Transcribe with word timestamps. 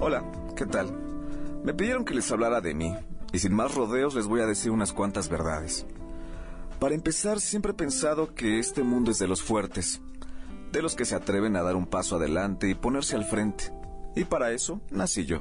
Hola, 0.00 0.22
¿qué 0.54 0.64
tal? 0.64 0.92
Me 1.64 1.74
pidieron 1.74 2.04
que 2.04 2.14
les 2.14 2.30
hablara 2.30 2.60
de 2.60 2.72
mí, 2.72 2.94
y 3.32 3.40
sin 3.40 3.52
más 3.52 3.74
rodeos 3.74 4.14
les 4.14 4.28
voy 4.28 4.40
a 4.40 4.46
decir 4.46 4.70
unas 4.70 4.92
cuantas 4.92 5.28
verdades. 5.28 5.86
Para 6.78 6.94
empezar, 6.94 7.40
siempre 7.40 7.72
he 7.72 7.74
pensado 7.74 8.32
que 8.32 8.60
este 8.60 8.84
mundo 8.84 9.10
es 9.10 9.18
de 9.18 9.26
los 9.26 9.42
fuertes, 9.42 10.00
de 10.70 10.82
los 10.82 10.94
que 10.94 11.04
se 11.04 11.16
atreven 11.16 11.56
a 11.56 11.62
dar 11.62 11.74
un 11.74 11.86
paso 11.86 12.14
adelante 12.14 12.68
y 12.68 12.76
ponerse 12.76 13.16
al 13.16 13.24
frente. 13.24 13.72
Y 14.14 14.22
para 14.22 14.52
eso 14.52 14.80
nací 14.92 15.26
yo. 15.26 15.40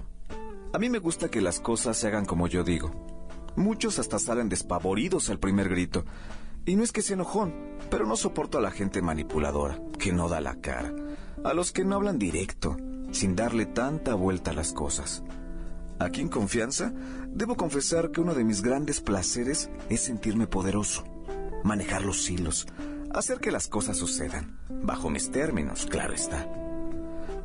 A 0.73 0.79
mí 0.79 0.89
me 0.89 0.97
gusta 0.97 1.29
que 1.29 1.39
las 1.39 1.59
cosas 1.59 1.95
se 1.95 2.07
hagan 2.07 2.25
como 2.25 2.47
yo 2.47 2.63
digo. 2.63 2.89
Muchos 3.55 3.99
hasta 3.99 4.17
salen 4.17 4.49
despavoridos 4.49 5.29
al 5.29 5.37
primer 5.37 5.69
grito. 5.69 6.03
Y 6.65 6.75
no 6.77 6.83
es 6.83 6.91
que 6.91 7.03
sea 7.03 7.13
enojón, 7.13 7.53
pero 7.91 8.07
no 8.07 8.15
soporto 8.15 8.57
a 8.57 8.61
la 8.61 8.71
gente 8.71 9.03
manipuladora, 9.03 9.79
que 9.99 10.11
no 10.13 10.27
da 10.29 10.41
la 10.41 10.55
cara, 10.55 10.91
a 11.43 11.53
los 11.53 11.71
que 11.71 11.85
no 11.85 11.95
hablan 11.95 12.17
directo, 12.17 12.75
sin 13.17 13.35
darle 13.35 13.65
tanta 13.65 14.13
vuelta 14.13 14.51
a 14.51 14.53
las 14.53 14.73
cosas. 14.73 15.23
Aquí 15.97 16.21
en 16.21 16.29
confianza, 16.29 16.93
debo 17.31 17.55
confesar 17.55 18.11
que 18.11 18.21
uno 18.21 18.35
de 18.35 18.43
mis 18.43 18.61
grandes 18.61 19.01
placeres 19.01 19.71
es 19.89 20.01
sentirme 20.01 20.45
poderoso, 20.45 21.03
manejar 21.63 22.05
los 22.05 22.29
hilos, 22.29 22.67
hacer 23.11 23.39
que 23.39 23.49
las 23.49 23.67
cosas 23.67 23.97
sucedan, 23.97 24.59
bajo 24.69 25.09
mis 25.09 25.31
términos, 25.31 25.87
claro 25.87 26.13
está. 26.13 26.47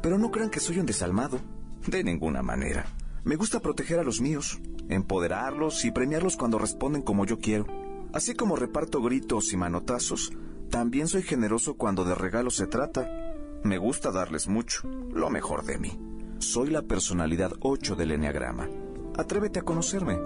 Pero 0.03 0.19
no 0.19 0.31
crean 0.31 0.51
que 0.51 0.61
soy 0.61 0.79
un 0.79 0.85
desalmado, 0.85 1.41
de 1.87 2.05
ninguna 2.05 2.43
manera. 2.43 2.85
Me 3.25 3.37
gusta 3.37 3.61
proteger 3.61 3.99
a 3.99 4.05
los 4.05 4.21
míos, 4.21 4.61
empoderarlos 4.91 5.87
y 5.87 5.91
premiarlos 5.91 6.37
cuando 6.37 6.59
responden 6.59 7.01
como 7.01 7.25
yo 7.25 7.39
quiero. 7.39 7.67
Así 8.13 8.35
como 8.35 8.57
reparto 8.57 9.01
gritos 9.01 9.55
y 9.55 9.57
manotazos, 9.57 10.33
también 10.69 11.09
soy 11.09 11.23
generoso 11.23 11.79
cuando 11.79 12.05
de 12.05 12.15
regalos 12.15 12.57
se 12.57 12.67
trata 12.67 13.22
me 13.65 13.79
gusta 13.79 14.11
darles 14.11 14.49
mucho, 14.49 14.89
lo 14.89 15.31
mejor 15.31 15.65
de 15.65 15.79
mí. 15.79 15.99
Soy 16.39 16.71
la 16.71 16.83
personalidad 16.83 17.53
8 17.61 17.95
del 17.95 18.13
Enneagrama. 18.13 18.69
Atrévete 19.17 19.61
a 19.61 19.63
conocerme. 19.63 20.19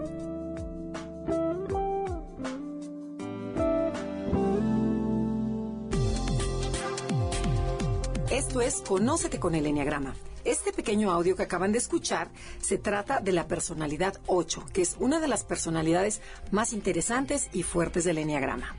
Esto 8.31 8.61
es 8.61 8.83
Conócete 8.87 9.39
con 9.39 9.55
el 9.55 9.67
Enneagrama. 9.67 10.15
Este 10.45 10.73
pequeño 10.73 11.11
audio 11.11 11.37
que 11.37 11.43
acaban 11.43 11.73
de 11.73 11.79
escuchar 11.79 12.31
se 12.61 12.79
trata 12.79 13.21
de 13.21 13.33
la 13.33 13.49
personalidad 13.49 14.21
8, 14.27 14.65
que 14.73 14.83
es 14.83 14.97
una 15.01 15.21
de 15.21 15.29
las 15.29 15.45
personalidades 15.45 16.23
más 16.53 16.73
interesantes 16.73 17.49
y 17.53 17.65
fuertes 17.65 18.05
del 18.05 18.19
Enneagrama. 18.19 18.77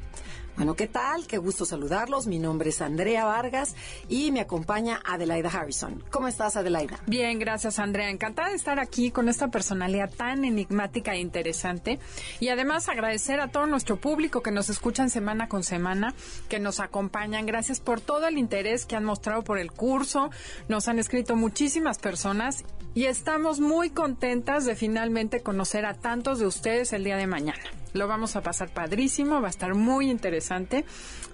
Bueno, 0.57 0.73
¿qué 0.73 0.87
tal? 0.87 1.27
Qué 1.27 1.37
gusto 1.37 1.65
saludarlos. 1.65 2.25
Mi 2.25 2.39
nombre 2.39 2.71
es 2.71 2.81
Andrea 2.81 3.25
Vargas 3.25 3.75
y 4.09 4.31
me 4.31 4.39
acompaña 4.39 4.99
Adelaida 5.05 5.49
Harrison. 5.49 6.03
¿Cómo 6.09 6.27
estás, 6.27 6.57
Adelaida? 6.57 6.99
Bien, 7.05 7.37
gracias, 7.37 7.77
Andrea. 7.77 8.09
Encantada 8.09 8.49
de 8.49 8.55
estar 8.55 8.79
aquí 8.79 9.11
con 9.11 9.29
esta 9.29 9.49
personalidad 9.49 10.09
tan 10.09 10.43
enigmática 10.45 11.13
e 11.13 11.19
interesante. 11.19 11.99
Y 12.39 12.49
además 12.49 12.89
agradecer 12.89 13.39
a 13.39 13.49
todo 13.49 13.67
nuestro 13.67 13.97
público 13.97 14.41
que 14.41 14.49
nos 14.49 14.69
escuchan 14.69 15.11
semana 15.11 15.47
con 15.47 15.63
semana, 15.63 16.15
que 16.49 16.57
nos 16.57 16.79
acompañan. 16.79 17.45
Gracias 17.45 17.79
por 17.79 18.01
todo 18.01 18.27
el 18.27 18.39
interés 18.39 18.87
que 18.87 18.95
han 18.95 19.05
mostrado 19.05 19.43
por 19.43 19.59
el 19.59 19.71
curso. 19.71 20.31
Nos 20.69 20.87
han 20.87 20.97
escrito 20.97 21.35
muchísimas 21.35 21.99
personas 21.99 22.65
y 22.95 23.05
estamos 23.05 23.59
muy 23.59 23.91
contentas 23.91 24.65
de 24.65 24.75
finalmente 24.75 25.43
conocer 25.43 25.85
a 25.85 25.93
tantos 25.93 26.39
de 26.39 26.47
ustedes 26.47 26.93
el 26.93 27.03
día 27.03 27.17
de 27.17 27.27
mañana. 27.27 27.61
Lo 27.97 28.07
vamos 28.07 28.35
a 28.35 28.41
pasar 28.41 28.69
padrísimo, 28.69 29.41
va 29.41 29.47
a 29.47 29.49
estar 29.49 29.73
muy 29.73 30.11
interesante 30.11 30.85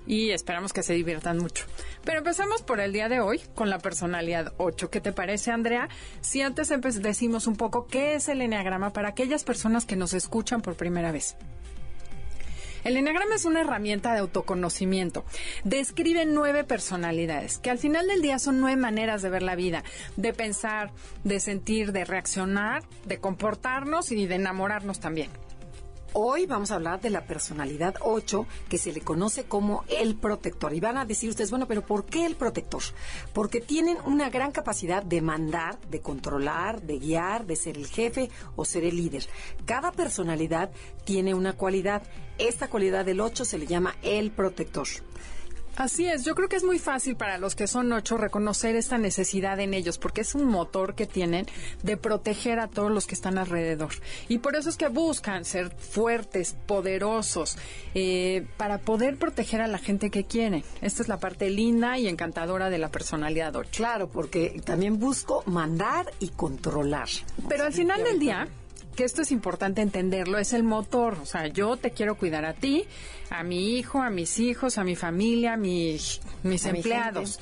y 0.07 0.31
esperamos 0.31 0.72
que 0.72 0.81
se 0.81 0.94
diviertan 0.94 1.38
mucho. 1.38 1.66
Pero 2.06 2.19
empecemos 2.19 2.62
por 2.62 2.79
el 2.79 2.94
día 2.94 3.09
de 3.09 3.19
hoy 3.19 3.41
con 3.53 3.69
la 3.69 3.79
personalidad 3.79 4.53
8. 4.56 4.90
¿Qué 4.90 5.01
te 5.01 5.12
parece, 5.12 5.51
Andrea? 5.51 5.90
Si 6.22 6.41
antes 6.41 6.72
decimos 7.01 7.47
un 7.47 7.57
poco 7.57 7.85
qué 7.88 8.16
es 8.16 8.29
el 8.29 8.41
enneagrama 8.41 8.94
para 8.94 9.09
aquellas 9.09 9.44
personas 9.44 9.85
que 9.85 9.97
nos 9.97 10.13
escuchan 10.13 10.62
por 10.62 10.75
primera 10.75 11.12
vez. 11.12 11.35
El 12.85 12.95
enneagrama 12.95 13.35
es 13.35 13.44
una 13.44 13.62
herramienta 13.62 14.13
de 14.13 14.19
autoconocimiento. 14.19 15.25
Describe 15.66 16.25
nueve 16.25 16.63
personalidades, 16.63 17.57
que 17.57 17.72
al 17.72 17.78
final 17.78 18.07
del 18.07 18.22
día 18.22 18.40
son 18.40 18.62
nueve 18.62 18.80
maneras 18.80 19.22
de 19.22 19.30
ver 19.30 19.41
la 19.41 19.56
vida, 19.56 19.84
de 20.16 20.34
pensar, 20.34 20.91
de 21.25 21.41
sentir, 21.41 21.91
de 21.91 22.06
reaccionar, 22.06 22.84
de 23.06 23.19
comportarnos 23.19 24.13
y 24.13 24.28
de 24.28 24.35
enamorarnos 24.35 25.01
también. 25.01 25.30
Hoy 26.16 26.46
vamos 26.46 26.69
a 26.69 26.75
hablar 26.75 27.01
de 27.01 27.09
la 27.09 27.25
personalidad 27.25 27.96
8, 28.00 28.46
que 28.69 28.78
se 28.78 28.94
le 28.94 29.01
conoce 29.01 29.46
como 29.46 29.84
el 29.88 30.16
protector. 30.16 30.72
Y 30.75 30.79
van 30.79 31.00
a 31.00 31.06
decir 31.06 31.31
ustedes, 31.31 31.50
bueno, 31.50 31.68
pero 31.68 31.84
¿por 31.84 32.06
qué 32.06 32.28
el 32.28 32.35
protector? 32.35 32.84
Porque 33.34 33.62
tienen 33.62 33.97
una 34.06 34.29
gran 34.29 34.51
capacidad 34.51 35.01
de 35.01 35.24
mandar, 35.24 35.79
de 35.90 36.01
controlar, 36.01 36.84
de 36.84 37.00
guiar, 37.00 37.47
de 37.47 37.56
ser 37.56 37.78
el 37.78 37.88
jefe 37.88 38.29
o 38.56 38.63
ser 38.63 38.84
el 38.84 38.96
líder. 38.96 39.28
Cada 39.66 39.91
personalidad 39.91 40.69
tiene 41.03 41.34
una 41.34 41.53
cualidad. 41.53 42.03
Esta 42.38 42.68
cualidad 42.68 43.06
del 43.06 43.19
8 43.19 43.44
se 43.44 43.57
le 43.57 43.66
llama 43.66 43.95
el 44.03 44.30
protector. 44.30 44.88
Así 45.75 46.06
es, 46.06 46.23
yo 46.23 46.35
creo 46.35 46.50
que 46.50 46.56
es 46.56 46.63
muy 46.63 46.78
fácil 46.78 47.16
para 47.16 47.39
los 47.39 47.56
que 47.56 47.66
son 47.66 47.91
ocho 47.94 48.16
reconocer 48.17 48.75
esta 48.75 49.00
necesidad 49.00 49.59
en 49.59 49.73
ellos, 49.73 49.97
porque 49.97 50.22
es 50.22 50.35
un 50.35 50.45
motor 50.45 50.94
que 50.94 51.07
tienen 51.07 51.47
de 51.81 51.97
proteger 51.97 52.59
a 52.59 52.67
todos 52.67 52.91
los 52.91 53.07
que 53.07 53.16
están 53.16 53.39
alrededor. 53.39 53.94
Y 54.28 54.38
por 54.38 54.56
eso 54.56 54.69
es 54.69 54.78
que 54.78 54.88
buscan 54.88 55.45
ser 55.45 55.72
fuertes, 55.72 56.56
poderosos, 56.67 57.57
eh, 57.95 58.45
para 58.57 58.78
poder 58.78 59.17
proteger 59.17 59.62
a 59.62 59.67
la 59.67 59.79
gente 59.79 60.12
que 60.12 60.25
quieren. 60.25 60.63
Esta 60.81 61.01
es 61.01 61.07
la 61.07 61.17
parte 61.17 61.50
linda 61.50 61.97
y 61.97 62.07
encantadora 62.07 62.69
de 62.69 62.78
la 62.78 62.89
personalidad 62.89 63.56
ocho. 63.56 63.69
Claro, 63.73 64.09
porque 64.09 64.62
también 64.63 65.00
busco 65.00 65.44
mandar 65.47 66.13
y 66.19 66.29
controlar. 66.29 67.09
Pero 67.50 67.66
al 67.66 67.73
final 67.73 68.03
del 68.03 68.19
día 68.19 68.47
que 68.93 69.03
esto 69.03 69.21
es 69.21 69.31
importante 69.31 69.81
entenderlo, 69.81 70.37
es 70.37 70.53
el 70.53 70.63
motor. 70.63 71.17
O 71.21 71.25
sea, 71.25 71.47
yo 71.47 71.77
te 71.77 71.91
quiero 71.91 72.15
cuidar 72.15 72.45
a 72.45 72.53
ti, 72.53 72.85
a 73.29 73.43
mi 73.43 73.77
hijo, 73.77 74.01
a 74.01 74.09
mis 74.09 74.39
hijos, 74.39 74.77
a 74.77 74.83
mi 74.83 74.95
familia, 74.95 75.53
a 75.53 75.57
mis, 75.57 76.21
mis 76.43 76.65
empleados. 76.65 77.39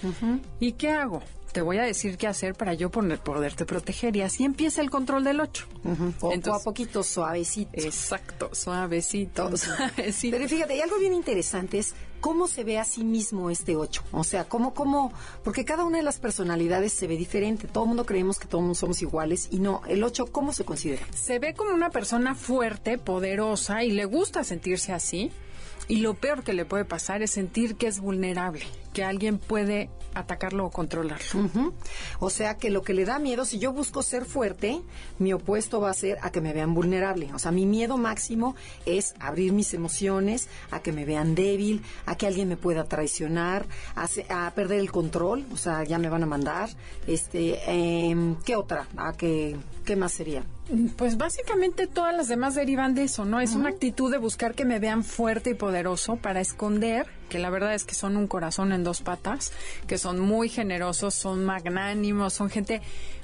¿Y 0.59 0.73
qué 0.73 0.89
hago? 0.89 1.21
Te 1.51 1.61
voy 1.61 1.77
a 1.77 1.83
decir 1.83 2.17
qué 2.17 2.27
hacer 2.27 2.55
para 2.55 2.73
yo 2.73 2.89
poder, 2.89 3.19
poderte 3.19 3.65
proteger. 3.65 4.15
Y 4.15 4.21
así 4.21 4.43
empieza 4.43 4.81
el 4.81 4.89
control 4.89 5.23
del 5.23 5.39
8. 5.39 5.65
Poco 6.19 6.53
a 6.53 6.59
poquito, 6.59 7.03
suavecito. 7.03 7.71
Exacto, 7.73 8.49
suavecito, 8.53 9.55
suavecito. 9.57 10.37
Pero 10.37 10.49
fíjate, 10.49 10.73
hay 10.73 10.81
algo 10.81 10.97
bien 10.97 11.13
interesante, 11.13 11.79
es 11.79 11.93
cómo 12.19 12.47
se 12.47 12.63
ve 12.63 12.79
a 12.79 12.85
sí 12.85 13.03
mismo 13.03 13.49
este 13.49 13.75
8. 13.75 14.03
O 14.11 14.23
sea, 14.23 14.45
cómo, 14.45 14.73
cómo, 14.73 15.11
porque 15.43 15.65
cada 15.65 15.83
una 15.83 15.97
de 15.97 16.03
las 16.03 16.19
personalidades 16.19 16.93
se 16.93 17.07
ve 17.07 17.17
diferente. 17.17 17.67
Todo 17.67 17.83
el 17.83 17.89
mundo 17.89 18.05
creemos 18.05 18.39
que 18.39 18.47
todos 18.47 18.77
somos 18.77 19.01
iguales 19.01 19.49
y 19.51 19.59
no. 19.59 19.81
El 19.87 20.03
8, 20.03 20.27
¿cómo 20.27 20.53
se 20.53 20.63
considera? 20.63 21.05
Se 21.13 21.39
ve 21.39 21.53
como 21.53 21.73
una 21.73 21.89
persona 21.89 22.35
fuerte, 22.35 22.97
poderosa 22.97 23.83
y 23.83 23.91
le 23.91 24.05
gusta 24.05 24.43
sentirse 24.43 24.93
así. 24.93 25.31
Y 25.87 25.97
lo 25.97 26.13
peor 26.13 26.43
que 26.43 26.53
le 26.53 26.63
puede 26.63 26.85
pasar 26.85 27.21
es 27.21 27.31
sentir 27.31 27.75
que 27.75 27.87
es 27.87 27.99
vulnerable, 27.99 28.65
que 28.93 29.03
alguien 29.03 29.39
puede 29.39 29.89
atacarlo 30.13 30.65
o 30.65 30.71
controlarlo. 30.71 31.71
O 32.19 32.29
sea 32.29 32.57
que 32.57 32.69
lo 32.69 32.81
que 32.81 32.93
le 32.93 33.05
da 33.05 33.19
miedo, 33.19 33.45
si 33.45 33.59
yo 33.59 33.73
busco 33.73 34.03
ser 34.03 34.25
fuerte, 34.25 34.81
mi 35.19 35.33
opuesto 35.33 35.81
va 35.81 35.89
a 35.89 35.93
ser 35.93 36.17
a 36.21 36.31
que 36.31 36.41
me 36.41 36.53
vean 36.53 36.73
vulnerable. 36.73 37.33
O 37.33 37.39
sea, 37.39 37.51
mi 37.51 37.65
miedo 37.65 37.97
máximo 37.97 38.55
es 38.85 39.13
abrir 39.19 39.53
mis 39.53 39.73
emociones, 39.73 40.49
a 40.71 40.81
que 40.81 40.91
me 40.91 41.05
vean 41.05 41.35
débil, 41.35 41.83
a 42.05 42.15
que 42.15 42.27
alguien 42.27 42.49
me 42.49 42.57
pueda 42.57 42.85
traicionar, 42.85 43.65
a, 43.95 44.51
perder 44.51 44.79
el 44.79 44.91
control, 44.91 45.45
o 45.51 45.57
sea, 45.57 45.83
ya 45.83 45.97
me 45.97 46.09
van 46.09 46.23
a 46.23 46.25
mandar. 46.25 46.69
Este, 47.07 47.59
eh, 47.67 48.35
¿qué 48.45 48.55
otra? 48.55 48.87
A 48.97 49.13
que, 49.13 49.57
¿qué 49.85 49.95
más 49.95 50.11
sería? 50.11 50.43
Pues 50.95 51.17
básicamente 51.17 51.87
todas 51.87 52.15
las 52.15 52.27
demás 52.27 52.55
derivan 52.55 52.93
de 52.95 53.03
eso, 53.03 53.25
¿no? 53.25 53.41
Es 53.41 53.55
una 53.55 53.69
actitud 53.69 54.11
de 54.11 54.17
buscar 54.17 54.53
que 54.53 54.63
me 54.63 54.79
vean 54.79 55.03
fuerte 55.03 55.49
y 55.49 55.53
poderoso 55.53 56.15
para 56.15 56.39
esconder, 56.39 57.07
que 57.29 57.39
la 57.39 57.49
verdad 57.49 57.73
es 57.73 57.83
que 57.83 57.95
son 57.95 58.15
un 58.15 58.27
corazón 58.27 58.71
en 58.71 58.83
dos 58.83 59.01
patas, 59.01 59.51
que 59.87 59.97
son 59.97 60.19
muy 60.19 60.47
generosos, 60.47 61.13
son 61.13 61.43
magnánimos, 61.43 62.33
son 62.33 62.49
gente 62.49 62.81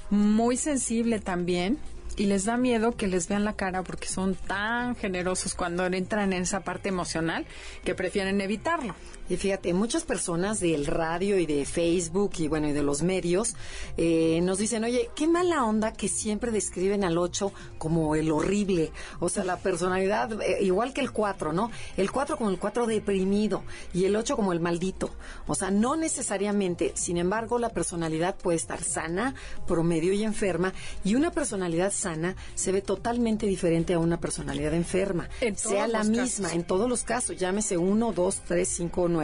muy 0.10 0.58
sensible 0.58 1.20
también, 1.20 1.78
y 2.18 2.26
les 2.26 2.46
da 2.46 2.58
miedo 2.58 2.98
que 2.98 3.08
les 3.08 3.28
vean 3.28 3.46
la 3.46 3.54
cara 3.54 3.84
porque 3.84 4.08
son 4.08 4.36
tan 4.36 4.96
generosos 4.96 5.54
cuando 5.54 5.86
entran 5.86 6.34
en 6.34 6.42
esa 6.42 6.62
parte 6.62 6.90
emocional 6.90 7.46
que 7.86 7.96
prefieren 7.96 8.42
evitarlo. 8.42 8.96
Y 9.30 9.36
fíjate, 9.36 9.74
muchas 9.74 10.04
personas 10.04 10.62
del 10.62 10.86
radio 10.86 11.38
y 11.38 11.46
de 11.46 11.66
Facebook 11.66 12.32
y 12.38 12.48
bueno, 12.48 12.70
y 12.70 12.72
de 12.72 12.82
los 12.82 13.02
medios 13.02 13.56
eh, 13.98 14.40
nos 14.42 14.58
dicen, 14.58 14.86
oye, 14.86 15.10
qué 15.16 15.28
mala 15.28 15.66
onda 15.66 15.92
que 15.92 16.08
siempre 16.08 16.52
describen 16.52 17.04
al 17.04 17.18
8 17.18 17.52
como 17.78 18.16
el 18.16 18.32
horrible. 18.32 18.92
O 19.20 19.28
sea, 19.28 19.44
la 19.44 19.58
personalidad, 19.58 20.42
eh, 20.42 20.60
igual 20.62 20.94
que 20.94 21.02
el 21.02 21.12
4, 21.12 21.52
¿no? 21.52 21.72
El 21.98 22.10
4 22.10 22.38
como 22.38 22.50
el 22.50 22.58
4 22.58 22.88
deprimido 22.88 23.64
y 23.94 24.06
el 24.06 24.16
8 24.16 24.38
como 24.38 24.54
el 24.54 24.62
maldito. 24.62 25.12
O 25.46 25.56
sea, 25.56 25.72
no 25.72 25.98
necesariamente. 25.98 26.94
Sin 26.96 27.18
embargo, 27.18 27.60
la 27.60 27.70
personalidad 27.70 28.36
puede 28.38 28.56
estar 28.58 28.82
sana, 28.82 29.36
promedio 29.68 30.14
y 30.14 30.24
enferma. 30.24 30.74
Y 31.04 31.16
una 31.16 31.32
personalidad 31.32 31.92
sana 31.92 32.38
se 32.56 32.72
ve 32.72 32.82
totalmente 32.82 33.46
diferente 33.46 33.94
a 33.94 34.00
una 34.00 34.22
personalidad 34.22 34.74
enferma. 34.74 35.28
sea 35.56 35.88
la 35.88 36.04
misma, 36.04 36.54
en 36.54 36.64
todos 36.64 36.88
los 36.88 37.04
casos. 37.04 37.36
Llámese 37.38 37.78
1, 37.78 38.14
2, 38.14 38.42
3, 38.48 38.68
5, 38.68 39.08
9 39.10 39.17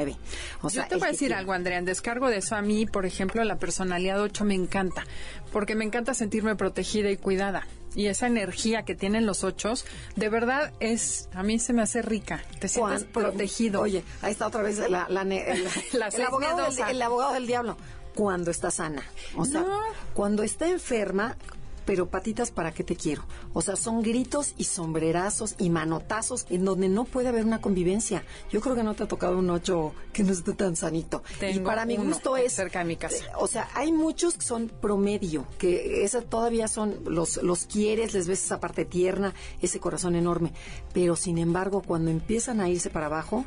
o 0.61 0.69
sea, 0.69 0.83
Yo 0.83 0.89
te 0.89 0.95
voy 0.95 1.07
a 1.07 1.11
decir 1.11 1.33
algo, 1.33 1.53
Andrea. 1.53 1.77
En 1.77 1.85
descargo 1.85 2.29
de 2.29 2.37
eso, 2.37 2.55
a 2.55 2.61
mí, 2.61 2.85
por 2.85 3.05
ejemplo, 3.05 3.43
la 3.43 3.57
personalidad 3.57 4.21
8 4.21 4.45
me 4.45 4.55
encanta. 4.55 5.03
Porque 5.51 5.75
me 5.75 5.85
encanta 5.85 6.13
sentirme 6.13 6.55
protegida 6.55 7.09
y 7.09 7.17
cuidada 7.17 7.67
y 7.95 8.07
esa 8.07 8.27
energía 8.27 8.83
que 8.83 8.95
tienen 8.95 9.25
los 9.25 9.43
ochos, 9.43 9.85
de 10.15 10.29
verdad 10.29 10.73
es, 10.79 11.29
a 11.33 11.43
mí 11.43 11.59
se 11.59 11.73
me 11.73 11.81
hace 11.81 12.01
rica. 12.01 12.43
Te 12.59 12.67
sientes 12.67 13.03
protegido. 13.03 13.81
Oye, 13.81 14.03
ahí 14.21 14.31
está 14.31 14.47
otra 14.47 14.61
vez 14.61 14.79
la, 14.89 15.07
la, 15.09 15.21
el, 15.21 16.23
abogado 16.25 16.71
del, 16.71 16.89
el, 16.89 17.01
abogado 17.01 17.33
del, 17.33 17.47
diablo. 17.47 17.77
Cuando 18.15 18.51
está 18.51 18.69
sana. 18.71 19.03
O 19.35 19.45
sea, 19.45 19.65
cuando 20.13 20.43
está 20.43 20.67
enferma, 20.67 21.35
pero 21.85 22.07
patitas 22.07 22.51
para 22.51 22.71
qué 22.71 22.83
te 22.83 22.95
quiero. 22.95 23.23
O 23.53 23.61
sea, 23.61 23.75
son 23.75 24.01
gritos 24.01 24.53
y 24.57 24.65
sombrerazos 24.65 25.55
y 25.57 25.69
manotazos 25.69 26.45
en 26.49 26.65
donde 26.65 26.89
no 26.89 27.05
puede 27.05 27.29
haber 27.29 27.45
una 27.45 27.61
convivencia. 27.61 28.23
Yo 28.51 28.61
creo 28.61 28.75
que 28.75 28.83
no 28.83 28.93
te 28.93 29.03
ha 29.03 29.07
tocado 29.07 29.37
un 29.37 29.49
ocho 29.49 29.93
que 30.11 30.23
no 30.23 30.31
esté 30.31 30.53
tan 30.53 30.75
sanito. 30.75 31.23
y 31.41 31.59
para 31.59 31.85
mi 31.85 31.97
gusto 31.97 32.37
es 32.37 32.53
cerca 32.53 32.79
de 32.79 32.85
mi 32.85 32.95
casa. 32.95 33.23
Eh, 33.23 33.29
o 33.37 33.47
sea, 33.47 33.69
hay 33.73 33.91
muchos 33.91 34.35
que 34.35 34.45
son 34.45 34.69
promedio, 34.69 35.45
que 35.57 36.03
esas 36.03 36.25
todavía 36.25 36.67
son 36.67 36.99
los 37.05 37.41
los 37.43 37.65
quieres, 37.65 38.13
les 38.13 38.27
ves 38.27 38.43
esa 38.43 38.59
parte 38.59 38.85
tierna, 38.85 39.33
ese 39.61 39.79
corazón 39.79 40.15
enorme, 40.15 40.53
pero 40.93 41.15
sin 41.15 41.37
embargo, 41.37 41.81
cuando 41.81 42.11
empiezan 42.11 42.61
a 42.61 42.69
irse 42.69 42.89
para 42.89 43.07
abajo, 43.07 43.45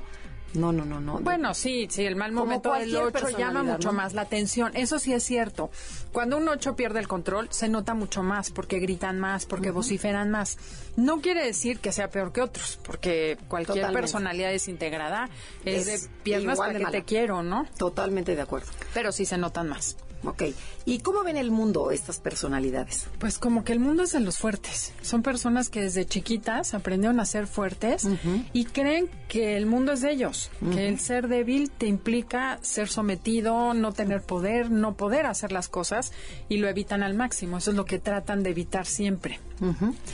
no, 0.56 0.72
no, 0.72 0.84
no, 0.84 1.00
no. 1.00 1.18
Bueno, 1.20 1.54
sí, 1.54 1.86
sí, 1.90 2.04
el 2.04 2.16
mal 2.16 2.32
momento 2.32 2.72
del 2.72 2.94
8 2.94 3.30
llama 3.38 3.62
mucho 3.62 3.92
más 3.92 4.14
la 4.14 4.22
atención. 4.22 4.72
Eso 4.74 4.98
sí 4.98 5.12
es 5.12 5.22
cierto. 5.22 5.70
Cuando 6.12 6.36
un 6.38 6.48
8 6.48 6.76
pierde 6.76 6.98
el 6.98 7.08
control, 7.08 7.48
se 7.50 7.68
nota 7.68 7.94
mucho 7.94 8.22
más 8.22 8.50
porque 8.50 8.78
gritan 8.78 9.18
más, 9.20 9.46
porque 9.46 9.70
vociferan 9.70 10.30
más. 10.30 10.58
No 10.96 11.20
quiere 11.20 11.44
decir 11.44 11.78
que 11.78 11.92
sea 11.92 12.08
peor 12.08 12.32
que 12.32 12.42
otros, 12.42 12.78
porque 12.82 13.38
cualquier 13.48 13.92
personalidad 13.92 14.50
desintegrada 14.50 15.28
es, 15.64 15.86
de 15.86 16.08
piernas 16.22 16.58
para 16.58 16.78
que 16.78 16.86
te 16.86 17.04
quiero, 17.04 17.42
¿no? 17.42 17.66
Totalmente 17.76 18.34
de 18.34 18.42
acuerdo. 18.42 18.70
Pero 18.94 19.12
sí 19.12 19.24
se 19.26 19.38
notan 19.38 19.68
más. 19.68 19.96
Ok. 20.24 20.42
¿Y 20.84 21.00
cómo 21.00 21.22
ven 21.22 21.36
el 21.36 21.50
mundo 21.50 21.90
estas 21.90 22.18
personalidades? 22.18 23.06
Pues 23.18 23.38
como 23.38 23.64
que 23.64 23.72
el 23.72 23.80
mundo 23.80 24.02
es 24.02 24.12
de 24.12 24.20
los 24.20 24.38
fuertes. 24.38 24.92
Son 25.02 25.22
personas 25.22 25.68
que 25.68 25.82
desde 25.82 26.06
chiquitas 26.06 26.74
aprendieron 26.74 27.20
a 27.20 27.24
ser 27.24 27.46
fuertes 27.46 28.06
y 28.52 28.64
creen 28.64 29.08
que 29.28 29.56
el 29.56 29.66
mundo 29.66 29.92
es 29.92 30.00
de 30.00 30.12
ellos, 30.12 30.50
que 30.72 30.88
el 30.88 30.98
ser 31.00 31.28
débil 31.28 31.70
te 31.70 31.86
implica 31.86 32.58
ser 32.62 32.88
sometido, 32.88 33.74
no 33.74 33.92
tener 33.92 34.22
poder, 34.22 34.70
no 34.70 34.96
poder 34.96 35.26
hacer 35.26 35.52
las 35.52 35.68
cosas 35.68 36.12
y 36.48 36.58
lo 36.58 36.68
evitan 36.68 37.02
al 37.02 37.14
máximo. 37.14 37.58
Eso 37.58 37.70
es 37.70 37.76
lo 37.76 37.84
que 37.84 37.98
tratan 37.98 38.42
de 38.42 38.50
evitar 38.50 38.86
siempre. 38.86 39.40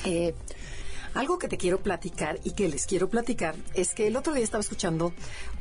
Eh, 0.05 0.35
algo 1.15 1.39
que 1.39 1.49
te 1.49 1.59
quiero 1.59 1.81
platicar 1.81 2.41
y 2.43 2.53
que 2.53 2.69
les 2.69 2.87
quiero 2.87 3.09
platicar 3.09 3.55
es 3.75 3.95
que 3.95 4.07
el 4.07 4.17
otro 4.17 4.33
día 4.33 4.45
estaba 4.45 4.63
escuchando 4.63 5.13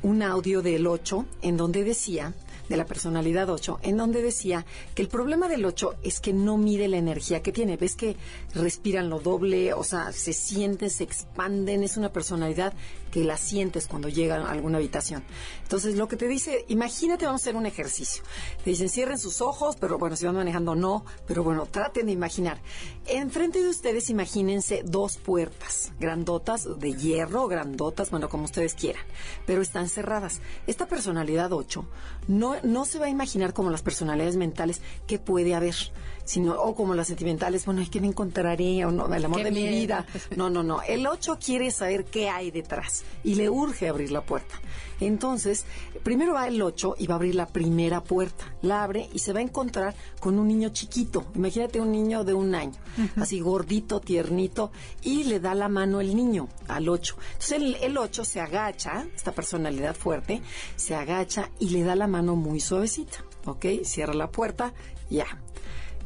un 0.02 0.24
audio 0.24 0.62
del 0.62 0.88
8 0.88 1.26
en 1.42 1.58
donde 1.58 1.84
decía 1.84 2.34
de 2.72 2.78
la 2.78 2.86
personalidad 2.86 3.50
8, 3.50 3.82
en 3.84 3.98
donde 3.98 4.22
decía 4.22 4.66
que 4.96 5.02
el 5.02 5.10
problema 5.10 5.50
del 5.50 5.66
8 5.66 5.96
es 6.04 6.22
que 6.22 6.32
no 6.32 6.58
mide 6.58 6.88
la 6.88 6.98
energía 6.98 7.44
que 7.44 7.52
tiene. 7.52 7.76
Ves 7.76 7.96
que 7.96 8.16
respiran 8.56 9.10
lo 9.10 9.20
doble, 9.20 9.74
o 9.74 9.84
sea, 9.84 10.12
se 10.14 10.32
sienten, 10.32 10.90
se 10.90 11.04
expanden, 11.04 11.84
es 11.84 11.98
una 11.98 12.14
personalidad 12.14 12.74
que 13.12 13.24
la 13.24 13.38
sientes 13.38 13.88
cuando 13.88 14.10
llega 14.10 14.38
a 14.38 14.52
alguna 14.52 14.78
habitación. 14.78 15.24
Entonces, 15.62 15.96
lo 15.96 16.08
que 16.08 16.16
te 16.16 16.28
dice, 16.28 16.66
imagínate, 16.70 17.26
vamos 17.26 17.42
a 17.42 17.44
hacer 17.44 17.56
un 17.56 17.66
ejercicio. 17.66 18.24
Te 18.64 18.72
dicen, 18.72 18.90
cierren 18.90 19.20
sus 19.20 19.42
ojos, 19.42 19.76
pero 19.80 19.98
bueno, 19.98 20.16
si 20.16 20.26
van 20.26 20.36
manejando, 20.36 20.76
no, 20.76 21.06
pero 21.28 21.44
bueno, 21.44 21.66
traten 21.66 22.08
de 22.08 22.12
imaginar. 22.12 22.62
Enfrente 23.06 23.62
de 23.62 23.70
ustedes, 23.70 24.10
imagínense 24.10 24.84
dos 24.86 25.18
puertas, 25.18 25.92
grandotas, 26.00 26.68
de 26.80 26.94
hierro, 26.94 27.48
grandotas, 27.48 28.10
bueno, 28.10 28.30
como 28.30 28.46
ustedes 28.46 28.74
quieran, 28.74 29.04
pero 29.46 29.62
están 29.62 29.90
cerradas. 29.90 30.42
Esta 30.68 30.88
personalidad 30.88 31.52
8 31.52 31.86
no, 32.28 32.56
no 32.64 32.86
se 32.86 33.00
va 33.00 33.08
a 33.08 33.10
imaginar 33.10 33.54
como 33.54 33.70
las 33.70 33.82
personalidades 33.82 34.38
mentales 34.38 34.82
que 35.08 35.20
puede 35.20 35.56
haber, 35.56 35.76
sino, 36.24 36.54
o 36.54 36.76
como 36.76 36.96
las 36.96 37.08
sentimentales, 37.08 37.66
bueno, 37.66 37.82
¿qué 37.90 38.02
me 38.02 38.08
encontraré? 38.08 38.86
O 38.86 38.92
no, 38.92 39.14
el 39.14 39.26
amor 39.26 39.44
de 39.44 39.52
mi 39.52 39.68
vida. 39.68 40.06
No, 40.36 40.50
no, 40.50 40.64
no. 40.64 40.82
El 40.82 41.06
8 41.08 41.38
quiere 41.44 41.72
saber 41.72 42.06
qué 42.06 42.30
hay 42.30 42.52
detrás 42.52 43.04
y 43.24 43.36
le 43.36 43.50
urge 43.50 43.90
abrir 43.90 44.12
la 44.12 44.22
puerta. 44.22 44.56
Entonces, 45.00 45.66
primero 46.04 46.34
va 46.34 46.48
el 46.48 46.62
8 46.62 46.96
y 47.00 47.08
va 47.08 47.16
a 47.16 47.18
abrir 47.18 47.36
la 47.36 47.48
primera 47.48 48.02
puerta. 48.02 48.54
La 48.62 48.84
abre 48.84 49.10
y 49.14 49.20
se 49.20 49.34
va 49.34 49.40
a 49.40 49.44
encontrar 49.44 49.96
con 50.20 50.38
un 50.38 50.48
niño 50.48 50.70
chiquito. 50.70 51.26
Imagínate 51.36 51.82
un 51.82 51.92
niño 51.92 52.24
de 52.24 52.34
un 52.34 52.54
año, 52.54 52.78
así 53.18 53.40
gordito, 53.40 54.00
tiernito, 54.00 54.72
y 55.02 55.24
le 55.24 55.40
da 55.40 55.56
la 55.56 55.70
mano 55.70 56.02
el 56.02 56.16
niño 56.16 56.48
al 56.68 56.88
8. 56.88 57.16
Entonces, 57.34 57.52
el, 57.52 57.76
el 57.76 57.98
8 57.98 58.24
se 58.24 58.40
agacha, 58.42 59.08
esta 59.16 59.32
personalidad 59.32 59.96
fuerte, 59.96 60.42
se 60.76 60.96
agacha 60.96 61.50
y 61.60 61.70
le 61.70 61.84
da 61.84 61.96
la 61.96 62.08
mano 62.08 62.36
muy 62.36 62.60
suavecita. 62.60 63.26
¿Ok? 63.46 63.66
Cierra 63.84 64.14
la 64.14 64.30
puerta, 64.30 64.74
ya. 65.10 65.26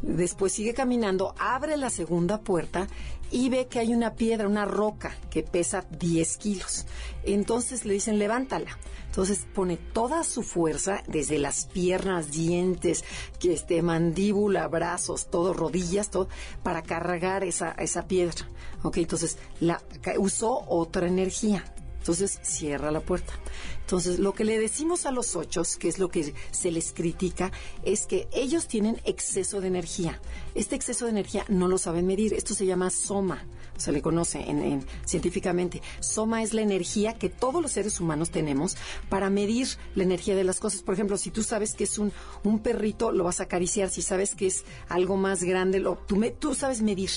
Después 0.06 0.54
sigue 0.54 0.76
caminando, 0.76 1.34
abre 1.40 1.78
la 1.78 1.90
segunda 1.90 2.40
puerta 2.40 2.88
y 3.32 3.50
ve 3.50 3.66
que 3.66 3.80
hay 3.80 3.92
una 3.92 4.14
piedra, 4.14 4.48
una 4.48 4.66
roca 4.66 5.16
que 5.32 5.42
pesa 5.42 5.84
10 6.00 6.38
kilos. 6.38 6.86
Entonces 7.24 7.86
le 7.86 7.96
dicen, 7.96 8.20
levántala. 8.20 8.78
Entonces 9.08 9.48
pone 9.54 9.78
toda 9.78 10.24
su 10.24 10.44
fuerza, 10.44 11.02
desde 11.08 11.40
las 11.40 11.66
piernas, 11.66 12.32
dientes, 12.32 13.04
que 13.40 13.54
este, 13.54 13.82
mandíbula, 13.82 14.68
brazos, 14.68 15.32
todo, 15.32 15.54
rodillas, 15.54 16.12
todo, 16.12 16.30
para 16.62 16.84
cargar 16.84 17.44
esa, 17.44 17.72
esa 17.72 18.08
piedra. 18.08 18.48
Ok, 18.84 18.98
entonces 18.98 19.40
la, 19.60 19.82
usó 20.20 20.66
otra 20.68 21.08
energía. 21.08 21.64
Entonces 22.06 22.38
cierra 22.44 22.92
la 22.92 23.00
puerta. 23.00 23.34
Entonces, 23.82 24.20
lo 24.20 24.36
que 24.36 24.44
le 24.44 24.60
decimos 24.60 25.08
a 25.08 25.12
los 25.12 25.36
ocho, 25.36 25.64
que 25.80 25.88
es 25.88 25.98
lo 25.98 26.10
que 26.10 26.36
se 26.52 26.70
les 26.70 26.94
critica, 26.94 27.52
es 27.84 28.06
que 28.06 28.28
ellos 28.32 28.68
tienen 28.68 29.02
exceso 29.06 29.60
de 29.60 29.70
energía. 29.70 30.22
Este 30.54 30.76
exceso 30.76 31.06
de 31.06 31.12
energía 31.12 31.46
no 31.50 31.68
lo 31.68 31.80
saben 31.80 32.06
medir. 32.06 32.36
Esto 32.36 32.54
se 32.54 32.68
llama 32.68 32.92
soma 32.92 33.44
se 33.78 33.92
le 33.92 34.02
conoce 34.02 34.40
en, 34.40 34.86
científicamente. 35.06 35.82
Soma 36.00 36.44
es 36.44 36.54
la 36.54 36.62
energía 36.62 37.14
que 37.14 37.30
todos 37.30 37.62
los 37.62 37.72
seres 37.72 38.00
humanos 38.00 38.30
tenemos 38.30 38.78
para 39.10 39.30
medir 39.30 39.68
la 39.96 40.04
energía 40.04 40.36
de 40.36 40.44
las 40.44 40.60
cosas. 40.60 40.82
Por 40.82 40.94
ejemplo, 40.94 41.18
si 41.18 41.32
tú 41.32 41.44
sabes 41.44 41.74
que 41.74 41.86
es 41.86 41.98
un, 41.98 42.12
un 42.44 42.60
perrito, 42.60 43.12
lo 43.12 43.24
vas 43.24 43.40
a 43.40 43.44
acariciar. 43.44 43.90
Si 43.90 44.02
sabes 44.02 44.36
que 44.36 44.48
es 44.48 44.66
algo 44.90 45.18
más 45.18 45.44
grande, 45.44 45.80
lo, 45.80 45.96
tú, 45.96 46.16
me, 46.16 46.32
tú 46.32 46.56
sabes 46.56 46.82
medir. 46.82 47.10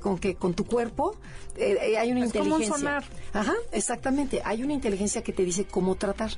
con 0.00 0.18
que 0.18 0.34
con 0.34 0.54
tu 0.54 0.64
cuerpo 0.64 1.16
eh, 1.56 1.78
eh, 1.80 1.98
hay 1.98 2.10
una 2.10 2.26
inteligencia. 2.26 3.02
Ajá, 3.32 3.54
exactamente. 3.72 4.42
Hay 4.44 4.62
una 4.62 4.72
inteligencia 4.72 5.22
que 5.22 5.32
te 5.32 5.44
dice 5.44 5.64
cómo 5.64 5.94
tratar 5.94 6.32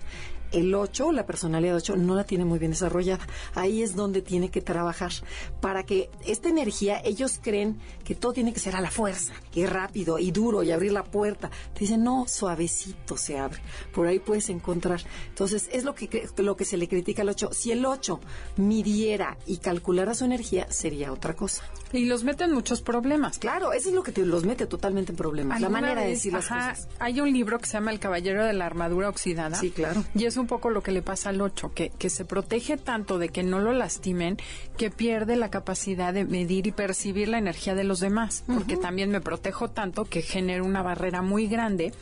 el 0.52 0.74
8, 0.74 1.12
la 1.12 1.26
personalidad 1.26 1.76
8, 1.76 1.96
no 1.96 2.14
la 2.14 2.24
tiene 2.24 2.44
muy 2.44 2.58
bien 2.58 2.72
desarrollada. 2.72 3.26
Ahí 3.54 3.82
es 3.82 3.94
donde 3.94 4.22
tiene 4.22 4.50
que 4.50 4.60
trabajar. 4.60 5.12
Para 5.60 5.84
que 5.84 6.10
esta 6.26 6.48
energía, 6.48 7.00
ellos 7.04 7.40
creen 7.42 7.78
que 8.04 8.14
todo 8.14 8.32
tiene 8.32 8.52
que 8.52 8.60
ser 8.60 8.76
a 8.76 8.80
la 8.80 8.90
fuerza, 8.90 9.32
y 9.54 9.66
rápido, 9.66 10.18
y 10.18 10.30
duro, 10.30 10.62
y 10.62 10.70
abrir 10.70 10.92
la 10.92 11.04
puerta. 11.04 11.50
Te 11.74 11.80
dicen, 11.80 12.02
no, 12.04 12.26
suavecito 12.26 13.16
se 13.16 13.38
abre. 13.38 13.60
Por 13.92 14.06
ahí 14.06 14.18
puedes 14.18 14.48
encontrar. 14.50 15.00
Entonces, 15.28 15.68
es 15.72 15.84
lo 15.84 15.94
que, 15.94 16.28
lo 16.38 16.56
que 16.56 16.64
se 16.64 16.76
le 16.76 16.88
critica 16.88 17.22
al 17.22 17.28
8. 17.28 17.50
Si 17.52 17.72
el 17.72 17.84
8 17.84 18.20
midiera 18.56 19.36
y 19.46 19.58
calculara 19.58 20.14
su 20.14 20.24
energía, 20.24 20.70
sería 20.70 21.12
otra 21.12 21.34
cosa. 21.34 21.62
Y 21.92 22.06
los 22.06 22.24
mete 22.24 22.44
en 22.44 22.52
muchos 22.52 22.82
problemas. 22.82 23.38
Claro, 23.38 23.72
eso 23.72 23.88
es 23.88 23.94
lo 23.94 24.02
que 24.02 24.12
te 24.12 24.24
los 24.24 24.44
mete 24.44 24.66
totalmente 24.66 25.12
en 25.12 25.16
problemas. 25.16 25.60
La 25.60 25.68
manera 25.68 26.02
de 26.02 26.08
decir 26.08 26.32
las 26.32 26.46
cosas. 26.46 26.88
Hay 26.98 27.20
un 27.20 27.32
libro 27.32 27.58
que 27.58 27.66
se 27.66 27.74
llama 27.74 27.90
El 27.92 27.98
Caballero 27.98 28.44
de 28.44 28.52
la 28.52 28.66
Armadura 28.66 29.08
Oxidada. 29.08 29.56
Sí, 29.56 29.70
claro. 29.70 30.04
Y 30.14 30.24
es 30.24 30.36
un 30.40 30.46
poco 30.46 30.70
lo 30.70 30.82
que 30.82 30.92
le 30.92 31.02
pasa 31.02 31.30
al 31.30 31.40
8, 31.40 31.72
que, 31.74 31.90
que 31.90 32.10
se 32.10 32.24
protege 32.24 32.76
tanto 32.76 33.18
de 33.18 33.28
que 33.28 33.42
no 33.42 33.58
lo 33.58 33.72
lastimen, 33.72 34.36
que 34.76 34.90
pierde 34.90 35.36
la 35.36 35.50
capacidad 35.50 36.12
de 36.12 36.24
medir 36.24 36.66
y 36.66 36.72
percibir 36.72 37.28
la 37.28 37.38
energía 37.38 37.74
de 37.74 37.84
los 37.84 38.00
demás. 38.00 38.44
Porque 38.46 38.76
también 38.76 39.10
me 39.10 39.20
protejo 39.20 39.70
tanto 39.70 40.04
que 40.04 40.22
genero 40.22 40.64
una 40.64 40.82
barrera 40.82 41.22
muy 41.22 41.46
grande. 41.46 41.92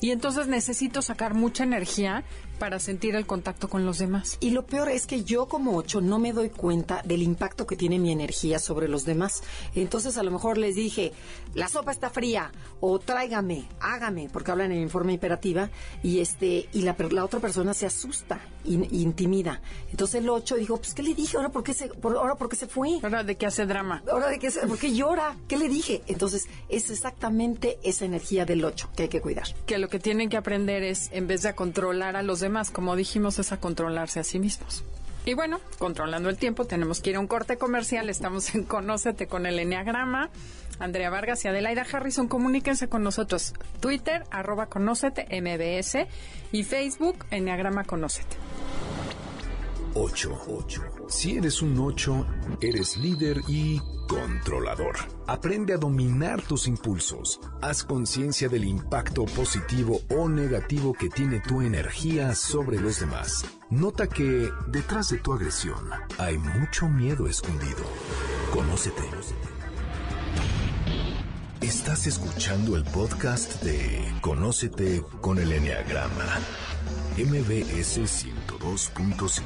Y 0.00 0.10
entonces 0.10 0.48
necesito 0.48 1.02
sacar 1.02 1.34
mucha 1.34 1.64
energía 1.64 2.24
para 2.58 2.78
sentir 2.78 3.14
el 3.14 3.26
contacto 3.26 3.68
con 3.68 3.86
los 3.86 3.98
demás. 3.98 4.38
Y 4.40 4.50
lo 4.50 4.66
peor 4.66 4.88
es 4.88 5.06
que 5.06 5.24
yo 5.24 5.46
como 5.46 5.76
ocho 5.76 6.00
no 6.00 6.18
me 6.18 6.32
doy 6.32 6.50
cuenta 6.50 7.02
del 7.04 7.22
impacto 7.22 7.66
que 7.66 7.76
tiene 7.76 7.98
mi 7.98 8.12
energía 8.12 8.58
sobre 8.58 8.88
los 8.88 9.04
demás. 9.04 9.42
Entonces 9.74 10.16
a 10.18 10.22
lo 10.22 10.30
mejor 10.30 10.58
les 10.58 10.74
dije, 10.74 11.12
la 11.54 11.68
sopa 11.68 11.92
está 11.92 12.10
fría 12.10 12.50
o 12.80 12.98
tráigame, 12.98 13.68
hágame, 13.80 14.28
porque 14.32 14.50
hablan 14.50 14.72
en 14.72 14.90
forma 14.90 15.12
imperativa 15.12 15.70
y 16.02 16.20
este 16.20 16.68
y 16.72 16.82
la, 16.82 16.96
la 17.10 17.24
otra 17.24 17.40
persona 17.40 17.74
se 17.74 17.86
asusta 17.86 18.40
intimida. 18.66 19.60
Entonces 19.90 20.22
el 20.22 20.28
ocho 20.28 20.56
dijo, 20.56 20.76
pues 20.76 20.94
¿qué 20.94 21.02
le 21.02 21.14
dije? 21.14 21.36
Ahora 21.36 21.50
por 21.50 21.62
qué 21.62 21.74
se, 21.74 21.88
por, 21.88 22.16
ahora 22.16 22.34
por 22.34 22.48
qué 22.48 22.56
se 22.56 22.66
fue. 22.66 22.98
Ahora 23.02 23.24
de 23.24 23.36
qué 23.36 23.46
hace 23.46 23.66
drama. 23.66 24.02
Ahora 24.10 24.28
de 24.28 24.38
qué, 24.38 24.50
por 24.50 24.78
qué 24.78 24.94
llora. 24.94 25.36
¿Qué 25.48 25.56
le 25.56 25.68
dije? 25.68 26.02
Entonces 26.06 26.46
es 26.68 26.90
exactamente 26.90 27.78
esa 27.82 28.04
energía 28.04 28.44
del 28.44 28.64
ocho 28.64 28.88
que 28.96 29.04
hay 29.04 29.08
que 29.08 29.20
cuidar. 29.20 29.46
Que 29.66 29.78
lo 29.78 29.88
que 29.88 29.98
tienen 29.98 30.28
que 30.28 30.36
aprender 30.36 30.82
es 30.82 31.10
en 31.12 31.26
vez 31.26 31.42
de 31.42 31.54
controlar 31.54 32.16
a 32.16 32.22
los 32.22 32.40
demás, 32.40 32.70
como 32.70 32.96
dijimos, 32.96 33.38
es 33.38 33.52
a 33.52 33.60
controlarse 33.60 34.20
a 34.20 34.24
sí 34.24 34.38
mismos. 34.38 34.84
Y 35.26 35.34
bueno, 35.34 35.58
controlando 35.78 36.28
el 36.28 36.36
tiempo, 36.36 36.66
tenemos 36.66 37.00
que 37.00 37.10
ir 37.10 37.16
a 37.16 37.20
un 37.20 37.26
corte 37.26 37.58
comercial. 37.58 38.08
Estamos 38.08 38.54
en 38.54 38.62
Conócete 38.62 39.26
con 39.26 39.44
el 39.44 39.58
Enneagrama. 39.58 40.30
Andrea 40.78 41.10
Vargas 41.10 41.44
y 41.44 41.48
Adelaida 41.48 41.86
Harrison, 41.90 42.28
comuníquense 42.28 42.88
con 42.88 43.02
nosotros. 43.02 43.54
Twitter, 43.80 44.24
arroba 44.30 44.66
Conócete, 44.66 45.26
MBS. 45.40 46.06
Y 46.52 46.64
Facebook, 46.64 47.26
Enneagrama 47.30 47.84
Conócete. 47.84 48.36
8. 49.94 50.66
Si 51.08 51.36
eres 51.36 51.62
un 51.62 51.78
8, 51.78 52.26
eres 52.60 52.98
líder 52.98 53.40
y 53.48 53.80
controlador. 54.06 54.96
Aprende 55.26 55.72
a 55.72 55.78
dominar 55.78 56.42
tus 56.42 56.68
impulsos. 56.68 57.40
Haz 57.62 57.82
conciencia 57.82 58.48
del 58.48 58.64
impacto 58.64 59.24
positivo 59.24 60.00
o 60.10 60.28
negativo 60.28 60.92
que 60.92 61.08
tiene 61.08 61.40
tu 61.40 61.62
energía 61.62 62.34
sobre 62.34 62.78
los 62.78 63.00
demás. 63.00 63.44
Nota 63.70 64.06
que 64.06 64.50
detrás 64.68 65.08
de 65.08 65.18
tu 65.18 65.32
agresión 65.32 65.88
hay 66.18 66.36
mucho 66.36 66.88
miedo 66.88 67.26
escondido. 67.26 67.84
Conócete. 68.52 69.02
Estás 71.66 72.06
escuchando 72.06 72.76
el 72.76 72.84
podcast 72.84 73.60
de 73.64 74.00
Conócete 74.20 75.02
con 75.20 75.36
el 75.38 75.50
Enneagrama. 75.50 76.38
MBS 77.16 77.98
102.5. 78.02 79.40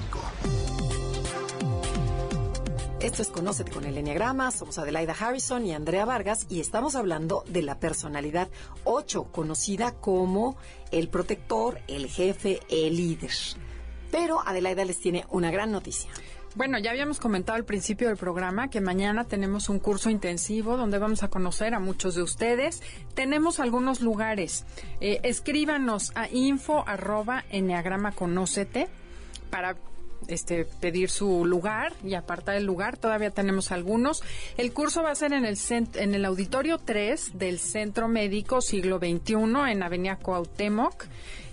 Esto 3.01 3.23
es 3.23 3.29
Conócete 3.29 3.71
con 3.71 3.87
el 3.87 3.97
Enneagrama. 3.97 4.51
Somos 4.51 4.77
Adelaida 4.77 5.17
Harrison 5.19 5.65
y 5.65 5.73
Andrea 5.73 6.05
Vargas 6.05 6.45
y 6.51 6.61
estamos 6.61 6.95
hablando 6.95 7.43
de 7.49 7.63
la 7.63 7.81
personalidad 7.81 8.51
8, 8.85 9.33
conocida 9.33 9.93
como 9.93 10.59
el 10.91 11.09
protector, 11.09 11.81
el 11.89 12.07
jefe, 12.07 12.61
el 12.69 12.99
líder. 12.99 13.33
Pero 14.11 14.47
Adelaida 14.47 14.85
les 14.85 15.01
tiene 15.01 15.25
una 15.31 15.51
gran 15.51 15.73
noticia. 15.73 16.11
Bueno, 16.57 16.79
ya 16.81 16.91
habíamos 16.91 17.21
comentado 17.21 17.57
al 17.57 17.65
principio 17.65 18.09
del 18.09 18.17
programa 18.17 18.71
que 18.71 18.81
mañana 18.81 19.25
tenemos 19.25 19.69
un 19.69 19.79
curso 19.79 20.11
intensivo 20.11 20.77
donde 20.77 20.99
vamos 20.99 21.23
a 21.23 21.29
conocer 21.29 21.75
a 21.75 21.79
muchos 21.79 22.17
de 22.17 22.23
ustedes. 22.23 22.83
Tenemos 23.15 23.61
algunos 23.61 24.01
lugares. 24.01 24.65
Eh, 25.01 25.21
escríbanos 25.23 26.11
a 26.17 26.29
info 26.29 26.83
arroba 26.89 27.45
conócete 28.17 28.89
para 29.49 29.77
este, 30.27 30.65
pedir 30.65 31.09
su 31.09 31.45
lugar 31.45 31.93
y 32.03 32.15
apartar 32.15 32.57
el 32.57 32.65
lugar. 32.65 32.97
Todavía 32.97 33.31
tenemos 33.31 33.71
algunos. 33.71 34.25
El 34.57 34.73
curso 34.73 35.05
va 35.05 35.13
a 35.13 35.15
ser 35.15 35.33
en 35.33 35.45
el, 35.45 35.57
en 35.71 36.15
el 36.17 36.25
auditorio 36.25 36.79
3 36.79 37.39
del 37.39 37.61
Centro 37.61 38.09
Médico 38.09 38.61
Siglo 38.61 38.99
XXI 38.99 39.35
en 39.71 39.83
Avenida 39.85 40.17
Cuauhtémoc 40.17 41.07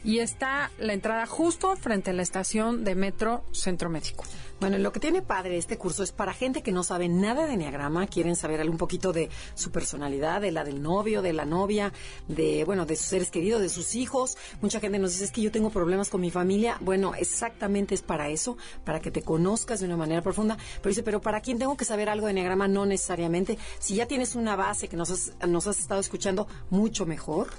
y 0.04 0.20
está 0.20 0.72
la 0.80 0.94
entrada 0.94 1.27
justo 1.27 1.75
frente 1.75 2.10
a 2.10 2.13
la 2.13 2.24
estación 2.24 2.84
de 2.84 2.96
metro 2.96 3.44
Centro 3.51 3.89
Médico. 3.89 4.24
Bueno, 4.60 4.80
lo 4.80 4.92
que 4.92 5.00
tiene 5.00 5.22
padre 5.22 5.58
este 5.58 5.78
curso 5.78 6.02
es 6.02 6.12
para 6.12 6.34
gente 6.34 6.64
que 6.64 6.72
no 6.72 6.84
sabe 6.84 7.08
nada 7.08 7.46
de 7.46 7.54
Enneagrama, 7.54 8.08
quieren 8.08 8.36
saber 8.36 8.68
un 8.68 8.78
poquito 8.78 9.14
de 9.14 9.30
su 9.54 9.70
personalidad, 9.70 10.42
de 10.42 10.52
la 10.52 10.64
del 10.64 10.82
novio, 10.82 11.22
de 11.22 11.32
la 11.32 11.46
novia, 11.46 11.94
de, 12.28 12.64
bueno, 12.66 12.88
de 12.88 12.96
sus 12.96 13.06
seres 13.06 13.30
queridos, 13.30 13.62
de 13.62 13.70
sus 13.70 13.94
hijos. 13.94 14.36
Mucha 14.62 14.80
gente 14.80 14.98
nos 14.98 15.12
dice, 15.12 15.26
es 15.26 15.32
que 15.32 15.42
yo 15.42 15.52
tengo 15.52 15.70
problemas 15.70 16.10
con 16.10 16.22
mi 16.22 16.32
familia. 16.32 16.78
Bueno, 16.82 17.14
exactamente 17.14 17.94
es 17.94 18.02
para 18.02 18.30
eso, 18.30 18.58
para 18.84 19.00
que 19.00 19.12
te 19.12 19.22
conozcas 19.22 19.80
de 19.80 19.86
una 19.86 19.96
manera 19.96 20.24
profunda. 20.24 20.58
Pero 20.82 20.90
dice, 20.90 21.04
pero 21.04 21.22
¿para 21.22 21.42
quién 21.42 21.60
tengo 21.60 21.78
que 21.78 21.86
saber 21.86 22.10
algo 22.10 22.26
de 22.26 22.32
Enneagrama? 22.32 22.68
No 22.68 22.88
necesariamente. 22.88 23.60
Si 23.78 23.94
ya 23.94 24.08
tienes 24.08 24.34
una 24.34 24.56
base 24.56 24.88
que 24.88 24.98
nos 24.98 25.12
has, 25.12 25.34
nos 25.48 25.68
has 25.68 25.80
estado 25.80 26.02
escuchando, 26.02 26.48
mucho 26.72 27.06
mejor. 27.06 27.50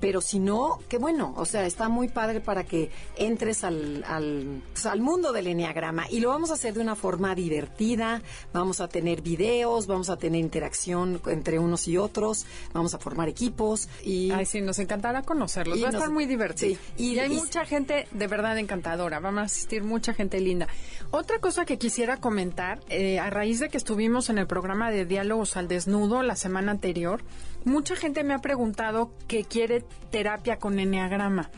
Pero 0.00 0.20
si 0.20 0.38
no, 0.38 0.80
qué 0.90 0.98
bueno. 0.98 1.32
O 1.36 1.46
sea, 1.46 1.64
está 1.64 1.88
muy 1.88 2.08
padre 2.08 2.40
para 2.40 2.64
que 2.64 2.90
entres 3.16 3.64
al, 3.64 4.04
al, 4.06 4.62
pues, 4.72 4.84
al 4.84 5.00
mundo 5.00 5.32
del 5.32 5.46
Enneagrama. 5.46 6.10
Y 6.10 6.20
lo 6.20 6.28
vamos 6.28 6.41
a 6.50 6.54
hacer 6.54 6.74
de 6.74 6.80
una 6.80 6.94
forma 6.94 7.34
divertida, 7.34 8.22
vamos 8.52 8.80
a 8.80 8.88
tener 8.88 9.22
videos, 9.22 9.86
vamos 9.86 10.10
a 10.10 10.16
tener 10.16 10.40
interacción 10.40 11.20
entre 11.26 11.58
unos 11.58 11.88
y 11.88 11.96
otros, 11.96 12.46
vamos 12.72 12.94
a 12.94 12.98
formar 12.98 13.28
equipos 13.28 13.88
y... 14.04 14.30
Ay, 14.30 14.46
sí, 14.46 14.60
nos 14.60 14.78
encantará 14.78 15.22
conocerlos, 15.22 15.82
va 15.82 15.88
a 15.88 15.90
estar 15.90 16.10
muy 16.10 16.26
divertido. 16.26 16.80
y, 16.96 17.18
hay 17.18 17.28
mucha 17.28 17.64
gente 17.64 18.06
de 18.10 18.26
verdad 18.26 18.58
encantadora, 18.58 19.20
vamos 19.20 19.42
a 19.42 19.44
asistir 19.44 19.84
mucha 19.84 20.14
gente 20.14 20.40
linda. 20.40 20.68
Otra 21.10 21.38
cosa 21.38 21.64
que 21.64 21.78
quisiera 21.78 22.16
comentar, 22.16 22.80
eh, 22.88 23.18
a 23.18 23.30
raíz 23.30 23.60
de 23.60 23.68
que 23.68 23.76
estuvimos 23.76 24.30
en 24.30 24.38
el 24.38 24.46
programa 24.46 24.90
de 24.90 25.04
Diálogos 25.04 25.56
al 25.56 25.68
Desnudo 25.68 26.22
la 26.22 26.36
semana 26.36 26.72
anterior, 26.72 27.22
mucha 27.64 27.96
gente 27.96 28.24
me 28.24 28.34
ha 28.34 28.38
preguntado 28.38 29.12
que 29.28 29.44
quiere 29.44 29.84
terapia 30.10 30.58
con 30.58 30.78
enneagrama. 30.78 31.50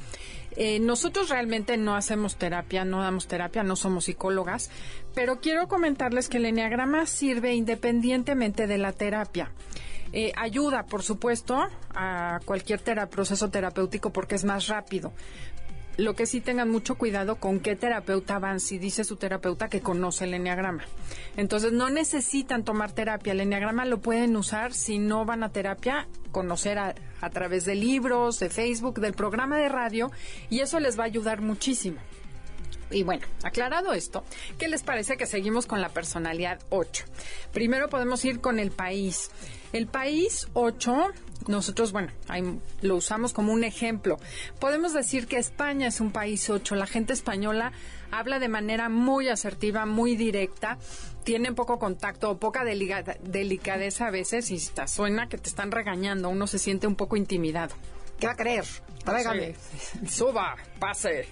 Eh, 0.57 0.79
nosotros 0.81 1.29
realmente 1.29 1.77
no 1.77 1.97
hacemos 1.97 2.37
terapia, 2.37 2.85
no 2.85 3.03
damos 3.03 3.27
terapia, 3.27 3.63
no 3.63 3.77
somos 3.77 4.05
psicólogas, 4.05 4.71
pero 5.15 5.41
quiero 5.41 5.69
comentarles 5.69 6.29
que 6.29 6.37
el 6.37 6.47
enneagrama 6.47 7.07
sirve 7.07 7.55
independientemente 7.55 8.67
de 8.67 8.79
la 8.79 8.93
terapia. 8.93 9.51
Eh, 10.13 10.33
ayuda, 10.37 10.87
por 10.87 11.03
supuesto, 11.03 11.59
a 11.93 12.39
cualquier 12.45 12.81
proceso 13.09 13.51
terapéutico 13.51 14.13
porque 14.13 14.37
es 14.37 14.45
más 14.45 14.69
rápido, 14.69 15.13
lo 15.97 16.15
que 16.15 16.27
sí 16.27 16.41
tengan 16.41 16.71
mucho 16.71 16.97
cuidado 16.97 17.37
con 17.37 17.61
qué 17.61 17.77
terapeuta 17.77 18.39
van, 18.39 18.61
si 18.61 18.79
dice 18.79 19.05
su 19.05 19.17
terapeuta 19.17 19.69
que 19.69 19.81
conoce 19.81 20.25
el 20.25 20.35
enneagrama. 20.35 20.85
Entonces 21.37 21.73
no 21.73 21.91
necesitan 21.91 22.65
tomar 22.65 22.93
terapia, 22.93 23.33
el 23.33 23.41
enneagrama 23.41 23.85
lo 23.85 23.99
pueden 24.01 24.37
usar 24.37 24.73
si 24.73 24.99
no 24.99 25.25
van 25.25 25.45
a 25.45 25.51
terapia, 25.51 26.09
conocer 26.33 26.79
a, 26.79 26.95
través 27.33 27.65
de 27.65 27.75
libros, 27.75 28.39
de 28.39 28.51
Facebook, 28.51 29.01
del 29.01 29.15
programa 29.15 29.57
de 29.59 29.69
radio 29.69 30.11
y 30.51 30.61
eso 30.61 30.81
les 30.81 30.99
va 30.99 31.05
a 31.05 31.07
ayudar 31.07 31.41
muchísimo. 31.41 31.99
Y 32.91 33.03
bueno, 33.03 33.27
aclarado 33.43 33.93
esto, 33.93 34.25
¿qué 34.59 34.69
les 34.69 34.83
parece 34.83 35.17
que 35.17 35.27
seguimos 35.27 35.67
con 35.67 35.81
la 35.81 35.89
personalidad 35.89 36.61
8? 36.69 37.05
Primero 37.53 37.89
podemos 37.89 38.25
ir 38.25 38.41
con 38.41 38.59
el 38.59 38.71
país. 38.71 39.31
El 39.73 39.87
país 39.87 40.49
8 40.53 41.13
nosotros, 41.47 41.93
bueno, 41.93 42.11
lo 42.81 42.97
usamos 42.97 43.33
como 43.33 43.53
un 43.53 43.65
ejemplo. 43.65 44.19
Podemos 44.59 44.95
decir 44.95 45.27
que 45.27 45.37
España 45.37 45.89
es 45.89 46.01
un 46.01 46.11
país 46.11 46.49
ocho. 46.49 46.75
La 46.75 46.87
gente 46.87 47.13
española 47.13 47.73
habla 48.11 48.39
de 48.39 48.49
manera 48.49 48.89
muy 48.89 49.29
asertiva, 49.29 49.85
muy 49.87 50.17
directa, 50.17 50.79
tiene 51.25 51.53
poco 51.53 51.79
contacto 51.79 52.31
o 52.31 52.39
poca 52.39 52.65
delicadeza 52.65 54.07
a 54.07 54.11
veces 54.11 54.51
y 54.51 54.59
suena 54.87 55.29
que 55.29 55.39
te 55.39 55.49
están 55.49 55.71
regañando. 55.71 56.29
Uno 56.29 56.47
se 56.47 56.59
siente 56.59 56.87
un 56.87 56.97
poco 56.97 57.17
intimidado. 57.17 57.75
¿Qué 58.19 58.27
va 58.27 58.33
a 58.33 58.37
creer? 58.37 58.65
Tráigame. 59.05 59.55
Suba, 60.09 60.57
pase. 60.79 61.27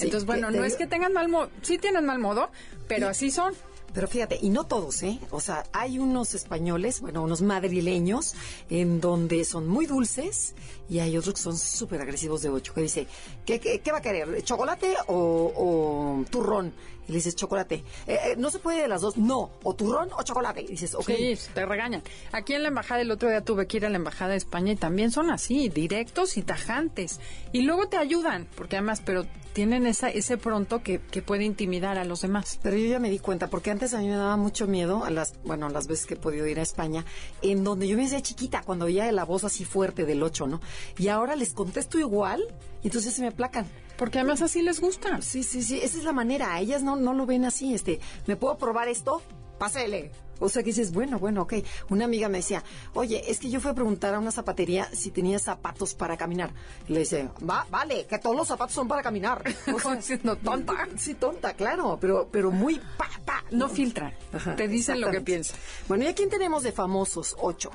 Entonces, 0.00 0.24
bueno, 0.24 0.50
no 0.50 0.64
es 0.64 0.76
que 0.76 0.86
tengan 0.86 1.12
mal 1.12 1.28
modo, 1.28 1.50
sí 1.60 1.78
tienen 1.78 2.06
mal 2.06 2.18
modo, 2.18 2.50
pero 2.88 3.08
así 3.08 3.30
son. 3.30 3.54
Pero 3.92 4.08
fíjate, 4.08 4.38
y 4.40 4.48
no 4.48 4.64
todos, 4.64 5.02
¿eh? 5.02 5.18
O 5.30 5.40
sea, 5.40 5.64
hay 5.72 5.98
unos 5.98 6.34
españoles, 6.34 7.00
bueno, 7.00 7.22
unos 7.22 7.42
madrileños, 7.42 8.34
en 8.70 9.00
donde 9.00 9.44
son 9.44 9.68
muy 9.68 9.86
dulces 9.86 10.54
y 10.88 11.00
hay 11.00 11.16
otros 11.16 11.34
que 11.34 11.40
son 11.40 11.58
súper 11.58 12.00
agresivos 12.00 12.42
de 12.42 12.48
ocho, 12.48 12.72
que 12.72 12.82
dice, 12.82 13.06
¿qué, 13.44 13.60
qué, 13.60 13.92
va 13.92 13.98
a 13.98 14.02
querer? 14.02 14.42
¿Chocolate 14.42 14.94
o, 15.08 16.24
turrón? 16.30 16.72
Y 17.08 17.12
le 17.12 17.16
dices, 17.16 17.34
chocolate. 17.34 17.84
Eh, 18.06 18.18
eh, 18.24 18.34
no 18.36 18.50
se 18.50 18.58
puede 18.58 18.82
de 18.82 18.88
las 18.88 19.00
dos, 19.00 19.16
no, 19.16 19.50
o 19.62 19.74
turrón 19.74 20.10
o 20.16 20.22
chocolate. 20.22 20.62
Y 20.62 20.68
dices, 20.68 20.94
ok. 20.94 21.06
Sí, 21.06 21.38
te 21.54 21.66
regañan. 21.66 22.02
Aquí 22.32 22.54
en 22.54 22.62
la 22.62 22.68
embajada, 22.68 23.00
el 23.00 23.10
otro 23.10 23.28
día 23.28 23.42
tuve 23.42 23.66
que 23.66 23.78
ir 23.78 23.86
a 23.86 23.90
la 23.90 23.96
embajada 23.96 24.32
de 24.32 24.36
España 24.36 24.72
y 24.72 24.76
también 24.76 25.10
son 25.10 25.30
así, 25.30 25.68
directos 25.68 26.36
y 26.36 26.42
tajantes. 26.42 27.20
Y 27.52 27.62
luego 27.62 27.88
te 27.88 27.96
ayudan, 27.96 28.48
porque 28.56 28.76
además, 28.76 29.02
pero 29.04 29.26
tienen 29.52 29.86
esa, 29.86 30.08
ese 30.08 30.38
pronto 30.38 30.82
que, 30.82 31.00
que, 31.00 31.22
puede 31.22 31.44
intimidar 31.44 31.98
a 31.98 32.04
los 32.04 32.22
demás. 32.22 32.58
Pero 32.62 32.76
yo 32.76 32.86
ya 32.86 32.98
me 32.98 33.10
di 33.10 33.18
cuenta, 33.18 33.48
porque 33.48 33.70
antes 33.70 33.94
a 33.94 33.98
mí 33.98 34.06
me 34.06 34.16
daba 34.16 34.36
mucho 34.36 34.66
miedo, 34.66 35.04
a 35.04 35.10
las, 35.10 35.34
bueno, 35.44 35.68
las 35.68 35.86
veces 35.86 36.06
que 36.06 36.14
he 36.14 36.16
podido 36.16 36.46
ir 36.46 36.58
a 36.58 36.62
España, 36.62 37.04
en 37.42 37.64
donde 37.64 37.86
yo 37.86 37.96
me 37.96 38.04
decía 38.04 38.20
chiquita, 38.20 38.62
cuando 38.62 38.86
oía 38.86 39.10
la 39.12 39.24
voz 39.24 39.44
así 39.44 39.64
fuerte 39.64 40.04
del 40.06 40.22
8, 40.22 40.46
¿no? 40.46 40.60
Y 40.98 41.08
ahora 41.08 41.36
les 41.36 41.52
contesto 41.52 41.98
igual, 41.98 42.42
y 42.82 42.88
entonces 42.88 43.14
se 43.14 43.22
me 43.22 43.28
aplacan. 43.28 43.66
Porque 43.96 44.18
además 44.18 44.42
así 44.42 44.62
les 44.62 44.80
gusta. 44.80 45.20
Sí, 45.22 45.42
sí, 45.42 45.62
sí, 45.62 45.80
esa 45.82 45.98
es 45.98 46.04
la 46.04 46.12
manera. 46.12 46.58
Ellas 46.60 46.82
no, 46.82 46.96
no 46.96 47.14
lo 47.14 47.26
ven 47.26 47.44
así, 47.44 47.74
este, 47.74 48.00
¿me 48.26 48.36
puedo 48.36 48.56
probar 48.58 48.88
esto? 48.88 49.22
Pásele 49.58 50.10
O 50.40 50.48
sea 50.48 50.62
que 50.64 50.70
dices, 50.70 50.92
bueno, 50.92 51.20
bueno, 51.20 51.42
ok. 51.42 51.54
Una 51.90 52.06
amiga 52.06 52.28
me 52.28 52.38
decía, 52.38 52.64
oye, 52.94 53.30
es 53.30 53.38
que 53.38 53.48
yo 53.48 53.60
fui 53.60 53.70
a 53.70 53.74
preguntar 53.74 54.12
a 54.12 54.18
una 54.18 54.32
zapatería 54.32 54.88
si 54.92 55.12
tenía 55.12 55.38
zapatos 55.38 55.94
para 55.94 56.16
caminar. 56.16 56.50
Y 56.88 56.94
le 56.94 57.00
dice, 57.00 57.28
va, 57.48 57.64
vale, 57.70 58.06
que 58.06 58.18
todos 58.18 58.34
los 58.34 58.48
zapatos 58.48 58.74
son 58.74 58.88
para 58.88 59.02
caminar. 59.02 59.44
O 59.72 59.78
sea, 59.78 60.02
Siendo 60.02 60.34
tonta. 60.36 60.88
Sí, 60.96 61.14
tonta, 61.14 61.54
claro, 61.54 61.96
pero, 62.00 62.28
pero 62.32 62.50
muy 62.50 62.80
pa, 62.96 63.08
pa. 63.24 63.44
No 63.52 63.68
filtran. 63.68 64.12
Ajá, 64.32 64.56
Te 64.56 64.66
dicen 64.66 65.00
lo 65.00 65.12
que 65.12 65.20
piensan. 65.20 65.56
Bueno, 65.86 66.04
¿y 66.04 66.08
a 66.08 66.14
quién 66.14 66.28
tenemos 66.28 66.64
de 66.64 66.72
famosos? 66.72 67.36
Ocho. 67.38 67.70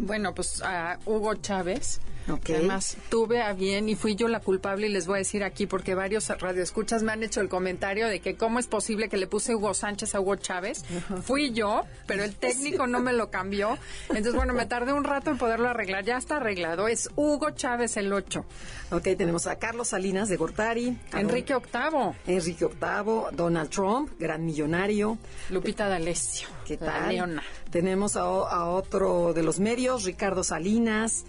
Bueno, 0.00 0.34
pues 0.34 0.60
a 0.62 0.98
Hugo 1.06 1.36
Chávez. 1.36 2.00
Ok. 2.30 2.40
que 2.40 2.56
Además, 2.56 2.96
tuve 3.08 3.42
a 3.42 3.52
bien 3.52 3.88
y 3.88 3.94
fui 3.94 4.14
yo 4.14 4.28
la 4.28 4.40
culpable 4.40 4.88
y 4.88 4.90
les 4.90 5.06
voy 5.06 5.16
a 5.16 5.18
decir 5.18 5.44
aquí 5.44 5.66
porque 5.66 5.94
varios 5.94 6.28
radioescuchas 6.28 7.02
me 7.02 7.12
han 7.12 7.22
hecho 7.22 7.40
el 7.40 7.48
comentario 7.48 8.06
de 8.08 8.20
que 8.20 8.36
cómo 8.36 8.58
es 8.58 8.66
posible 8.66 9.08
que 9.08 9.16
le 9.16 9.26
puse 9.26 9.54
Hugo 9.54 9.74
Sánchez 9.74 10.14
a 10.14 10.20
Hugo 10.20 10.36
Chávez. 10.36 10.84
Fui 11.22 11.52
yo, 11.52 11.84
pero 12.06 12.24
el 12.24 12.34
técnico 12.34 12.86
no 12.86 13.00
me 13.00 13.12
lo 13.12 13.30
cambió. 13.30 13.78
Entonces, 14.08 14.34
bueno, 14.34 14.52
me 14.52 14.66
tardé 14.66 14.92
un 14.92 15.04
rato 15.04 15.30
en 15.30 15.38
poderlo 15.38 15.68
arreglar. 15.68 16.04
Ya 16.04 16.16
está 16.16 16.36
arreglado. 16.36 16.88
Es 16.88 17.10
Hugo 17.16 17.50
Chávez 17.50 17.96
el 17.96 18.12
8. 18.12 18.44
Ok, 18.90 19.02
tenemos 19.16 19.46
a 19.46 19.56
Carlos 19.56 19.88
Salinas 19.88 20.28
de 20.28 20.36
Gortari. 20.36 20.98
Enrique 21.12 21.54
VIII. 21.54 22.14
Enrique 22.26 22.66
VIII, 22.66 23.36
Donald 23.36 23.70
Trump, 23.70 24.12
gran 24.18 24.44
millonario. 24.44 25.18
Lupita 25.50 25.88
D'Alessio. 25.88 26.48
¿Qué 26.64 26.76
tal? 26.76 27.08
Leona. 27.08 27.42
Tenemos 27.70 28.16
a, 28.16 28.20
a 28.22 28.68
otro 28.70 29.32
de 29.34 29.42
los 29.42 29.60
medios, 29.60 30.04
Ricardo 30.04 30.42
Salinas, 30.42 31.24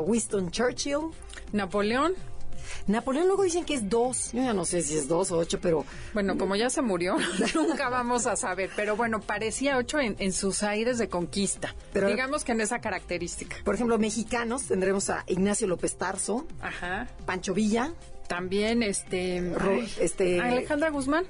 Winston 0.00 0.50
Churchill. 0.50 0.98
Napoleón. 1.52 2.14
Napoleón 2.88 3.28
luego 3.28 3.44
dicen 3.44 3.64
que 3.64 3.74
es 3.74 3.88
dos. 3.88 4.32
Yo 4.32 4.42
ya 4.42 4.52
no 4.52 4.64
sé 4.64 4.82
si 4.82 4.96
es 4.96 5.06
dos 5.08 5.30
o 5.30 5.38
ocho, 5.38 5.60
pero 5.60 5.84
Bueno, 6.14 6.36
como 6.36 6.56
ya 6.56 6.68
se 6.70 6.82
murió, 6.82 7.16
nunca 7.54 7.88
vamos 7.88 8.26
a 8.26 8.34
saber. 8.36 8.70
Pero 8.74 8.96
bueno, 8.96 9.20
parecía 9.20 9.76
ocho 9.76 10.00
en, 10.00 10.16
en 10.18 10.32
sus 10.32 10.62
aires 10.62 10.98
de 10.98 11.08
conquista. 11.08 11.74
Pero- 11.92 12.08
Digamos 12.08 12.44
que 12.44 12.52
en 12.52 12.60
esa 12.60 12.80
característica. 12.80 13.56
por 13.64 13.74
ejemplo, 13.76 13.98
mexicanos 13.98 14.64
tendremos 14.64 15.10
a 15.10 15.24
Ignacio 15.28 15.66
López 15.68 15.96
Tarso, 15.96 16.46
Ajá. 16.60 17.08
Pancho 17.24 17.54
Villa, 17.54 17.92
También, 18.28 18.82
este... 18.82 19.52
Ro- 19.54 19.70
ay, 19.70 19.92
este- 20.00 20.40
Alejandra 20.40 20.90
Guzmán. 20.90 21.24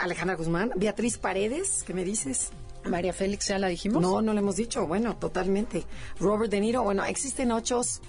Alejandra 0.00 0.34
Guzmán, 0.36 0.72
Beatriz 0.76 1.18
Paredes, 1.18 1.84
¿qué 1.86 1.94
me 1.94 2.04
dices? 2.04 2.50
María 2.84 3.12
Félix, 3.12 3.48
¿ya 3.48 3.58
la 3.58 3.68
dijimos? 3.68 4.02
No, 4.02 4.20
no 4.22 4.32
le 4.32 4.40
hemos 4.40 4.56
dicho. 4.56 4.86
Bueno, 4.86 5.16
totalmente. 5.16 5.84
Robert 6.20 6.50
De 6.50 6.60
Niro, 6.60 6.82
bueno, 6.82 7.04
existen 7.04 7.52
ochos 7.52 8.00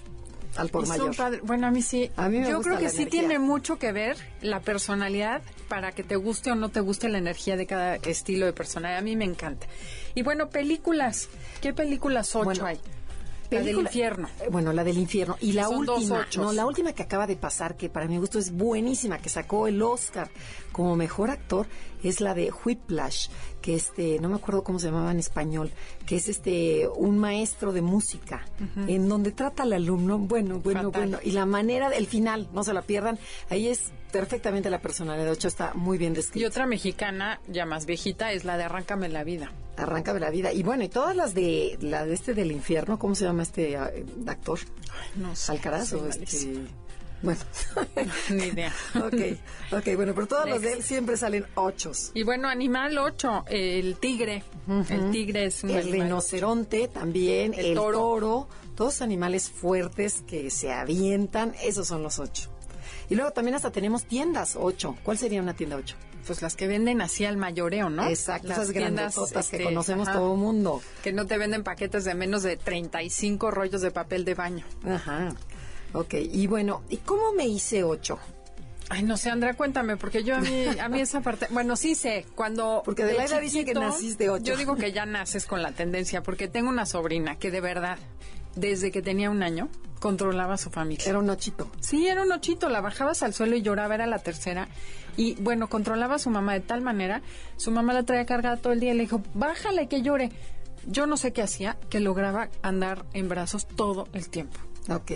al 0.56 0.70
por 0.70 0.88
mayor. 0.88 1.16
padre- 1.16 1.42
Bueno, 1.44 1.68
a 1.68 1.72
mí 1.72 1.82
sí. 1.82 2.12
A 2.16 2.30
mí 2.30 2.38
me 2.40 2.48
Yo 2.50 2.58
gusta 2.58 2.70
creo 2.72 2.78
que 2.80 2.84
la 2.86 2.90
sí 2.92 3.02
energía. 3.04 3.20
tiene 3.22 3.40
mucho 3.40 3.78
que 3.80 3.92
ver 3.92 4.18
la 4.42 4.60
personalidad 4.62 5.42
para 5.68 5.92
que 5.94 6.04
te 6.04 6.16
guste 6.16 6.52
o 6.52 6.56
no 6.56 6.70
te 6.70 6.80
guste 6.80 7.10
la 7.10 7.18
energía 7.18 7.56
de 7.58 7.66
cada 7.66 7.96
estilo 7.96 8.46
de 8.46 8.54
personalidad. 8.54 9.00
A 9.00 9.02
mí 9.02 9.16
me 9.16 9.26
encanta. 9.26 9.66
Y 10.16 10.22
bueno, 10.22 10.50
películas. 10.50 11.28
¿Qué 11.62 11.74
películas 11.74 12.36
ocho 12.36 12.46
Bueno, 12.46 12.66
hay? 12.68 12.80
La 13.54 13.62
del 13.62 13.80
infierno. 13.80 14.28
Eh, 14.42 14.48
Bueno, 14.52 14.74
la 14.74 14.84
del 14.84 14.98
infierno. 14.98 15.38
Y 15.42 15.54
la 15.54 15.66
Son 15.66 15.78
última, 15.88 16.28
no, 16.38 16.52
la 16.54 16.66
última 16.66 16.94
que 16.94 17.04
acaba 17.04 17.28
de 17.28 17.36
pasar, 17.36 17.76
que 17.76 17.90
para 17.90 18.08
mi 18.08 18.18
gusto 18.18 18.40
es 18.40 18.52
buenísima, 18.52 19.18
que 19.20 19.30
sacó 19.30 19.68
el 19.68 19.82
Oscar 19.82 20.30
como 20.72 20.96
mejor 20.96 21.30
actor, 21.30 21.68
es 22.04 22.20
la 22.20 22.34
de 22.34 22.52
Whiplash, 22.66 23.28
que 23.62 23.76
este, 23.76 24.20
no 24.20 24.28
me 24.30 24.36
acuerdo 24.36 24.64
cómo 24.64 24.80
se 24.80 24.88
llamaba 24.88 25.12
en 25.12 25.20
español, 25.20 25.72
que 26.06 26.16
es 26.18 26.28
este, 26.30 26.88
un 26.96 27.18
maestro 27.20 27.72
de 27.72 27.82
música, 27.82 28.46
en 28.88 29.08
donde 29.08 29.32
trata 29.32 29.64
al 29.64 29.74
alumno, 29.74 30.18
bueno, 30.18 30.60
bueno, 30.60 30.84
Fatal. 30.92 30.92
bueno, 31.10 31.20
y 31.24 31.32
la 31.32 31.46
manera, 31.46 31.90
el 31.90 32.08
final, 32.08 32.50
no 32.54 32.64
se 32.64 32.74
la 32.74 32.82
pierdan, 32.82 33.18
ahí 33.50 33.68
es 33.68 33.92
perfectamente 34.14 34.70
la 34.70 34.80
personalidad 34.80 35.26
de 35.26 35.32
ocho, 35.32 35.50
está 35.50 35.74
muy 35.74 35.98
bien 35.98 36.14
Y 36.14 36.16
descrita. 36.18 36.48
otra 36.48 36.66
mexicana, 36.66 37.42
ya 37.50 37.66
más 37.66 37.86
viejita, 37.86 38.32
es 38.32 38.46
la 38.46 38.56
de 38.56 38.64
Arráncame 38.64 39.10
la 39.10 39.26
vida. 39.26 39.52
Arranca 39.76 40.14
de 40.14 40.20
la 40.22 40.30
vida. 40.30 40.54
Y 40.54 40.64
bueno, 40.64 40.84
y 40.84 40.90
todas 40.90 41.16
las 41.16 41.34
de, 41.34 41.78
la 41.82 42.06
de 42.06 42.14
este 42.14 42.34
del 42.34 42.52
infierno, 42.52 42.98
¿cómo 43.00 43.16
se 43.16 43.26
llama 43.26 43.44
este 43.44 43.74
eh, 43.74 44.06
actor? 44.28 44.60
No 45.16 45.36
sé, 45.36 45.52
Alcaraz 45.52 45.92
o 45.94 46.08
este... 46.08 46.60
Bueno. 47.24 47.40
Ni 48.30 48.44
idea. 48.48 48.72
ok, 48.96 49.38
ok, 49.72 49.96
bueno, 49.96 50.14
pero 50.14 50.28
todas 50.28 50.48
las 50.48 50.62
de 50.62 50.68
él 50.74 50.76
Next. 50.76 50.88
siempre 50.90 51.16
salen 51.18 51.46
ochos. 51.56 52.12
Y 52.14 52.24
bueno, 52.24 52.50
animal 52.50 52.98
8, 52.98 53.46
el 53.48 53.98
tigre. 53.98 54.44
El 54.90 55.10
tigre 55.12 55.46
es 55.46 55.64
un 55.64 55.70
El 55.72 55.78
animal. 55.78 56.02
rinoceronte 56.02 56.88
también, 56.90 57.54
El 57.54 57.68
el, 57.68 57.76
toro. 57.76 57.98
toro. 57.98 58.48
todos 58.76 59.02
animales 59.02 59.50
fuertes 59.50 60.22
que 60.28 60.50
se 60.52 60.72
avientan, 60.74 61.56
esos 61.64 61.88
son 61.88 62.04
los 62.04 62.20
ocho. 62.20 62.53
Y 63.10 63.16
luego 63.16 63.32
también 63.32 63.56
hasta 63.56 63.72
tenemos 63.72 64.06
tiendas 64.06 64.58
ocho. 64.60 64.96
¿Cuál 65.04 65.18
sería 65.18 65.42
una 65.42 65.54
tienda 65.54 65.76
ocho? 65.76 65.96
Pues 66.26 66.42
las 66.42 66.56
que 66.56 66.68
venden 66.68 67.02
así 67.02 67.26
al 67.26 67.38
mayoreo, 67.38 67.90
¿no? 67.90 68.08
Exacto, 68.08 68.48
Las 68.48 68.60
esas 68.60 68.72
tiendas, 68.72 69.14
grandototas 69.16 69.50
que 69.50 69.58
este, 69.58 69.66
conocemos 69.66 70.08
ajá, 70.08 70.18
todo 70.18 70.34
el 70.34 70.40
mundo. 70.40 70.82
Que 71.04 71.12
no 71.12 71.26
te 71.26 71.38
venden 71.38 71.64
paquetes 71.64 72.06
de 72.06 72.16
menos 72.16 72.44
de 72.44 72.56
35 72.56 73.52
rollos 73.52 73.82
de 73.82 73.92
papel 73.92 74.24
de 74.24 74.34
baño. 74.34 74.66
Ajá. 74.86 75.36
Ok, 75.94 76.14
y 76.16 76.48
bueno, 76.48 76.84
¿y 76.90 76.98
cómo 76.98 77.34
me 77.34 77.46
hice 77.46 77.84
ocho? 77.84 78.20
Ay, 78.90 79.04
no 79.04 79.18
sé, 79.18 79.30
Andrea, 79.30 79.54
cuéntame, 79.54 79.98
porque 79.98 80.24
yo 80.24 80.36
a 80.36 80.40
mí, 80.40 80.66
a 80.80 80.90
mí 80.90 81.02
esa 81.02 81.22
parte, 81.22 81.48
bueno, 81.52 81.76
sí 81.76 81.96
sé, 81.96 82.26
cuando... 82.36 82.82
Porque 82.84 83.04
Adelaida 83.04 83.40
dice 83.40 83.66
que 83.66 83.74
naciste 83.74 84.30
ocho. 84.30 84.44
Yo 84.44 84.58
digo 84.58 84.76
que 84.76 84.92
ya 84.92 85.06
naces 85.06 85.46
con 85.46 85.62
la 85.62 85.72
tendencia, 85.72 86.22
porque 86.22 86.48
tengo 86.48 86.70
una 86.70 86.86
sobrina 86.86 87.38
que 87.38 87.50
de 87.50 87.62
verdad, 87.62 87.98
desde 88.56 88.92
que 88.92 89.02
tenía 89.02 89.30
un 89.30 89.44
año, 89.44 89.70
controlaba 90.00 90.56
a 90.56 90.58
su 90.58 90.70
familia. 90.70 91.06
Era 91.08 91.20
un 91.20 91.30
ochito. 91.30 91.72
Sí, 91.80 92.08
era 92.08 92.24
un 92.24 92.32
ochito, 92.32 92.70
la 92.70 92.82
bajabas 92.82 93.24
al 93.24 93.34
suelo 93.34 93.56
y 93.56 93.62
lloraba, 93.62 93.96
era 93.96 94.06
la 94.06 94.20
tercera. 94.20 94.68
Y 95.16 95.36
bueno, 95.36 95.70
controlaba 95.70 96.16
a 96.16 96.20
su 96.20 96.30
mamá 96.30 96.54
de 96.54 96.60
tal 96.60 96.82
manera, 96.82 97.22
su 97.56 97.72
mamá 97.72 97.94
la 97.94 98.04
traía 98.04 98.26
cargada 98.26 98.58
todo 98.58 98.74
el 98.74 98.80
día 98.80 98.94
y 98.94 98.98
le 98.98 99.04
dijo, 99.04 99.22
bájale 99.34 99.88
que 99.88 100.02
llore. 100.02 100.32
Yo 100.86 101.08
no 101.08 101.16
sé 101.16 101.32
qué 101.32 101.42
hacía, 101.42 101.78
que 101.90 102.02
lograba 102.02 102.50
andar 102.62 103.06
en 103.14 103.30
brazos 103.30 103.66
todo 103.66 104.08
el 104.12 104.30
tiempo. 104.30 104.60
Ok. 104.90 105.12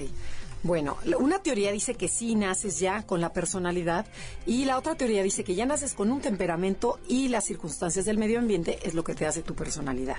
Bueno, 0.63 0.98
una 1.20 1.39
teoría 1.39 1.72
dice 1.72 1.96
que 1.96 2.08
sí 2.08 2.36
naces 2.36 2.80
ya 2.80 3.04
con 3.04 3.22
la 3.22 3.32
personalidad 3.32 4.08
y 4.46 4.65
la 4.65 4.78
otra 4.78 4.96
teoría 4.96 5.22
dice 5.22 5.43
que 5.43 5.56
ya 5.56 5.65
naces 5.65 5.93
con 5.93 6.12
un 6.12 6.20
temperamento 6.20 7.00
y 7.08 7.28
las 7.28 7.46
circunstancias 7.46 8.06
del 8.06 8.17
medio 8.17 8.39
ambiente 8.39 8.80
es 8.84 8.96
lo 8.96 9.04
que 9.04 9.13
te 9.13 9.28
hace 9.28 9.43
tu 9.43 9.54
personalidad. 9.54 10.17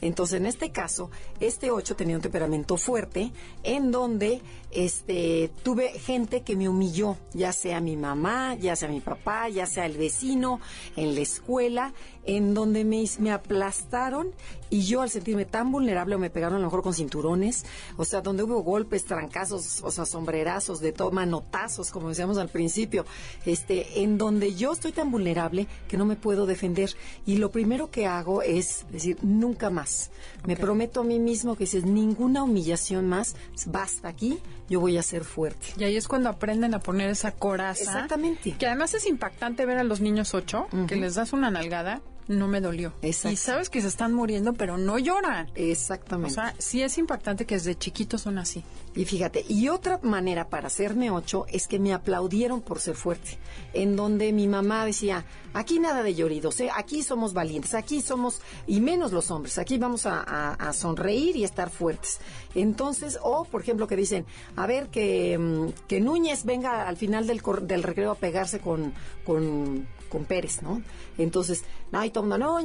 Entonces, 0.00 0.40
en 0.40 0.46
este 0.46 0.70
caso, 0.70 1.10
este 1.40 1.70
8 1.70 1.96
tenía 1.96 2.16
un 2.16 2.22
temperamento 2.22 2.76
fuerte 2.76 3.32
en 3.62 3.90
donde 3.90 4.42
este 4.70 5.50
tuve 5.62 5.88
gente 5.98 6.42
que 6.42 6.54
me 6.54 6.68
humilló, 6.68 7.16
ya 7.32 7.52
sea 7.52 7.80
mi 7.80 7.96
mamá, 7.96 8.54
ya 8.56 8.76
sea 8.76 8.88
mi 8.88 9.00
papá, 9.00 9.48
ya 9.48 9.66
sea 9.66 9.86
el 9.86 9.96
vecino, 9.96 10.60
en 10.96 11.14
la 11.14 11.20
escuela, 11.22 11.94
en 12.24 12.52
donde 12.52 12.84
me, 12.84 13.04
me 13.20 13.32
aplastaron 13.32 14.34
y 14.70 14.82
yo 14.82 15.00
al 15.00 15.08
sentirme 15.08 15.46
tan 15.46 15.72
vulnerable 15.72 16.18
me 16.18 16.28
pegaron 16.28 16.56
a 16.56 16.60
lo 16.60 16.66
mejor 16.66 16.82
con 16.82 16.92
cinturones, 16.92 17.64
o 17.96 18.04
sea, 18.04 18.20
donde 18.20 18.42
hubo 18.42 18.62
golpes, 18.62 19.04
trancazos, 19.06 19.77
o 19.82 19.90
sea, 19.90 20.06
sombrerazos, 20.06 20.80
de 20.80 20.92
todo, 20.92 21.10
manotazos, 21.10 21.90
como 21.90 22.08
decíamos 22.08 22.38
al 22.38 22.48
principio, 22.48 23.04
este, 23.44 24.02
en 24.02 24.18
donde 24.18 24.54
yo 24.54 24.72
estoy 24.72 24.92
tan 24.92 25.10
vulnerable 25.10 25.66
que 25.88 25.96
no 25.96 26.04
me 26.04 26.16
puedo 26.16 26.46
defender. 26.46 26.90
Y 27.26 27.36
lo 27.36 27.50
primero 27.50 27.90
que 27.90 28.06
hago 28.06 28.42
es 28.42 28.86
decir, 28.90 29.18
nunca 29.22 29.70
más. 29.70 30.10
Me 30.46 30.56
prometo 30.56 31.00
a 31.00 31.04
mí 31.04 31.18
mismo 31.18 31.56
que 31.56 31.66
si 31.66 31.78
es 31.78 31.84
ninguna 31.84 32.42
humillación 32.42 33.08
más, 33.08 33.36
basta 33.66 34.08
aquí, 34.08 34.38
yo 34.68 34.80
voy 34.80 34.96
a 34.98 35.02
ser 35.02 35.24
fuerte. 35.24 35.68
Y 35.78 35.84
ahí 35.84 35.96
es 35.96 36.08
cuando 36.08 36.28
aprenden 36.28 36.74
a 36.74 36.80
poner 36.80 37.10
esa 37.10 37.32
coraza. 37.32 37.82
Exactamente. 37.82 38.52
Que 38.58 38.66
además 38.66 38.94
es 38.94 39.06
impactante 39.06 39.66
ver 39.66 39.78
a 39.78 39.84
los 39.84 40.00
niños 40.00 40.34
ocho, 40.34 40.66
que 40.86 40.96
les 40.96 41.14
das 41.14 41.32
una 41.32 41.50
nalgada, 41.50 42.00
no 42.28 42.46
me 42.48 42.60
dolió. 42.60 42.92
Exacto. 43.02 43.32
Y 43.32 43.36
sabes 43.36 43.70
que 43.70 43.80
se 43.80 43.88
están 43.88 44.12
muriendo, 44.14 44.52
pero 44.54 44.76
no 44.78 44.98
lloran. 44.98 45.46
O 45.48 45.52
Exactamente. 45.54 46.34
sea, 46.34 46.54
sí 46.58 46.82
es 46.82 46.96
impactante 46.98 47.46
que 47.46 47.54
desde 47.56 47.74
chiquitos 47.76 48.20
son 48.22 48.38
así. 48.38 48.62
Y 48.94 49.04
fíjate, 49.04 49.44
y 49.48 49.68
otra 49.68 49.98
manera 50.02 50.48
para 50.48 50.66
hacerme 50.66 51.10
ocho 51.10 51.46
es 51.50 51.66
que 51.68 51.78
me 51.78 51.92
aplaudieron 51.92 52.60
por 52.60 52.80
ser 52.80 52.94
fuerte, 52.96 53.38
en 53.72 53.96
donde 53.96 54.32
mi 54.32 54.48
mamá 54.48 54.84
decía, 54.84 55.24
aquí 55.54 55.78
nada 55.78 56.02
de 56.02 56.14
lloridos, 56.14 56.58
¿eh? 56.60 56.68
aquí 56.74 57.02
somos 57.02 57.32
valientes, 57.32 57.74
aquí 57.74 58.00
somos, 58.02 58.40
y 58.66 58.80
menos 58.80 59.12
los 59.12 59.30
hombres, 59.30 59.56
aquí 59.58 59.78
vamos 59.78 60.04
a, 60.06 60.20
a- 60.22 60.54
a 60.54 60.72
sonreír 60.72 61.36
y 61.36 61.44
estar 61.44 61.70
fuertes. 61.70 62.18
Entonces, 62.54 63.18
o 63.22 63.44
por 63.44 63.60
ejemplo 63.62 63.86
que 63.86 63.96
dicen, 63.96 64.26
a 64.56 64.66
ver, 64.66 64.88
que, 64.88 65.38
mm, 65.38 65.86
que 65.86 66.00
Núñez 66.00 66.44
venga 66.44 66.88
al 66.88 66.96
final 66.96 67.26
del, 67.26 67.40
cor- 67.42 67.62
del 67.62 67.82
recreo 67.84 68.10
a 68.10 68.14
pegarse 68.16 68.58
con, 68.58 68.92
con, 69.24 69.86
con 70.08 70.24
Pérez, 70.24 70.62
¿no? 70.62 70.82
Entonces, 71.16 71.64
ay, 71.92 72.10
todo 72.10 72.24
el 72.24 72.30
mundo. 72.30 72.58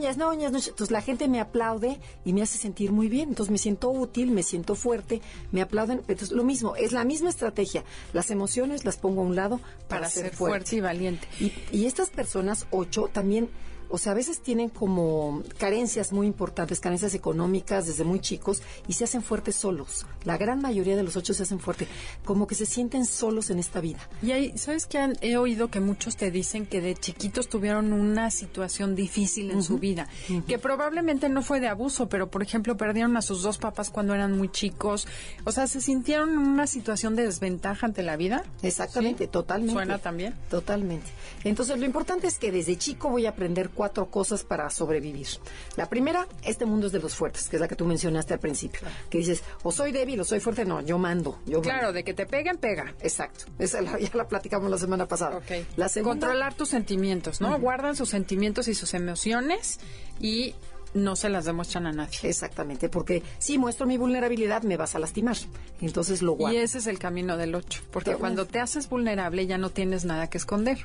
Entonces 0.44 0.92
la 0.92 1.02
gente 1.02 1.28
me 1.28 1.40
aplaude 1.40 2.00
y 2.26 2.34
me 2.34 2.42
hace 2.42 2.58
sentir 2.58 2.92
muy 2.92 3.08
bien. 3.10 3.30
Entonces 3.30 3.52
me 3.52 3.58
siento 3.58 3.90
útil, 3.90 4.32
me 4.32 4.44
siento 4.44 4.76
fuerte, 4.76 5.22
me 5.52 5.62
aplauden. 5.62 6.00
Entonces 6.08 6.32
lo 6.32 6.44
mismo, 6.44 6.76
es 6.76 6.92
la 6.92 7.04
misma 7.04 7.30
estrategia. 7.30 7.84
Las 8.14 8.32
emociones 8.32 8.86
las 8.86 8.98
pongo 8.98 9.22
a 9.22 9.26
un 9.26 9.36
lado 9.36 9.58
para, 9.88 10.02
Para, 10.02 10.10
ser 10.10 10.34
fuerte. 10.36 10.76
y 10.76 10.80
valiente. 10.82 11.28
Y, 11.40 11.54
y 11.72 11.86
estas 11.86 12.10
personas, 12.10 12.68
ocho, 12.72 13.10
también 13.12 13.50
o 13.94 14.00
sea, 14.00 14.14
a 14.14 14.16
veces 14.16 14.40
tienen 14.40 14.70
como 14.70 15.44
carencias 15.60 16.12
muy 16.12 16.26
importantes, 16.26 16.80
carencias 16.80 17.14
económicas 17.14 17.86
desde 17.86 18.04
muy 18.04 18.20
chicos 18.20 18.64
y 18.88 18.94
se 18.94 19.04
hacen 19.04 19.22
fuertes 19.22 19.56
solos. 19.56 20.08
La 20.24 20.36
gran 20.36 20.64
mayoría 20.64 20.96
de 20.96 21.04
los 21.04 21.16
ocho 21.16 21.36
se 21.36 21.44
hacen 21.44 21.60
fuertes, 21.60 21.88
como 22.26 22.48
que 22.48 22.56
se 22.56 22.66
sienten 22.66 23.06
solos 23.06 23.52
en 23.52 23.60
esta 23.60 23.82
vida. 23.82 24.00
Y 24.24 24.32
ahí, 24.32 24.58
¿sabes 24.58 24.88
qué? 24.88 25.14
He 25.22 25.38
oído 25.38 25.70
que 25.70 25.80
muchos 25.80 26.18
te 26.18 26.32
dicen 26.32 26.66
que 26.66 26.82
de 26.82 26.96
chiquitos 26.96 27.50
tuvieron 27.50 27.94
una 27.94 28.32
situación 28.32 28.96
difícil 28.96 29.52
en 29.52 29.62
su 29.62 29.78
vida, 29.78 30.08
que 30.48 30.58
probablemente 30.58 31.30
no 31.30 31.44
fue 31.44 31.60
de 31.60 31.68
abuso, 31.68 32.10
pero 32.10 32.32
por 32.32 32.42
ejemplo 32.42 32.76
perdieron 32.76 33.16
a 33.16 33.22
sus 33.22 33.44
dos 33.44 33.60
papás 33.60 33.92
cuando 33.92 34.16
eran 34.16 34.36
muy 34.36 34.50
chicos. 34.50 35.08
O 35.44 35.52
sea, 35.52 35.68
se 35.68 35.82
sintieron 35.82 36.32
en 36.32 36.40
una 36.40 36.66
situación 36.66 37.16
de 37.16 37.28
desventaja 37.28 37.86
ante 37.86 38.02
la 38.02 38.18
vida. 38.18 38.44
Exactamente, 38.64 39.28
totalmente. 39.28 39.74
¿Suena 39.74 40.00
también? 40.00 40.34
Totalmente. 40.50 41.12
Entonces, 41.44 41.78
lo 41.78 41.86
importante 41.86 42.26
es 42.26 42.40
que 42.40 42.52
desde 42.52 42.76
chico 42.76 43.10
voy 43.10 43.28
a 43.28 43.30
aprender 43.30 43.70
cuatro 43.84 44.06
cosas 44.10 44.46
para 44.46 44.70
sobrevivir. 44.70 45.28
La 45.76 45.90
primera, 45.90 46.26
este 46.42 46.66
mundo 46.66 46.88
es 46.88 46.94
de 46.94 47.00
los 47.00 47.16
fuertes, 47.16 47.50
que 47.50 47.58
es 47.58 47.60
la 47.60 47.68
que 47.68 47.76
tú 47.76 47.84
mencionaste 47.86 48.34
al 48.34 48.40
principio. 48.40 48.80
Que 49.10 49.18
dices, 49.18 49.44
o 49.62 49.74
soy 49.74 49.92
débil 49.92 50.22
o 50.22 50.24
soy 50.24 50.40
fuerte. 50.40 50.64
No, 50.64 50.80
yo 50.80 50.98
mando. 50.98 51.40
Yo 51.46 51.62
claro, 51.62 51.92
de 51.92 52.06
que 52.06 52.14
te 52.14 52.26
peguen, 52.26 52.58
pega. 52.60 52.96
Exacto. 53.02 53.44
Esa 53.60 53.82
ya 54.00 54.10
la 54.14 54.26
platicamos 54.30 54.72
la 54.72 54.78
semana 54.78 55.06
pasada. 55.06 55.36
Ok. 55.36 55.52
La 55.76 55.90
segunda, 55.90 56.28
Controlar 56.28 56.54
tus 56.54 56.70
sentimientos, 56.70 57.42
¿no? 57.42 57.60
Guardan 57.60 57.98
sus 57.98 58.08
sentimientos 58.08 58.70
y 58.70 58.74
sus 58.74 58.94
emociones 58.94 59.82
y 60.22 60.56
no 60.94 61.16
se 61.16 61.28
las 61.28 61.44
demuestran 61.46 61.88
a 61.88 61.92
nadie. 61.92 62.20
Exactamente, 62.22 62.88
porque 62.88 63.24
si 63.40 63.58
muestro 63.58 63.88
mi 63.88 63.98
vulnerabilidad 63.98 64.62
me 64.62 64.78
vas 64.78 64.94
a 64.96 65.00
lastimar. 65.00 65.36
Entonces 65.82 66.22
lo 66.22 66.34
guardo. 66.34 66.56
Y 66.56 66.62
ese 66.62 66.78
es 66.78 66.86
el 66.88 67.00
camino 67.00 67.36
del 67.36 67.56
8, 67.56 67.82
porque 67.92 68.16
cuando 68.16 68.46
te 68.46 68.60
haces 68.60 68.88
vulnerable 68.88 69.46
ya 69.48 69.58
no 69.58 69.72
tienes 69.72 70.06
nada 70.06 70.30
que 70.30 70.38
esconder. 70.38 70.78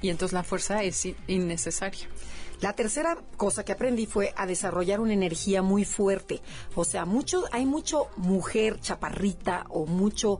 Y 0.00 0.08
entonces 0.08 0.32
la 0.32 0.42
fuerza 0.42 0.82
es 0.82 1.04
in- 1.04 1.16
innecesaria. 1.28 2.08
La 2.62 2.74
tercera 2.74 3.18
cosa 3.36 3.64
que 3.64 3.72
aprendí 3.72 4.06
fue 4.06 4.32
a 4.36 4.46
desarrollar 4.46 5.00
una 5.00 5.12
energía 5.12 5.62
muy 5.62 5.84
fuerte. 5.84 6.40
O 6.76 6.84
sea, 6.84 7.04
mucho, 7.04 7.42
hay 7.50 7.66
mucho 7.66 8.06
mujer 8.16 8.78
chaparrita 8.78 9.66
o 9.68 9.84
mucho 9.84 10.38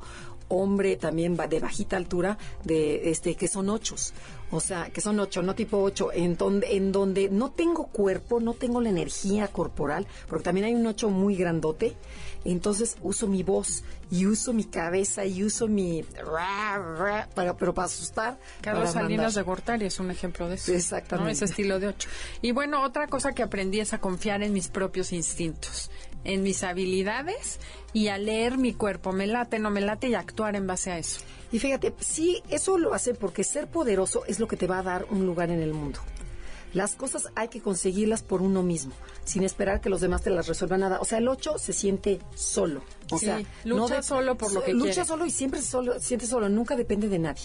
hombre 0.57 0.97
también 0.97 1.37
de 1.37 1.61
bajita 1.61 1.97
altura 1.97 2.39
de 2.65 3.11
este 3.11 3.35
que 3.35 3.49
son 3.49 3.69
ochos. 3.69 4.13
O 4.51 4.61
sea, 4.61 4.91
que 4.91 5.01
son 5.01 5.19
ocho, 5.19 5.43
no 5.43 5.55
tipo 5.55 5.79
ocho, 5.79 6.13
en 6.13 6.37
donde, 6.37 6.77
en 6.77 6.93
donde 6.93 7.31
no 7.31 7.53
tengo 7.53 7.87
cuerpo, 7.87 8.39
no 8.39 8.53
tengo 8.53 8.83
la 8.83 8.91
energía 8.91 9.49
corporal, 9.49 10.07
porque 10.29 10.45
también 10.45 10.67
hay 10.67 10.75
un 10.75 10.87
ocho 10.87 11.09
muy 11.09 11.37
grandote. 11.37 11.97
Entonces 12.45 12.97
uso 13.03 13.29
mi 13.29 13.43
voz 13.43 13.83
y 14.11 14.27
uso 14.27 14.53
mi 14.53 14.65
cabeza 14.65 15.25
y 15.25 15.43
uso 15.43 15.69
mi 15.69 16.03
ra, 16.03 16.77
ra, 16.77 17.29
para, 17.35 17.57
pero 17.57 17.73
para 17.73 17.87
asustar. 17.87 18.39
Carlos 18.61 18.91
para 18.91 19.05
Salinas 19.05 19.35
de 19.35 19.43
Gortari 19.43 19.87
es 19.87 19.99
un 20.01 20.11
ejemplo 20.11 20.49
de 20.49 20.57
eso. 20.57 20.73
Exactamente. 20.73 21.25
¿no? 21.25 21.31
Ese 21.31 21.47
estilo 21.47 21.81
de 21.81 21.89
ocho. 21.89 22.11
Y 22.43 22.53
bueno, 22.53 22.83
otra 22.83 23.07
cosa 23.07 23.33
que 23.33 23.43
aprendí 23.43 23.81
es 23.81 23.95
a 23.95 23.99
confiar 23.99 24.43
en 24.43 24.53
mis 24.53 24.69
propios 24.69 25.13
instintos, 25.13 25.91
en 26.25 26.43
mis 26.43 26.63
habilidades 26.63 27.59
y 27.93 28.09
a 28.09 28.19
leer 28.19 28.59
mi 28.59 28.73
cuerpo. 28.75 29.13
Me 29.13 29.27
late, 29.27 29.59
no 29.59 29.71
me 29.71 29.81
late 29.81 30.09
y 30.09 30.15
actuar 30.15 30.57
en 30.57 30.67
base 30.67 30.91
a 30.93 30.99
eso. 30.99 31.21
Y 31.51 31.59
fíjate, 31.59 31.95
sí, 32.01 32.43
eso 32.49 32.79
lo 32.79 32.95
hace 32.95 33.15
porque 33.15 33.45
ser 33.45 33.69
poderoso 33.69 34.25
es 34.27 34.41
lo 34.41 34.49
que 34.49 34.57
te 34.57 34.67
va 34.67 34.79
a 34.79 34.83
dar 34.83 35.07
un 35.11 35.27
lugar 35.27 35.51
en 35.51 35.61
el 35.61 35.75
mundo. 35.75 36.01
Las 36.73 36.95
cosas 36.97 37.29
hay 37.35 37.49
que 37.49 37.61
conseguirlas 37.61 38.23
por 38.23 38.41
uno 38.41 38.63
mismo, 38.63 38.95
sin 39.25 39.43
esperar 39.43 39.83
que 39.83 39.91
los 39.91 40.01
demás 40.01 40.23
te 40.23 40.31
las 40.31 40.49
resuelvan 40.49 40.81
nada. 40.81 41.01
O 41.01 41.05
sea, 41.05 41.19
el 41.19 41.29
8 41.29 41.59
se 41.59 41.75
siente 41.75 42.19
solo. 42.35 42.81
O 43.11 43.19
Sí, 43.19 43.27
sea, 43.27 43.43
lucha 43.65 43.97
de- 43.97 44.03
solo 44.03 44.39
por 44.39 44.55
lo 44.55 44.63
que 44.65 44.73
Lucha 44.73 44.93
quiere. 44.95 45.05
solo 45.07 45.27
y 45.27 45.31
siempre 45.31 45.61
solo, 45.61 46.01
siente 46.01 46.27
solo, 46.27 46.49
nunca 46.49 46.75
depende 46.75 47.11
de 47.11 47.19
nadie. 47.19 47.43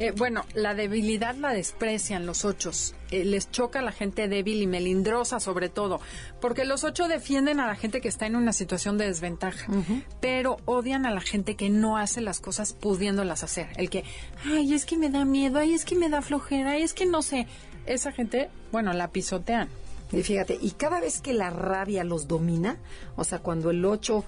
Eh, 0.00 0.12
bueno, 0.16 0.46
la 0.54 0.74
debilidad 0.74 1.34
la 1.34 1.52
desprecian 1.52 2.24
los 2.24 2.46
ochos. 2.46 2.94
Eh, 3.10 3.22
les 3.26 3.50
choca 3.50 3.80
a 3.80 3.82
la 3.82 3.92
gente 3.92 4.28
débil 4.28 4.62
y 4.62 4.66
melindrosa 4.66 5.40
sobre 5.40 5.68
todo, 5.68 6.00
porque 6.40 6.64
los 6.64 6.84
ocho 6.84 7.06
defienden 7.06 7.60
a 7.60 7.66
la 7.66 7.76
gente 7.76 8.00
que 8.00 8.08
está 8.08 8.24
en 8.24 8.34
una 8.34 8.54
situación 8.54 8.96
de 8.96 9.04
desventaja, 9.04 9.70
pero 10.22 10.56
odian 10.64 11.04
a 11.04 11.10
la 11.10 11.20
gente 11.20 11.54
que 11.54 11.68
no 11.68 11.98
hace 11.98 12.22
las 12.22 12.40
cosas 12.40 12.72
pudiéndolas 12.72 13.42
hacer. 13.42 13.68
El 13.76 13.90
que, 13.90 14.04
ay, 14.46 14.72
es 14.72 14.86
que 14.86 14.96
me 14.96 15.10
da 15.10 15.26
miedo, 15.26 15.58
ay, 15.58 15.74
es 15.74 15.84
que 15.84 15.96
me 15.96 16.08
da 16.08 16.22
flojera, 16.22 16.70
ay, 16.70 16.82
es 16.82 16.94
que 16.94 17.04
no 17.04 17.20
sé. 17.20 17.46
Esa 17.84 18.10
gente, 18.10 18.48
bueno, 18.72 18.94
la 18.94 19.08
pisotean. 19.08 19.68
Y 20.12 20.22
fíjate, 20.22 20.58
y 20.60 20.70
cada 20.72 20.98
vez 20.98 21.20
que 21.20 21.32
la 21.32 21.50
rabia 21.50 22.04
los 22.04 22.26
domina, 22.26 22.78
o 23.16 23.24
sea, 23.24 23.40
cuando 23.40 23.70
el 23.70 23.84
8 23.84 24.24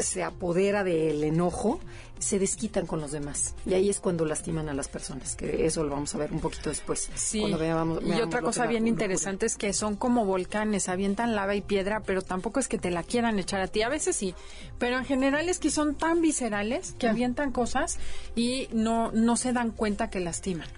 se 0.00 0.22
apodera 0.22 0.84
del 0.84 1.24
enojo, 1.24 1.80
se 2.18 2.38
desquitan 2.38 2.86
con 2.86 3.00
los 3.00 3.10
demás. 3.10 3.54
Y 3.66 3.74
ahí 3.74 3.90
es 3.90 3.98
cuando 4.00 4.24
lastiman 4.24 4.68
a 4.68 4.74
las 4.74 4.88
personas, 4.88 5.34
que 5.34 5.66
eso 5.66 5.82
lo 5.84 5.90
vamos 5.90 6.14
a 6.14 6.18
ver 6.18 6.32
un 6.32 6.40
poquito 6.40 6.70
después. 6.70 7.10
Sí, 7.14 7.40
cuando 7.40 7.58
veamos- 7.58 8.00
y 8.02 8.04
veamos 8.06 8.26
otra 8.26 8.40
cosa 8.40 8.66
bien 8.66 8.86
interesante 8.86 9.46
es 9.46 9.56
que 9.56 9.72
son 9.72 9.96
como 9.96 10.24
volcanes, 10.24 10.88
avientan 10.88 11.34
lava 11.34 11.54
y 11.54 11.60
piedra, 11.60 12.00
pero 12.00 12.22
tampoco 12.22 12.60
es 12.60 12.68
que 12.68 12.78
te 12.78 12.90
la 12.90 13.02
quieran 13.02 13.38
echar 13.38 13.60
a 13.60 13.66
ti. 13.66 13.82
A 13.82 13.88
veces 13.88 14.14
sí, 14.16 14.34
pero 14.78 14.96
en 14.96 15.04
general 15.04 15.48
es 15.48 15.58
que 15.58 15.70
son 15.70 15.96
tan 15.96 16.20
viscerales 16.20 16.94
que 16.98 17.08
avientan 17.08 17.50
cosas 17.52 17.98
y 18.36 18.68
no, 18.72 19.10
no 19.12 19.36
se 19.36 19.52
dan 19.52 19.70
cuenta 19.70 20.08
que 20.08 20.20
lastiman. 20.20 20.68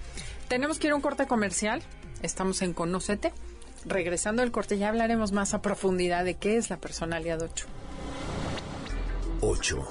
Tenemos 0.48 0.78
que 0.78 0.86
ir 0.86 0.92
a 0.94 0.96
un 0.96 1.02
corte 1.02 1.26
comercial, 1.26 1.82
estamos 2.22 2.62
en 2.62 2.72
Conócete. 2.72 3.32
Regresando 3.84 4.42
al 4.42 4.50
corte 4.50 4.78
ya 4.78 4.88
hablaremos 4.88 5.30
más 5.30 5.54
a 5.54 5.62
profundidad 5.62 6.24
de 6.24 6.34
qué 6.34 6.56
es 6.56 6.70
la 6.70 6.76
personalidad 6.78 7.40
8. 7.40 7.66
8. 9.40 9.86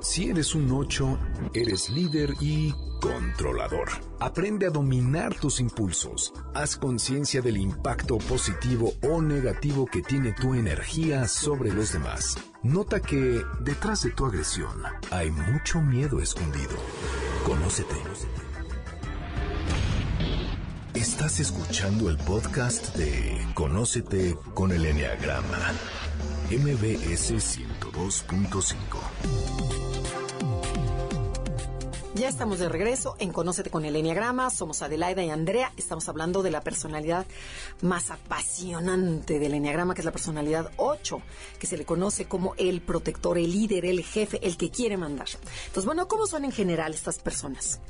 Si 0.00 0.30
eres 0.30 0.54
un 0.54 0.70
8, 0.70 1.18
eres 1.54 1.90
líder 1.90 2.34
y 2.40 2.74
controlador. 3.00 3.88
Aprende 4.20 4.66
a 4.66 4.70
dominar 4.70 5.34
tus 5.34 5.60
impulsos. 5.60 6.32
Haz 6.54 6.76
conciencia 6.76 7.42
del 7.42 7.56
impacto 7.56 8.18
positivo 8.18 8.94
o 9.02 9.20
negativo 9.20 9.86
que 9.86 10.02
tiene 10.02 10.32
tu 10.32 10.54
energía 10.54 11.26
sobre 11.28 11.72
los 11.72 11.92
demás. 11.92 12.36
Nota 12.62 13.00
que 13.00 13.42
detrás 13.60 14.02
de 14.02 14.10
tu 14.10 14.26
agresión 14.26 14.82
hay 15.10 15.30
mucho 15.30 15.80
miedo 15.80 16.20
escondido. 16.20 16.76
Conócete. 17.44 17.96
Estás 20.94 21.40
escuchando 21.40 22.10
el 22.10 22.16
podcast 22.18 22.94
de 22.96 23.44
Conócete 23.54 24.36
con 24.54 24.70
el 24.70 24.84
Enneagrama. 24.86 25.72
MBS 26.50 27.32
102.5. 27.92 28.74
Ya 32.14 32.28
estamos 32.28 32.58
de 32.58 32.68
regreso 32.68 33.16
en 33.18 33.32
Conócete 33.32 33.70
con 33.70 33.84
el 33.84 33.96
Enneagrama. 33.96 34.50
Somos 34.50 34.82
Adelaida 34.82 35.22
y 35.22 35.30
Andrea. 35.30 35.72
Estamos 35.76 36.08
hablando 36.08 36.42
de 36.42 36.50
la 36.50 36.60
personalidad 36.60 37.26
más 37.80 38.10
apasionante 38.10 39.38
del 39.38 39.54
Enneagrama, 39.54 39.94
que 39.94 40.02
es 40.02 40.04
la 40.04 40.12
personalidad 40.12 40.70
8, 40.76 41.20
que 41.58 41.66
se 41.66 41.76
le 41.76 41.84
conoce 41.84 42.26
como 42.26 42.54
el 42.56 42.80
protector, 42.80 43.38
el 43.38 43.50
líder, 43.52 43.86
el 43.86 44.04
jefe, 44.04 44.38
el 44.46 44.56
que 44.56 44.70
quiere 44.70 44.96
mandar. 44.96 45.28
Entonces, 45.66 45.84
bueno, 45.84 46.06
¿cómo 46.08 46.26
son 46.26 46.44
en 46.44 46.52
general 46.52 46.94
estas 46.94 47.18
personas? 47.18 47.80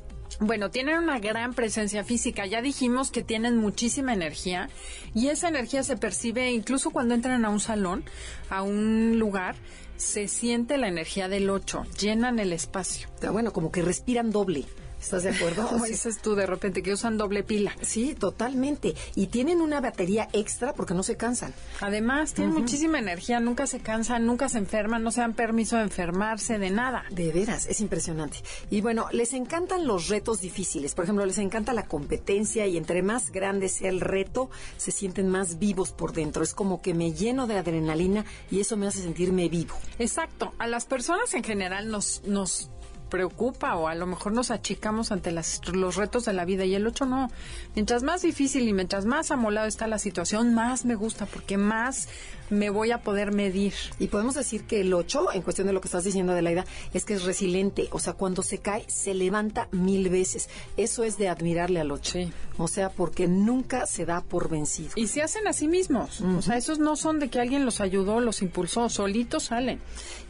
Bueno, 0.40 0.70
tienen 0.70 0.98
una 0.98 1.18
gran 1.18 1.54
presencia 1.54 2.04
física. 2.04 2.46
Ya 2.46 2.62
dijimos 2.62 3.10
que 3.10 3.22
tienen 3.22 3.58
muchísima 3.58 4.12
energía 4.12 4.68
y 5.14 5.28
esa 5.28 5.48
energía 5.48 5.82
se 5.82 5.96
percibe 5.96 6.50
incluso 6.52 6.90
cuando 6.90 7.14
entran 7.14 7.44
a 7.44 7.50
un 7.50 7.60
salón, 7.60 8.04
a 8.50 8.62
un 8.62 9.18
lugar, 9.18 9.56
se 10.02 10.26
siente 10.28 10.78
la 10.78 10.88
energía 10.88 11.28
del 11.28 11.48
8, 11.48 11.84
llenan 11.98 12.38
el 12.40 12.52
espacio. 12.52 13.08
Ah, 13.22 13.30
Bueno, 13.30 13.52
como 13.52 13.70
que 13.70 13.82
respiran 13.82 14.30
doble. 14.30 14.64
¿Estás 15.02 15.24
de 15.24 15.30
acuerdo? 15.30 15.66
Como 15.68 15.84
Sí. 15.84 15.92
dices 15.92 16.22
tú 16.22 16.34
de 16.36 16.46
repente 16.46 16.82
que 16.82 16.92
usan 16.92 17.18
doble 17.18 17.42
pila. 17.42 17.74
Sí, 17.82 18.14
totalmente. 18.14 18.94
Y 19.16 19.26
tienen 19.26 19.60
una 19.60 19.80
batería 19.80 20.28
extra 20.32 20.72
porque 20.72 20.94
no 20.94 21.02
se 21.02 21.16
cansan. 21.16 21.52
Además, 21.80 22.34
tienen 22.34 22.54
muchísima 22.54 22.98
energía, 23.00 23.40
nunca 23.40 23.66
se 23.66 23.80
cansan, 23.80 24.24
nunca 24.26 24.48
se 24.48 24.58
enferman, 24.58 25.02
no 25.02 25.10
se 25.10 25.20
dan 25.20 25.34
permiso 25.34 25.76
de 25.76 25.82
enfermarse, 25.82 26.58
de 26.58 26.70
nada. 26.70 27.04
De 27.10 27.32
veras, 27.32 27.66
es 27.66 27.80
impresionante. 27.80 28.38
Y 28.70 28.80
bueno, 28.80 29.06
les 29.12 29.32
encantan 29.32 29.86
los 29.86 30.08
retos 30.08 30.40
difíciles. 30.40 30.94
Por 30.94 31.04
ejemplo, 31.04 31.26
les 31.26 31.38
encanta 31.38 31.72
la 31.72 31.86
competencia 31.86 32.66
y 32.66 32.76
entre 32.76 33.02
más 33.02 33.32
grande 33.32 33.68
sea 33.68 33.90
el 33.90 34.00
reto, 34.00 34.50
se 34.76 34.92
sienten 34.92 35.28
más 35.28 35.58
vivos 35.58 35.90
por 35.92 36.12
dentro. 36.12 36.44
Es 36.44 36.54
como 36.54 36.80
que 36.80 36.94
me 36.94 37.12
lleno 37.12 37.46
de 37.48 37.58
adrenalina 37.58 38.24
y 38.50 38.60
eso 38.60 38.76
me 38.76 38.86
hace 38.86 39.02
sentirme 39.02 39.48
vivo. 39.48 39.74
Exacto. 39.98 40.52
A 40.58 40.66
las 40.68 40.86
personas 40.86 41.34
en 41.34 41.42
general 41.42 41.88
nos, 41.88 42.22
nos 42.24 42.70
preocupa 43.12 43.76
o 43.76 43.88
a 43.88 43.94
lo 43.94 44.06
mejor 44.06 44.32
nos 44.32 44.50
achicamos 44.50 45.12
ante 45.12 45.32
las, 45.32 45.60
los 45.68 45.96
retos 45.96 46.24
de 46.24 46.32
la 46.32 46.46
vida 46.46 46.64
y 46.64 46.74
el 46.74 46.86
8 46.86 47.04
no. 47.04 47.30
Mientras 47.74 48.02
más 48.02 48.22
difícil 48.22 48.66
y 48.66 48.72
mientras 48.72 49.04
más 49.04 49.30
amolado 49.30 49.68
está 49.68 49.86
la 49.86 49.98
situación, 49.98 50.54
más 50.54 50.86
me 50.86 50.94
gusta 50.94 51.26
porque 51.26 51.58
más 51.58 52.08
me 52.52 52.70
voy 52.70 52.90
a 52.92 53.00
poder 53.00 53.32
medir. 53.32 53.72
Y 53.98 54.08
podemos 54.08 54.34
decir 54.34 54.64
que 54.64 54.82
el 54.82 54.92
8, 54.92 55.32
en 55.32 55.42
cuestión 55.42 55.66
de 55.66 55.72
lo 55.72 55.80
que 55.80 55.88
estás 55.88 56.04
diciendo, 56.04 56.32
Adelaida, 56.32 56.64
es 56.92 57.04
que 57.04 57.14
es 57.14 57.24
resiliente. 57.24 57.88
O 57.90 57.98
sea, 57.98 58.12
cuando 58.12 58.42
se 58.42 58.58
cae, 58.58 58.84
se 58.88 59.14
levanta 59.14 59.68
mil 59.72 60.08
veces. 60.10 60.48
Eso 60.76 61.02
es 61.02 61.16
de 61.16 61.28
admirarle 61.28 61.80
al 61.80 61.90
8. 61.90 62.12
Sí. 62.12 62.32
O 62.58 62.68
sea, 62.68 62.90
porque 62.90 63.26
nunca 63.26 63.86
se 63.86 64.04
da 64.04 64.20
por 64.20 64.50
vencido. 64.50 64.90
Y 64.96 65.06
se 65.06 65.22
hacen 65.22 65.48
a 65.48 65.52
sí 65.52 65.66
mismos. 65.66 66.20
O 66.20 66.42
sea, 66.42 66.56
esos 66.56 66.78
no 66.78 66.96
son 66.96 67.18
de 67.18 67.30
que 67.30 67.40
alguien 67.40 67.64
los 67.64 67.80
ayudó, 67.80 68.20
los 68.20 68.42
impulsó, 68.42 68.88
solitos 68.88 69.44
salen. 69.44 69.80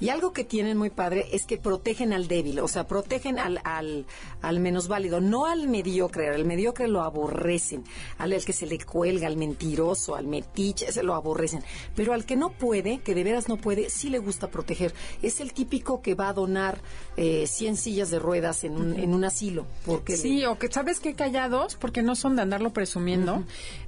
Y 0.00 0.08
algo 0.08 0.32
que 0.32 0.44
tienen 0.44 0.78
muy 0.78 0.90
padre 0.90 1.26
es 1.32 1.44
que 1.44 1.58
protegen 1.58 2.12
al 2.12 2.28
débil. 2.28 2.60
O 2.60 2.68
sea, 2.68 2.86
protegen 2.86 3.38
al, 3.38 3.60
al, 3.64 4.06
al 4.40 4.60
menos 4.60 4.86
válido, 4.86 5.20
no 5.20 5.46
al 5.46 5.68
mediocre. 5.68 6.28
Al 6.28 6.44
mediocre 6.44 6.86
lo 6.86 7.02
aborrecen. 7.02 7.84
Al, 8.18 8.32
al 8.32 8.44
que 8.44 8.52
se 8.52 8.66
le 8.66 8.78
cuelga, 8.78 9.26
al 9.26 9.36
mentiroso, 9.36 10.14
al 10.14 10.26
metiche, 10.26 10.86
lo 11.02 11.14
aborrecen. 11.14 11.64
Pero 11.96 12.11
al 12.12 12.24
que 12.24 12.36
no 12.36 12.50
puede, 12.50 12.98
que 13.00 13.14
de 13.14 13.24
veras 13.24 13.48
no 13.48 13.56
puede, 13.56 13.90
sí 13.90 14.08
le 14.10 14.18
gusta 14.18 14.48
proteger. 14.50 14.94
Es 15.22 15.40
el 15.40 15.52
típico 15.52 16.02
que 16.02 16.14
va 16.14 16.28
a 16.28 16.32
donar 16.32 16.80
eh, 17.16 17.46
100 17.46 17.76
sillas 17.76 18.10
de 18.10 18.18
ruedas 18.18 18.64
en 18.64 18.72
un, 18.76 18.98
en 18.98 19.14
un 19.14 19.24
asilo. 19.24 19.66
Porque 19.84 20.16
Sí, 20.16 20.40
le- 20.40 20.46
o 20.48 20.58
que 20.58 20.70
sabes 20.70 21.00
que 21.00 21.14
callados, 21.14 21.76
porque 21.76 22.02
no 22.02 22.14
son 22.14 22.36
de 22.36 22.42
andarlo 22.42 22.72
presumiendo. 22.72 23.44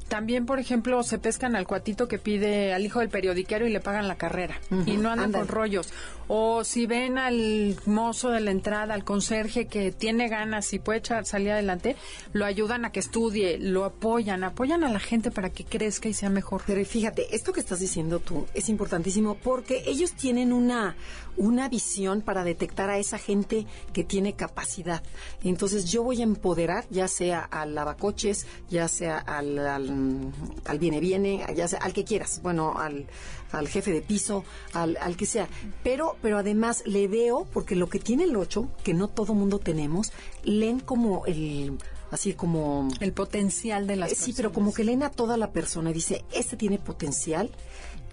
También, 0.08 0.46
por 0.46 0.58
ejemplo, 0.58 1.02
se 1.02 1.18
pescan 1.18 1.56
al 1.56 1.66
cuatito 1.66 2.08
que 2.08 2.18
pide 2.18 2.74
al 2.74 2.84
hijo 2.84 3.00
del 3.00 3.08
periodiquero 3.08 3.66
y 3.66 3.70
le 3.70 3.80
pagan 3.80 4.08
la 4.08 4.16
carrera. 4.16 4.60
Y 4.86 4.96
no 4.96 5.10
andan 5.10 5.32
con 5.32 5.48
rollos. 5.48 5.92
O 6.28 6.64
si 6.64 6.86
ven 6.86 7.18
al 7.18 7.76
mozo 7.86 8.30
de 8.30 8.40
la 8.40 8.50
entrada, 8.50 8.94
al 8.94 9.04
conserje 9.04 9.66
que 9.66 9.92
tiene 9.92 10.28
ganas 10.28 10.72
y 10.72 10.78
puede 10.78 11.00
echar, 11.00 11.26
salir 11.26 11.50
adelante, 11.50 11.96
lo 12.32 12.44
ayudan 12.46 12.84
a 12.84 12.92
que 12.92 13.00
estudie, 13.00 13.58
lo 13.58 13.84
apoyan, 13.84 14.44
apoyan 14.44 14.84
a 14.84 14.88
la 14.88 15.00
gente 15.00 15.30
para 15.30 15.50
que 15.50 15.64
crezca 15.64 16.08
y 16.08 16.14
sea 16.14 16.30
mejor. 16.30 16.62
Pero 16.66 16.84
fíjate, 16.84 17.34
esto 17.34 17.52
que 17.52 17.60
estás 17.60 17.80
diciendo 17.80 18.20
tú 18.20 18.46
es 18.54 18.68
importantísimo 18.68 19.34
porque 19.34 19.82
ellos 19.86 20.12
tienen 20.12 20.52
una, 20.52 20.96
una 21.36 21.68
visión 21.68 22.22
para 22.22 22.44
detectar 22.44 22.90
a 22.90 22.98
esa 22.98 23.18
gente 23.18 23.66
que 23.92 24.04
tiene 24.04 24.34
capacidad. 24.34 25.02
Entonces 25.42 25.90
yo 25.90 26.02
voy 26.02 26.20
a 26.20 26.24
empoderar, 26.24 26.86
ya 26.90 27.08
sea 27.08 27.40
al 27.40 27.74
lavacoches, 27.74 28.46
ya 28.70 28.88
sea 28.88 29.18
al, 29.18 29.58
al, 29.58 29.93
al 30.64 30.78
viene 30.78 31.00
viene, 31.00 31.44
ya 31.54 31.68
sea 31.68 31.80
al 31.80 31.92
que 31.92 32.04
quieras, 32.04 32.40
bueno, 32.42 32.78
al, 32.78 33.06
al 33.52 33.68
jefe 33.68 33.92
de 33.92 34.02
piso, 34.02 34.44
al, 34.72 34.96
al 35.00 35.16
que 35.16 35.26
sea. 35.26 35.48
Pero, 35.82 36.16
pero 36.22 36.38
además 36.38 36.82
le 36.86 37.08
veo, 37.08 37.46
porque 37.52 37.76
lo 37.76 37.88
que 37.88 37.98
tiene 37.98 38.24
el 38.24 38.36
8, 38.36 38.68
que 38.82 38.94
no 38.94 39.08
todo 39.08 39.34
mundo 39.34 39.58
tenemos, 39.58 40.12
leen 40.42 40.80
como 40.80 41.26
el 41.26 41.78
así 42.10 42.32
como 42.34 42.88
El 43.00 43.12
potencial 43.12 43.88
de 43.88 43.96
las 43.96 44.12
eh, 44.12 44.16
Sí, 44.16 44.32
pero 44.36 44.52
como 44.52 44.72
que 44.72 44.84
leen 44.84 45.02
a 45.02 45.10
toda 45.10 45.36
la 45.36 45.50
persona 45.50 45.90
y 45.90 45.94
dice, 45.94 46.24
este 46.32 46.56
tiene 46.56 46.78
potencial 46.78 47.50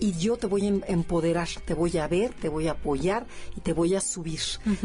y 0.01 0.11
yo 0.17 0.35
te 0.35 0.47
voy 0.47 0.65
a 0.65 0.67
em- 0.67 0.81
empoderar, 0.87 1.47
te 1.63 1.73
voy 1.73 1.97
a 1.97 2.07
ver, 2.07 2.33
te 2.33 2.49
voy 2.49 2.67
a 2.67 2.71
apoyar 2.71 3.25
y 3.55 3.61
te 3.61 3.71
voy 3.71 3.95
a 3.95 4.01
subir. 4.01 4.41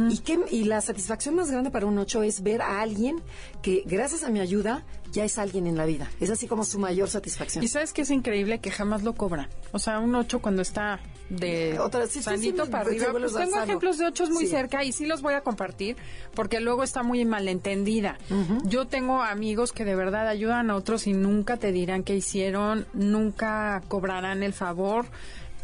y, 0.08 0.18
qué- 0.18 0.38
y 0.52 0.64
la 0.64 0.80
satisfacción 0.80 1.34
más 1.34 1.50
grande 1.50 1.70
para 1.72 1.86
un 1.86 1.98
ocho 1.98 2.22
es 2.22 2.42
ver 2.44 2.62
a 2.62 2.80
alguien 2.82 3.16
que 3.62 3.82
gracias 3.86 4.22
a 4.22 4.28
mi 4.30 4.38
ayuda 4.40 4.84
ya 5.12 5.24
es 5.24 5.38
alguien 5.38 5.66
en 5.66 5.76
la 5.76 5.86
vida. 5.86 6.08
Es 6.20 6.30
así 6.30 6.46
como 6.46 6.62
su 6.64 6.78
mayor 6.78 7.08
satisfacción. 7.08 7.64
Y 7.64 7.68
sabes 7.68 7.92
que 7.92 8.02
es 8.02 8.10
increíble 8.10 8.60
que 8.60 8.70
jamás 8.70 9.02
lo 9.02 9.14
cobran. 9.14 9.48
O 9.72 9.78
sea, 9.78 9.98
un 9.98 10.14
8 10.14 10.40
cuando 10.40 10.60
está 10.62 11.00
de 11.28 11.78
Otra- 11.80 12.06
sí, 12.06 12.22
sanito 12.22 12.64
sí, 12.66 12.70
para 12.70 12.84
te 12.84 12.90
arriba. 12.90 13.06
Pues 13.12 13.32
tengo 13.34 13.50
sano. 13.50 13.64
ejemplos 13.64 13.98
de 13.98 14.06
8 14.06 14.26
muy 14.30 14.46
cerca 14.46 14.84
y 14.84 14.92
sí 14.92 15.06
los 15.06 15.22
voy 15.22 15.34
a 15.34 15.40
compartir 15.40 15.96
porque 16.34 16.60
luego 16.60 16.82
está 16.84 17.02
muy 17.02 17.24
malentendida. 17.24 18.18
Yo 18.64 18.86
tengo 18.86 19.22
amigos 19.22 19.72
que 19.72 19.84
de 19.84 19.94
verdad 19.96 20.28
ayudan 20.28 20.70
a 20.70 20.76
otros 20.76 21.06
y 21.06 21.12
nunca 21.12 21.56
te 21.56 21.72
dirán 21.72 22.02
qué 22.04 22.14
hicieron, 22.14 22.86
nunca 22.94 23.82
cobrarán 23.88 24.42
el 24.42 24.52
favor. 24.52 25.06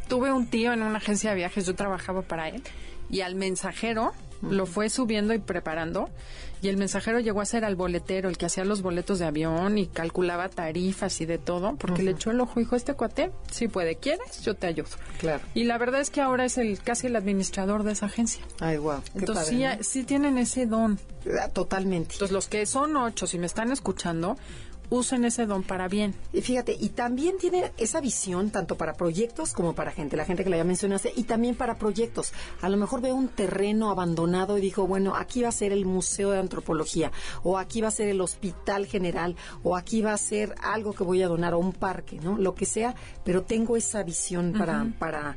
Tuve 0.08 0.32
un 0.32 0.46
tío 0.48 0.72
en 0.72 0.82
una 0.82 0.98
agencia 0.98 1.30
de 1.30 1.36
viajes, 1.36 1.64
yo 1.66 1.74
trabajaba 1.74 2.22
para 2.22 2.48
él 2.48 2.62
y 3.08 3.20
al 3.20 3.34
mensajero 3.34 4.12
lo 4.42 4.66
fue 4.66 4.90
subiendo 4.90 5.32
y 5.34 5.38
preparando 5.38 6.10
y 6.62 6.68
el 6.68 6.76
mensajero 6.76 7.18
llegó 7.18 7.40
a 7.40 7.44
ser 7.44 7.64
al 7.64 7.74
boletero, 7.74 8.28
el 8.28 8.38
que 8.38 8.46
hacía 8.46 8.64
los 8.64 8.82
boletos 8.82 9.18
de 9.18 9.26
avión 9.26 9.78
y 9.78 9.88
calculaba 9.88 10.48
tarifas 10.48 11.20
y 11.20 11.26
de 11.26 11.36
todo, 11.36 11.74
porque 11.74 12.04
le 12.04 12.12
echó 12.12 12.30
el 12.30 12.40
ojo 12.40 12.60
y 12.60 12.62
dijo, 12.62 12.76
este 12.76 12.94
cuate, 12.94 13.32
si 13.50 13.66
puede, 13.66 13.96
¿quieres? 13.96 14.42
Yo 14.42 14.54
te 14.54 14.68
ayudo. 14.68 14.88
Claro. 15.18 15.42
Y 15.54 15.64
la 15.64 15.76
verdad 15.76 16.00
es 16.00 16.10
que 16.10 16.20
ahora 16.20 16.44
es 16.44 16.58
el 16.58 16.80
casi 16.80 17.08
el 17.08 17.16
administrador 17.16 17.82
de 17.82 17.92
esa 17.92 18.06
agencia. 18.06 18.44
Ay, 18.60 18.78
wow. 18.78 19.02
Entonces 19.16 19.48
sí, 19.48 19.64
sí 19.80 20.04
tienen 20.04 20.38
ese 20.38 20.66
don. 20.66 21.00
Totalmente. 21.52 22.14
Entonces 22.14 22.32
los 22.32 22.46
que 22.46 22.64
son 22.66 22.96
ocho, 22.96 23.26
si 23.26 23.38
me 23.38 23.46
están 23.46 23.72
escuchando, 23.72 24.36
usen 24.92 25.24
ese 25.24 25.46
don 25.46 25.62
para 25.62 25.88
bien. 25.88 26.14
Y 26.34 26.42
fíjate, 26.42 26.76
y 26.78 26.90
también 26.90 27.38
tiene 27.38 27.72
esa 27.78 28.00
visión 28.00 28.50
tanto 28.50 28.76
para 28.76 28.92
proyectos 28.92 29.54
como 29.54 29.74
para 29.74 29.90
gente, 29.90 30.18
la 30.18 30.26
gente 30.26 30.44
que 30.44 30.50
la 30.50 30.58
ya 30.58 30.64
mencionaste, 30.64 31.12
y 31.16 31.24
también 31.24 31.54
para 31.54 31.76
proyectos. 31.76 32.32
A 32.60 32.68
lo 32.68 32.76
mejor 32.76 33.00
ve 33.00 33.12
un 33.12 33.28
terreno 33.28 33.90
abandonado 33.90 34.58
y 34.58 34.60
dijo, 34.60 34.86
bueno, 34.86 35.16
aquí 35.16 35.42
va 35.42 35.48
a 35.48 35.52
ser 35.52 35.72
el 35.72 35.86
Museo 35.86 36.30
de 36.30 36.38
Antropología, 36.38 37.10
o 37.42 37.56
aquí 37.56 37.80
va 37.80 37.88
a 37.88 37.90
ser 37.90 38.08
el 38.08 38.20
Hospital 38.20 38.86
General, 38.86 39.34
o 39.62 39.76
aquí 39.76 40.02
va 40.02 40.12
a 40.12 40.18
ser 40.18 40.54
algo 40.62 40.92
que 40.92 41.04
voy 41.04 41.22
a 41.22 41.28
donar, 41.28 41.54
o 41.54 41.58
un 41.58 41.72
parque, 41.72 42.20
¿no? 42.20 42.36
Lo 42.36 42.54
que 42.54 42.66
sea, 42.66 42.94
pero 43.24 43.42
tengo 43.42 43.78
esa 43.78 44.02
visión 44.02 44.52
para, 44.52 44.86
para, 44.98 45.36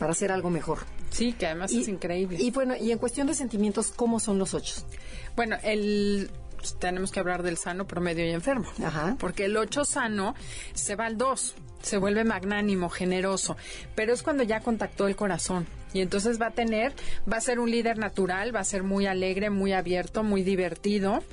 para 0.00 0.12
hacer 0.12 0.32
algo 0.32 0.50
mejor. 0.50 0.78
Sí, 1.10 1.32
que 1.32 1.46
además 1.46 1.72
es 1.72 1.86
increíble. 1.86 2.38
Y 2.40 2.50
bueno, 2.50 2.74
y 2.76 2.90
en 2.90 2.98
cuestión 2.98 3.28
de 3.28 3.34
sentimientos, 3.34 3.92
¿cómo 3.94 4.18
son 4.18 4.38
los 4.38 4.54
ocho? 4.54 4.82
Bueno, 5.36 5.56
el 5.62 6.30
pues, 6.60 6.78
tenemos 6.78 7.10
que 7.10 7.20
hablar 7.20 7.42
del 7.42 7.56
sano, 7.56 7.86
promedio 7.86 8.26
y 8.26 8.30
enfermo. 8.30 8.70
Ajá. 8.84 9.16
Porque 9.18 9.46
el 9.46 9.56
8 9.56 9.84
sano 9.84 10.34
se 10.74 10.94
va 10.94 11.06
al 11.06 11.16
2, 11.16 11.54
se 11.82 11.96
vuelve 11.96 12.22
magnánimo, 12.24 12.90
generoso, 12.90 13.56
pero 13.94 14.12
es 14.12 14.22
cuando 14.22 14.42
ya 14.42 14.60
contactó 14.60 15.08
el 15.08 15.16
corazón. 15.16 15.66
Y 15.92 16.02
entonces 16.02 16.40
va 16.40 16.48
a 16.48 16.50
tener, 16.52 16.92
va 17.30 17.38
a 17.38 17.40
ser 17.40 17.58
un 17.58 17.70
líder 17.70 17.98
natural, 17.98 18.54
va 18.54 18.60
a 18.60 18.64
ser 18.64 18.84
muy 18.84 19.06
alegre, 19.06 19.50
muy 19.50 19.72
abierto, 19.72 20.22
muy 20.22 20.44
divertido. 20.44 21.24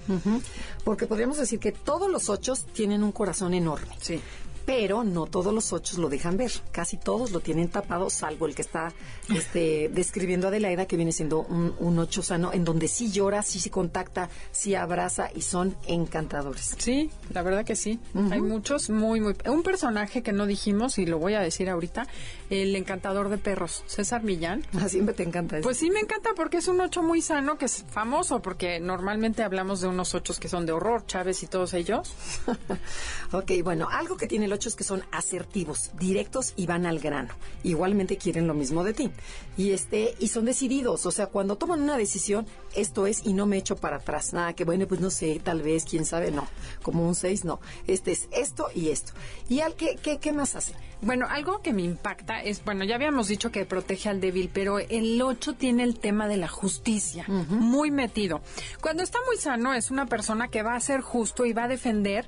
Porque 0.83 1.05
podríamos 1.05 1.37
decir 1.37 1.59
que 1.59 1.71
todos 1.71 2.09
los 2.09 2.29
ocho 2.29 2.53
tienen 2.73 3.03
un 3.03 3.11
corazón 3.11 3.53
enorme. 3.53 3.95
Sí. 4.01 4.19
Pero 4.67 5.05
no 5.05 5.27
todos 5.27 5.53
los 5.53 5.71
ocho 5.71 5.99
lo 6.01 6.09
dejan 6.09 6.35
ver. 6.35 6.51
Casi 6.73 6.97
todos 6.97 7.31
lo 7.31 7.39
tienen 7.39 7.69
tapado, 7.69 8.09
salvo 8.09 8.47
el 8.47 8.53
que 8.53 8.63
está 8.63 8.91
este, 9.33 9.89
describiendo 9.93 10.49
Adelaida, 10.49 10.85
que 10.85 10.97
viene 10.97 11.13
siendo 11.13 11.43
un, 11.43 11.73
un 11.79 11.97
ocho 11.99 12.21
sano, 12.21 12.51
en 12.51 12.65
donde 12.65 12.89
sí 12.89 13.09
llora, 13.09 13.43
sí 13.43 13.61
se 13.61 13.71
contacta, 13.71 14.29
sí 14.51 14.75
abraza 14.75 15.29
y 15.33 15.41
son 15.43 15.77
encantadores. 15.87 16.75
Sí, 16.79 17.09
la 17.29 17.43
verdad 17.43 17.63
que 17.63 17.77
sí. 17.77 17.97
Hay 18.29 18.41
muchos 18.41 18.89
muy, 18.89 19.21
muy... 19.21 19.35
Un 19.45 19.63
personaje 19.63 20.21
que 20.21 20.33
no 20.33 20.45
dijimos, 20.45 20.97
y 20.97 21.05
lo 21.05 21.17
voy 21.17 21.35
a 21.35 21.39
decir 21.39 21.69
ahorita, 21.69 22.05
el 22.49 22.75
encantador 22.75 23.29
de 23.29 23.37
perros, 23.37 23.85
César 23.87 24.23
Millán. 24.23 24.65
Ah, 24.77 24.89
Siempre 24.89 25.15
te 25.15 25.23
encanta 25.23 25.57
eso. 25.57 25.63
Pues 25.63 25.77
sí, 25.77 25.89
me 25.91 26.01
encanta 26.01 26.31
porque 26.35 26.57
es 26.57 26.67
un 26.67 26.81
ocho 26.81 27.01
muy 27.01 27.21
sano, 27.21 27.57
que 27.57 27.65
es 27.65 27.85
famoso, 27.89 28.41
porque 28.41 28.81
normalmente 28.81 29.43
hablamos 29.43 29.79
de 29.79 29.87
unos 29.87 30.13
ochos 30.13 30.41
que 30.41 30.49
son 30.49 30.65
de 30.65 30.73
horror, 30.73 31.05
Chávez 31.05 31.41
y 31.43 31.47
todos 31.47 31.73
ellos. 31.73 32.13
ok, 33.31 33.51
bueno, 33.63 33.87
algo 33.89 34.17
que 34.17 34.27
tiene 34.27 34.43
el 34.43 34.56
es 34.65 34.75
que 34.75 34.83
son 34.83 35.03
asertivos, 35.11 35.91
directos 35.99 36.53
y 36.55 36.65
van 36.65 36.85
al 36.85 36.99
grano. 36.99 37.33
Igualmente 37.63 38.17
quieren 38.17 38.47
lo 38.47 38.53
mismo 38.53 38.83
de 38.83 38.93
ti. 38.93 39.11
Y 39.57 39.71
este, 39.71 40.15
y 40.19 40.27
son 40.27 40.45
decididos, 40.45 41.05
o 41.05 41.11
sea, 41.11 41.27
cuando 41.27 41.57
toman 41.57 41.81
una 41.81 41.97
decisión, 41.97 42.45
esto 42.75 43.07
es 43.07 43.25
y 43.25 43.33
no 43.33 43.45
me 43.47 43.57
echo 43.57 43.75
para 43.75 43.97
atrás. 43.97 44.33
Nada 44.33 44.53
que 44.53 44.65
bueno, 44.65 44.87
pues 44.87 45.01
no 45.01 45.09
sé, 45.09 45.41
tal 45.43 45.63
vez, 45.63 45.85
quién 45.85 46.05
sabe, 46.05 46.31
no. 46.31 46.47
Como 46.83 47.07
un 47.07 47.15
seis, 47.15 47.43
no. 47.43 47.59
Este 47.87 48.11
es 48.11 48.27
esto 48.31 48.67
y 48.75 48.89
esto. 48.89 49.13
¿Y 49.49 49.61
al 49.61 49.75
que, 49.75 49.95
qué, 49.95 50.19
qué 50.19 50.31
más 50.31 50.55
hace? 50.55 50.73
Bueno, 51.01 51.27
algo 51.29 51.61
que 51.61 51.73
me 51.73 51.83
impacta 51.83 52.41
es, 52.41 52.63
bueno, 52.65 52.83
ya 52.83 52.95
habíamos 52.95 53.27
dicho 53.27 53.51
que 53.51 53.65
protege 53.65 54.09
al 54.09 54.19
débil, 54.19 54.49
pero 54.51 54.79
el 54.79 55.21
8 55.21 55.53
tiene 55.53 55.83
el 55.83 55.99
tema 55.99 56.27
de 56.27 56.37
la 56.37 56.47
justicia 56.47 57.25
muy 57.27 57.91
metido. 57.91 58.41
Cuando 58.81 59.03
está 59.03 59.19
muy 59.27 59.37
sano 59.37 59.75
es 59.75 59.91
una 59.91 60.07
persona 60.07 60.47
que 60.47 60.63
va 60.63 60.75
a 60.75 60.79
ser 60.79 61.01
justo 61.01 61.45
y 61.45 61.53
va 61.53 61.65
a 61.65 61.67
defender 61.67 62.27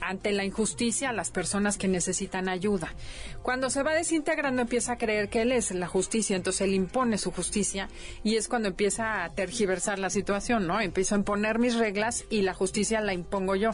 ante 0.00 0.32
la 0.32 0.44
injusticia 0.44 1.10
a 1.10 1.12
las 1.12 1.30
personas 1.30 1.78
que 1.78 1.88
necesitan 1.88 2.48
ayuda. 2.48 2.92
Cuando 3.42 3.70
se 3.70 3.82
va 3.82 3.94
desintegrando 3.94 4.62
empieza 4.62 4.92
a 4.92 4.98
creer 4.98 5.28
que 5.28 5.42
él 5.42 5.52
es 5.52 5.70
la 5.70 5.86
justicia, 5.86 6.36
entonces 6.36 6.67
él 6.68 6.74
impone 6.74 7.18
su 7.18 7.30
justicia 7.30 7.88
y 8.22 8.36
es 8.36 8.48
cuando 8.48 8.68
empieza 8.68 9.24
a 9.24 9.30
tergiversar 9.30 9.98
la 9.98 10.10
situación, 10.10 10.66
¿no? 10.66 10.80
Empiezo 10.80 11.14
a 11.14 11.18
imponer 11.18 11.58
mis 11.58 11.74
reglas 11.74 12.24
y 12.30 12.42
la 12.42 12.54
justicia 12.54 13.00
la 13.00 13.14
impongo 13.14 13.56
yo. 13.56 13.70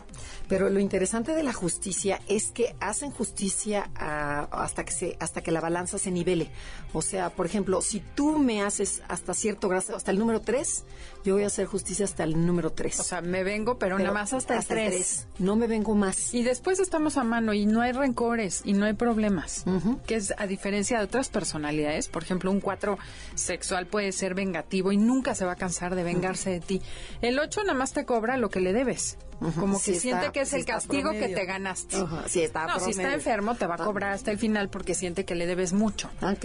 Pero 0.49 0.71
lo 0.71 0.81
interesante 0.81 1.35
de 1.35 1.43
la 1.43 1.53
justicia 1.53 2.21
es 2.29 2.53
que 2.53 2.75
hacen 2.81 3.11
justicia 3.11 3.91
ah, 3.97 4.49
hasta 4.53 4.85
que 4.85 4.93
se, 4.93 5.17
hasta 5.21 5.43
que 5.43 5.51
la 5.51 5.61
balanza 5.61 5.99
se 5.99 6.11
nivele. 6.11 6.51
O 6.93 7.03
sea, 7.03 7.31
por 7.31 7.47
ejemplo, 7.47 7.83
si 7.83 8.01
tú 8.01 8.39
me 8.39 8.63
haces 8.63 9.03
hasta 9.09 9.35
cierto 9.35 9.69
grado, 9.69 9.97
hasta 9.97 10.11
el 10.11 10.19
número 10.19 10.41
3, 10.41 10.85
yo 11.25 11.35
voy 11.35 11.45
a 11.45 11.47
hacer 11.47 11.67
justicia 11.67 12.05
hasta 12.05 12.23
el 12.23 12.47
número 12.47 12.71
3. 12.71 13.01
O 13.01 13.03
sea, 13.03 13.23
me 13.23 13.43
vengo, 13.43 13.79
pero, 13.79 13.99
nada 13.99 14.13
más 14.13 14.35
hasta, 14.35 14.59
el 14.59 14.65
3. 14.65 14.91
tres. 14.91 15.27
No 15.39 15.57
me 15.57 15.67
vengo 15.67 15.95
más. 15.95 16.35
Y 16.35 16.43
después 16.43 16.81
estamos 16.81 17.17
a 17.17 17.25
mano 17.25 17.55
y 17.55 17.65
no 17.65 17.81
hay 17.81 17.93
rencores 17.93 18.61
y 18.65 18.75
no 18.75 18.85
hay 18.85 18.93
problemas. 18.93 19.65
Que 20.07 20.17
es 20.17 20.35
a 20.37 20.47
diferencia 20.47 20.99
de 20.99 21.05
otras 21.05 21.31
personalidades. 21.31 22.09
Por 22.09 22.23
ejemplo, 22.23 22.51
un 22.51 22.61
4 22.61 22.99
sexual 23.35 23.87
puede 23.87 24.13
ser 24.13 24.35
vengativo 24.35 24.93
y 24.93 24.99
nunca 24.99 25.35
se 25.35 25.47
va 25.47 25.53
a 25.53 25.57
cansar 25.57 25.95
de 25.95 26.03
vengarse 26.03 26.51
de 26.51 26.61
ti. 26.61 26.83
El 27.23 27.39
8 27.39 27.63
nada 27.63 27.79
más 27.79 27.95
te 27.95 28.05
cobra 28.05 28.37
lo 28.37 28.51
que 28.51 28.61
le 28.61 28.75
debes. 28.75 29.17
Como 29.59 29.81
que 29.81 29.91
está- 29.93 30.01
siente 30.01 30.33
que 30.33 30.41
es 30.43 30.53
el 30.53 30.65
castigo 30.65 31.11
que 31.13 31.29
te 31.29 31.45
ganaste. 31.45 31.97
Está 32.43 32.67
no, 32.67 32.81
si 32.81 32.91
está 32.91 33.13
enfermo 33.13 33.55
te 33.55 33.67
va 33.67 33.75
a 33.75 33.79
Ah. 33.81 33.85
cobrar 33.85 34.13
hasta 34.13 34.31
el 34.31 34.39
final 34.39 34.69
porque 34.71 34.95
siente 34.95 35.25
que 35.25 35.35
le 35.35 35.47
debes 35.47 35.73
mucho. 35.73 36.11
Ok. 36.23 36.45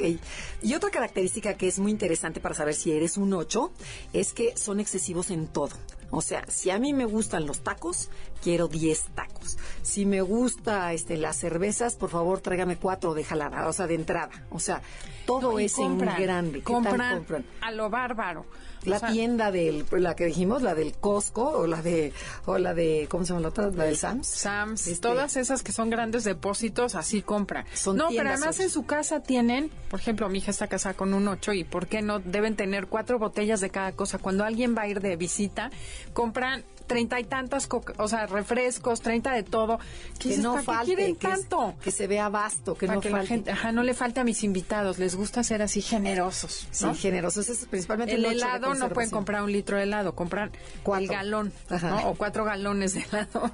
Y 0.61 0.73
otra 0.73 0.89
característica 0.89 1.53
que 1.55 1.67
es 1.67 1.79
muy 1.79 1.91
interesante 1.91 2.39
para 2.39 2.55
saber 2.55 2.73
si 2.73 2.91
eres 2.91 3.17
un 3.17 3.33
8 3.33 3.71
es 4.13 4.33
que 4.33 4.55
son 4.57 4.79
excesivos 4.79 5.29
en 5.31 5.47
todo. 5.47 5.75
O 6.11 6.21
sea, 6.21 6.43
si 6.47 6.71
a 6.71 6.79
mí 6.79 6.91
me 6.91 7.05
gustan 7.05 7.45
los 7.45 7.59
tacos, 7.59 8.09
quiero 8.43 8.67
10 8.67 9.03
tacos. 9.13 9.57
Si 9.83 10.05
me 10.07 10.21
gusta 10.21 10.91
este 10.93 11.17
las 11.17 11.37
cervezas, 11.37 11.95
por 11.95 12.09
favor, 12.09 12.39
tráigame 12.41 12.77
cuatro 12.77 13.13
de 13.13 13.23
jalada, 13.23 13.67
o 13.67 13.73
sea, 13.73 13.85
de 13.85 13.93
entrada. 13.95 14.31
O 14.49 14.59
sea, 14.59 14.81
todo 15.27 15.51
No, 15.51 15.59
es 15.59 15.73
compran, 15.73 16.15
en 16.17 16.23
grande. 16.23 16.59
¿Qué 16.59 16.65
tal 16.65 16.73
compran, 16.73 17.17
compran? 17.17 17.45
a 17.61 17.71
lo 17.71 17.89
bárbaro. 17.91 18.45
La 18.85 18.97
O 18.97 18.99
sea, 18.99 19.11
tienda 19.11 19.51
del, 19.51 19.85
la 19.91 20.15
que 20.15 20.25
dijimos, 20.25 20.61
la 20.61 20.73
del 20.75 20.93
Costco, 20.93 21.49
o 21.49 21.67
la 21.67 21.81
de, 21.81 22.13
o 22.45 22.57
la 22.57 22.73
de, 22.73 23.07
¿cómo 23.09 23.25
se 23.25 23.29
llama 23.29 23.41
la 23.41 23.49
otra? 23.49 23.69
La 23.71 23.83
del 23.85 23.97
Sams. 23.97 24.27
Sams, 24.27 24.87
Este, 24.87 25.01
todas 25.01 25.35
esas 25.37 25.63
que 25.63 25.71
son 25.71 25.89
grandes 25.89 26.23
depósitos, 26.23 26.95
así 26.95 27.21
compra. 27.21 27.65
Son 27.73 27.97
no, 27.97 28.07
pero 28.09 28.29
además 28.29 28.55
ocho. 28.55 28.63
en 28.63 28.69
su 28.69 28.85
casa 28.85 29.19
tienen, 29.21 29.69
por 29.89 29.99
ejemplo, 29.99 30.29
mi 30.29 30.37
hija 30.39 30.51
está 30.51 30.67
casada 30.67 30.95
con 30.95 31.13
un 31.13 31.27
ocho 31.27 31.53
y 31.53 31.63
¿por 31.63 31.87
qué 31.87 32.01
no 32.01 32.19
deben 32.19 32.55
tener 32.55 32.87
cuatro 32.87 33.19
botellas 33.19 33.59
de 33.59 33.69
cada 33.69 33.91
cosa? 33.91 34.17
Cuando 34.17 34.43
alguien 34.45 34.75
va 34.77 34.83
a 34.83 34.87
ir 34.87 35.01
de 35.01 35.15
visita, 35.15 35.71
compran 36.13 36.63
treinta 36.89 37.19
y 37.19 37.23
tantas, 37.23 37.69
o 37.97 38.07
sea, 38.09 38.25
refrescos, 38.25 38.99
treinta 38.99 39.31
de 39.31 39.43
todo. 39.43 39.79
¿Qué 40.19 40.29
Que 40.31 40.37
no 40.39 40.51
¿para 40.55 40.59
qué 40.61 40.65
falte, 40.65 40.85
quieren 40.95 41.15
que, 41.15 41.27
es- 41.27 41.33
tanto? 41.47 41.75
que 41.81 41.91
se 41.91 42.07
vea 42.07 42.27
vasto, 42.29 42.75
que 42.75 42.87
Para 42.87 42.95
no 42.95 43.01
que 43.01 43.09
falte. 43.09 43.23
la 43.23 43.27
gente, 43.29 43.51
ajá, 43.51 43.71
no 43.71 43.83
le 43.83 43.93
falte 43.93 44.19
a 44.19 44.23
mis 44.23 44.43
invitados, 44.43 44.97
les 44.99 45.15
gusta 45.15 45.43
ser 45.43 45.61
así 45.61 45.81
generosos, 45.81 46.67
Sí, 46.71 46.85
¿no? 46.85 46.95
generosos. 46.95 47.47
Eso 47.47 47.61
es 47.63 47.69
principalmente 47.69 48.15
El 48.15 48.25
helado 48.25 48.73
no 48.73 48.89
pueden 48.89 49.11
comprar 49.11 49.43
un 49.43 49.51
litro 49.51 49.77
de 49.77 49.83
helado, 49.83 50.15
compran 50.15 50.51
Cuatro. 50.83 51.03
el 51.03 51.09
galón, 51.09 51.53
Ajá. 51.69 51.89
¿no? 51.91 52.09
O 52.09 52.15
cuatro 52.15 52.43
galones 52.43 52.95
de 52.95 53.01
helado. 53.03 53.51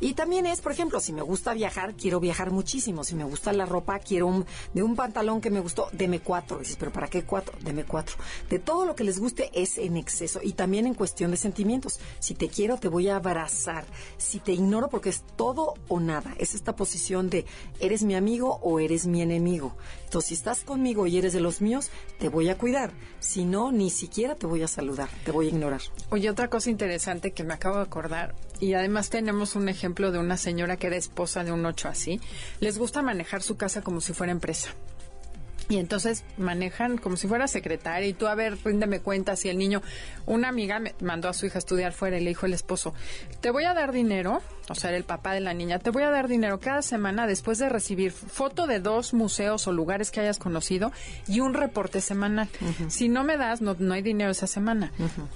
Y 0.00 0.14
también 0.14 0.46
es, 0.46 0.60
por 0.60 0.70
ejemplo, 0.72 1.00
si 1.00 1.12
me 1.12 1.22
gusta 1.22 1.52
viajar, 1.54 1.94
quiero 1.94 2.20
viajar 2.20 2.52
muchísimo. 2.52 3.02
Si 3.02 3.16
me 3.16 3.24
gusta 3.24 3.52
la 3.52 3.66
ropa, 3.66 3.98
quiero 3.98 4.28
un, 4.28 4.46
de 4.72 4.82
un 4.84 4.94
pantalón 4.94 5.40
que 5.40 5.50
me 5.50 5.58
gustó, 5.60 5.88
deme 5.92 6.20
cuatro. 6.20 6.58
Dices, 6.60 6.76
pero 6.78 6.92
¿para 6.92 7.08
qué 7.08 7.24
cuatro? 7.24 7.54
Deme 7.62 7.82
cuatro. 7.84 8.16
De 8.48 8.60
todo 8.60 8.86
lo 8.86 8.94
que 8.94 9.02
les 9.02 9.18
guste 9.18 9.50
es 9.52 9.76
en 9.78 9.96
exceso. 9.96 10.38
Y 10.42 10.52
también 10.52 10.86
en 10.86 10.94
cuestión 10.94 11.32
de 11.32 11.36
sentimientos. 11.36 11.98
Si 12.20 12.34
te 12.34 12.48
te 12.76 12.88
voy 12.88 13.08
a 13.08 13.16
abrazar. 13.16 13.84
Si 14.18 14.38
te 14.38 14.52
ignoro, 14.52 14.88
porque 14.88 15.08
es 15.08 15.22
todo 15.36 15.74
o 15.88 16.00
nada. 16.00 16.34
Es 16.38 16.54
esta 16.54 16.76
posición 16.76 17.30
de 17.30 17.46
eres 17.80 18.02
mi 18.02 18.14
amigo 18.14 18.60
o 18.62 18.80
eres 18.80 19.06
mi 19.06 19.22
enemigo. 19.22 19.76
Entonces, 20.04 20.28
si 20.28 20.34
estás 20.34 20.64
conmigo 20.64 21.06
y 21.06 21.18
eres 21.18 21.32
de 21.32 21.40
los 21.40 21.60
míos, 21.60 21.90
te 22.18 22.28
voy 22.28 22.48
a 22.48 22.58
cuidar. 22.58 22.92
Si 23.20 23.44
no, 23.44 23.72
ni 23.72 23.90
siquiera 23.90 24.34
te 24.34 24.46
voy 24.46 24.62
a 24.62 24.68
saludar. 24.68 25.08
Te 25.24 25.30
voy 25.30 25.46
a 25.46 25.50
ignorar. 25.50 25.80
Oye, 26.10 26.30
otra 26.30 26.48
cosa 26.48 26.70
interesante 26.70 27.32
que 27.32 27.44
me 27.44 27.54
acabo 27.54 27.76
de 27.76 27.82
acordar, 27.82 28.34
y 28.60 28.74
además 28.74 29.10
tenemos 29.10 29.54
un 29.54 29.68
ejemplo 29.68 30.12
de 30.12 30.18
una 30.18 30.36
señora 30.36 30.76
que 30.76 30.88
era 30.88 30.96
esposa 30.96 31.44
de 31.44 31.52
un 31.52 31.64
ocho 31.64 31.88
así, 31.88 32.20
les 32.60 32.78
gusta 32.78 33.02
manejar 33.02 33.42
su 33.42 33.56
casa 33.56 33.82
como 33.82 34.00
si 34.00 34.12
fuera 34.12 34.32
empresa. 34.32 34.70
Y 35.68 35.76
entonces 35.76 36.24
manejan 36.38 36.96
como 36.96 37.16
si 37.16 37.28
fuera 37.28 37.46
secretaria 37.46 38.08
y 38.08 38.14
tú 38.14 38.26
a 38.26 38.34
ver, 38.34 38.56
ríndeme 38.64 39.00
cuentas 39.00 39.44
y 39.44 39.50
el 39.50 39.58
niño, 39.58 39.82
una 40.24 40.48
amiga 40.48 40.78
me 40.78 40.94
mandó 41.00 41.28
a 41.28 41.34
su 41.34 41.46
hija 41.46 41.56
a 41.56 41.60
estudiar 41.60 41.92
fuera 41.92 42.18
y 42.18 42.24
le 42.24 42.30
dijo 42.30 42.46
el 42.46 42.54
esposo, 42.54 42.94
te 43.40 43.50
voy 43.50 43.64
a 43.64 43.74
dar 43.74 43.92
dinero, 43.92 44.40
o 44.68 44.74
sea, 44.74 44.90
era 44.90 44.96
el 44.96 45.04
papá 45.04 45.32
de 45.32 45.40
la 45.40 45.54
niña, 45.54 45.78
te 45.78 45.90
voy 45.90 46.02
a 46.02 46.10
dar 46.10 46.28
dinero 46.28 46.60
cada 46.60 46.82
semana 46.82 47.26
después 47.26 47.58
de 47.58 47.68
recibir 47.68 48.12
foto 48.12 48.66
de 48.66 48.80
dos 48.80 49.14
museos 49.14 49.66
o 49.66 49.72
lugares 49.72 50.10
que 50.10 50.20
hayas 50.20 50.38
conocido 50.38 50.92
y 51.26 51.40
un 51.40 51.54
reporte 51.54 52.00
semanal. 52.00 52.48
Si 52.88 53.08
no 53.08 53.24
me 53.24 53.36
das, 53.36 53.60
no, 53.60 53.74
no 53.78 53.94
hay 53.94 54.02
dinero 54.02 54.30
esa 54.30 54.46
semana. 54.46 54.92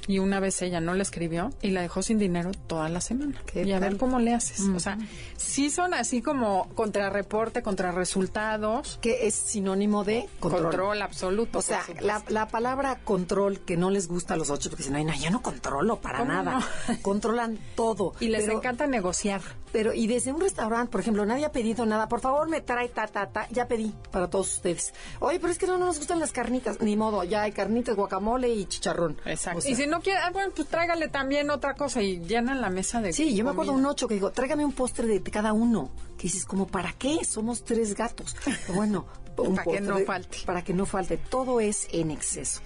Y 0.06 0.18
una 0.18 0.40
vez 0.40 0.60
ella 0.62 0.80
no 0.80 0.94
le 0.94 1.02
escribió 1.02 1.50
y 1.62 1.70
la 1.70 1.82
dejó 1.82 2.02
sin 2.02 2.18
dinero 2.18 2.50
toda 2.66 2.88
la 2.88 3.00
semana. 3.00 3.40
¿Qué 3.46 3.62
Y 3.62 3.72
a 3.72 3.78
ver 3.78 3.96
cómo 3.96 4.18
le 4.18 4.34
haces. 4.34 4.60
O 4.74 4.80
sea, 4.80 4.98
sí 5.36 5.70
son 5.70 5.94
así 5.94 6.22
como 6.22 6.68
contrarreporte, 6.74 7.62
contrarresultados. 7.62 8.98
Que 9.00 9.26
es 9.26 9.34
sinónimo 9.34 10.04
de 10.04 10.28
Control, 10.40 10.62
control. 10.62 11.02
absoluto. 11.02 11.58
O 11.58 11.62
sea, 11.62 11.82
la, 12.00 12.22
la 12.28 12.48
palabra 12.48 12.98
control 13.04 13.60
que 13.60 13.76
no 13.76 13.90
les 13.90 14.08
gusta 14.08 14.34
a 14.34 14.36
los 14.36 14.50
ocho, 14.50 14.70
porque 14.70 14.82
dicen, 14.82 14.96
ay, 14.96 15.04
no, 15.04 15.14
yo 15.14 15.30
no 15.30 15.42
controlo 15.42 16.00
para 16.00 16.18
¿Cómo 16.18 16.32
nada. 16.32 16.58
no? 16.88 17.02
Controlan 17.02 17.58
todo. 17.74 18.12
Y 18.20 18.28
les 18.28 18.44
pero, 18.44 18.58
encanta 18.58 18.86
negociar. 18.86 19.21
Pero, 19.72 19.94
y 19.94 20.06
desde 20.06 20.32
un 20.32 20.40
restaurante, 20.40 20.90
por 20.90 21.00
ejemplo, 21.00 21.24
nadie 21.24 21.44
ha 21.46 21.52
pedido 21.52 21.86
nada. 21.86 22.08
Por 22.08 22.20
favor, 22.20 22.48
me 22.48 22.60
trae 22.60 22.88
ta, 22.90 23.06
ta, 23.06 23.26
ta. 23.30 23.48
Ya 23.50 23.66
pedí 23.68 23.94
para 24.10 24.28
todos 24.28 24.56
ustedes. 24.56 24.92
Oye, 25.20 25.38
pero 25.40 25.50
es 25.52 25.58
que 25.58 25.66
no, 25.66 25.78
no 25.78 25.86
nos 25.86 25.98
gustan 25.98 26.18
las 26.20 26.32
carnitas. 26.32 26.80
Ni 26.80 26.96
modo, 26.96 27.24
ya 27.24 27.42
hay 27.42 27.52
carnitas, 27.52 27.96
guacamole 27.96 28.48
y 28.52 28.66
chicharrón. 28.66 29.16
Exacto. 29.24 29.60
O 29.60 29.62
sea, 29.62 29.70
y 29.70 29.74
si 29.74 29.86
no 29.86 30.00
quiere, 30.02 30.18
ah, 30.20 30.30
bueno, 30.32 30.52
pues 30.54 30.68
tráigale 30.68 31.08
también 31.08 31.48
otra 31.50 31.74
cosa 31.74 32.02
y 32.02 32.20
llenan 32.20 32.60
la 32.60 32.68
mesa 32.68 33.00
de 33.00 33.12
Sí, 33.12 33.34
yo 33.34 33.44
me 33.44 33.50
acuerdo 33.52 33.72
un 33.72 33.86
ocho 33.86 34.06
que 34.08 34.14
digo, 34.14 34.30
tráigame 34.30 34.64
un 34.64 34.72
postre 34.72 35.06
de 35.06 35.22
cada 35.22 35.52
uno. 35.52 35.90
Que 36.18 36.24
dices, 36.24 36.44
como, 36.44 36.66
¿para 36.66 36.92
qué? 36.92 37.24
Somos 37.24 37.64
tres 37.64 37.94
gatos. 37.94 38.36
Pero 38.44 38.56
bueno, 38.74 39.06
un 39.38 39.54
Para 39.56 39.64
que 39.72 39.80
no 39.80 39.94
postre- 39.96 40.04
falte. 40.06 40.38
Para 40.44 40.62
que 40.62 40.74
no 40.74 40.84
falte. 40.84 41.16
Todo 41.16 41.60
es 41.60 41.88
en 41.92 42.10
exceso. 42.10 42.60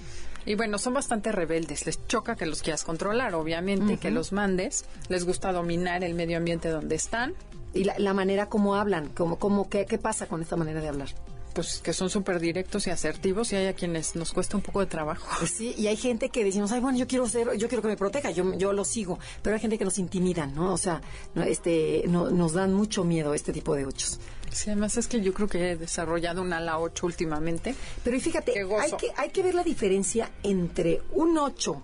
Y 0.47 0.55
bueno, 0.55 0.79
son 0.79 0.95
bastante 0.95 1.33
rebeldes. 1.33 1.85
Les 1.87 2.07
choca 2.07 2.37
que 2.37 2.47
los 2.47 2.63
quieras 2.63 2.85
controlar, 2.85 3.35
obviamente, 3.35 3.99
que 3.99 4.13
los 4.13 4.33
mandes. 4.33 4.85
Les 5.09 5.25
gusta 5.25 5.53
dominar 5.53 6.05
el 6.05 6.15
medio 6.15 6.39
ambiente 6.39 6.69
donde 6.69 6.95
están. 6.95 7.35
Y 7.75 7.85
la, 7.85 7.99
la 7.99 8.15
manera 8.15 8.49
como 8.49 8.77
hablan, 8.77 9.09
como, 9.09 9.39
como 9.39 9.69
¿qué, 9.69 9.85
¿qué 9.87 9.99
pasa 9.99 10.27
con 10.27 10.41
esta 10.41 10.57
manera 10.57 10.81
de 10.81 10.89
hablar? 10.89 11.09
Pues 11.57 11.81
que 11.83 11.95
son 11.95 12.11
súper 12.11 12.39
directos 12.39 12.87
y 12.87 12.91
asertivos 12.91 13.51
y 13.51 13.57
hay 13.57 13.69
a 13.69 13.73
quienes 13.73 14.15
nos 14.15 14.31
cuesta 14.33 14.59
un 14.59 14.63
poco 14.63 14.81
de 14.81 14.87
trabajo. 14.87 15.27
Pues 15.39 15.53
sí, 15.53 15.75
y 15.79 15.87
hay 15.87 15.97
gente 15.97 16.29
que 16.29 16.45
decimos, 16.45 16.71
ay, 16.71 16.81
bueno, 16.81 16.99
yo 16.99 17.07
quiero 17.07 17.27
ser, 17.27 17.57
yo 17.57 17.67
quiero 17.67 17.81
que 17.81 17.89
me 17.89 17.97
proteja, 17.97 18.31
yo, 18.31 18.53
yo 18.59 18.75
lo 18.75 18.85
sigo, 18.85 19.19
pero 19.41 19.55
hay 19.57 19.61
gente 19.61 19.79
que 19.79 19.87
nos 19.87 19.97
intimidan, 19.97 20.55
¿no? 20.55 20.75
O 20.75 20.77
sea, 20.77 21.01
no, 21.35 21.45
este, 21.45 22.05
no, 22.09 22.29
nos 22.29 22.53
dan 22.53 22.75
mucho 22.75 23.05
miedo 23.05 23.33
este 23.33 23.55
tipo 23.55 23.75
de 23.75 23.87
ochos. 23.87 24.21
Sí, 24.53 24.69
además 24.69 24.99
es 24.99 25.09
que 25.09 25.23
yo 25.23 25.33
creo 25.33 25.49
que 25.49 25.71
he 25.71 25.77
desarrollado 25.77 26.43
un 26.43 26.53
ala 26.53 26.79
8 26.79 27.07
últimamente. 27.07 27.75
Pero 28.05 28.19
y 28.19 28.21
fíjate, 28.21 28.53
hay 28.79 28.93
que, 28.93 29.13
hay 29.17 29.31
que 29.31 29.43
ver 29.43 29.55
la 29.55 29.65
diferencia 29.65 30.31
entre 30.43 31.01
un 31.13 31.39
8 31.39 31.83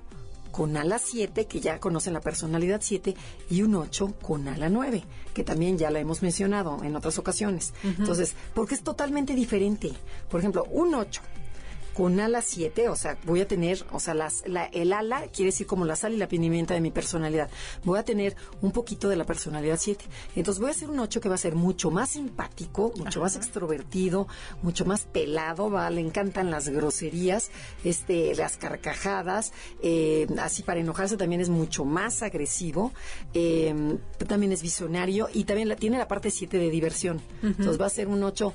con 0.53 0.77
ala 0.77 1.01
7, 1.01 1.47
que 1.47 1.61
ya 1.61 1.81
conocen 1.81 2.13
la 2.13 2.21
personalidad 2.21 2.81
7, 2.81 3.17
y 3.51 3.63
un 3.63 3.75
8 3.75 4.15
con 4.23 4.47
ala 4.47 4.69
9, 4.69 5.03
que 5.35 5.43
también 5.43 5.79
ya 5.79 5.91
la 5.91 5.99
hemos 5.99 6.23
mencionado 6.23 6.85
en 6.85 6.95
otras 6.95 7.19
ocasiones. 7.19 7.73
Entonces, 7.83 8.35
porque 8.55 8.77
es 8.77 8.83
totalmente 8.83 9.35
diferente. 9.35 9.91
Por 10.31 10.39
ejemplo, 10.39 10.65
un 10.71 10.95
8 10.95 11.21
con 11.95 12.19
ala 12.21 12.43
7, 12.43 12.89
o 12.89 12.97
sea, 12.97 13.19
voy 13.25 13.41
a 13.41 13.49
tener, 13.49 13.85
o 13.93 14.01
sea, 14.01 14.15
las, 14.15 14.43
la, 14.47 14.67
el 14.67 14.93
ala 14.93 15.23
quiere 15.33 15.51
decir 15.51 15.67
como 15.67 15.85
la 15.85 15.97
sal 15.97 16.15
y 16.15 16.17
la 16.17 16.29
pimienta 16.29 16.75
de 16.75 16.81
mi 16.81 16.91
personalidad. 16.91 17.51
Voy 17.85 17.99
a 17.99 18.05
tener 18.05 18.37
un 18.61 18.73
poquito 18.73 19.09
de 19.09 19.17
la 19.17 19.25
personalidad 19.25 19.79
7. 19.79 20.05
Entonces 20.37 20.61
voy 20.61 20.69
a 20.69 20.73
hacer 20.73 20.91
un 20.91 20.99
8 20.99 21.21
que 21.21 21.29
va 21.29 21.35
a 21.35 21.39
ser 21.39 21.55
mucho 21.55 21.91
más 21.91 22.11
simpático, 22.11 22.93
mucho 22.97 23.21
más 23.21 23.37
extrovertido, 23.37 24.29
mucho 24.63 24.85
más 24.85 25.03
pelado, 25.03 25.71
va, 25.71 25.91
le 25.91 26.01
encantan 26.01 26.51
las 26.51 26.69
groserías, 26.69 27.51
este, 27.85 28.35
las 28.35 28.57
carcajadas, 28.57 29.53
eh, 29.83 30.27
así 30.39 30.63
para 30.63 30.81
enojarse 30.81 31.17
también 31.17 31.41
es 31.41 31.49
mucho 31.49 31.85
más 31.85 32.23
agresivo, 32.23 32.93
eh, 33.35 33.99
también 34.27 34.53
es 34.53 34.63
visionario 34.63 35.29
y 35.33 35.45
también 35.45 35.69
la, 35.69 35.77
tiene 35.77 35.99
la 35.99 36.09
parte 36.09 36.31
7 36.31 36.59
de 36.59 36.71
diversión. 36.71 37.21
Entonces 37.43 37.81
va 37.81 37.87
a 37.87 37.91
ser 37.91 38.09
un 38.09 38.23
8 38.23 38.53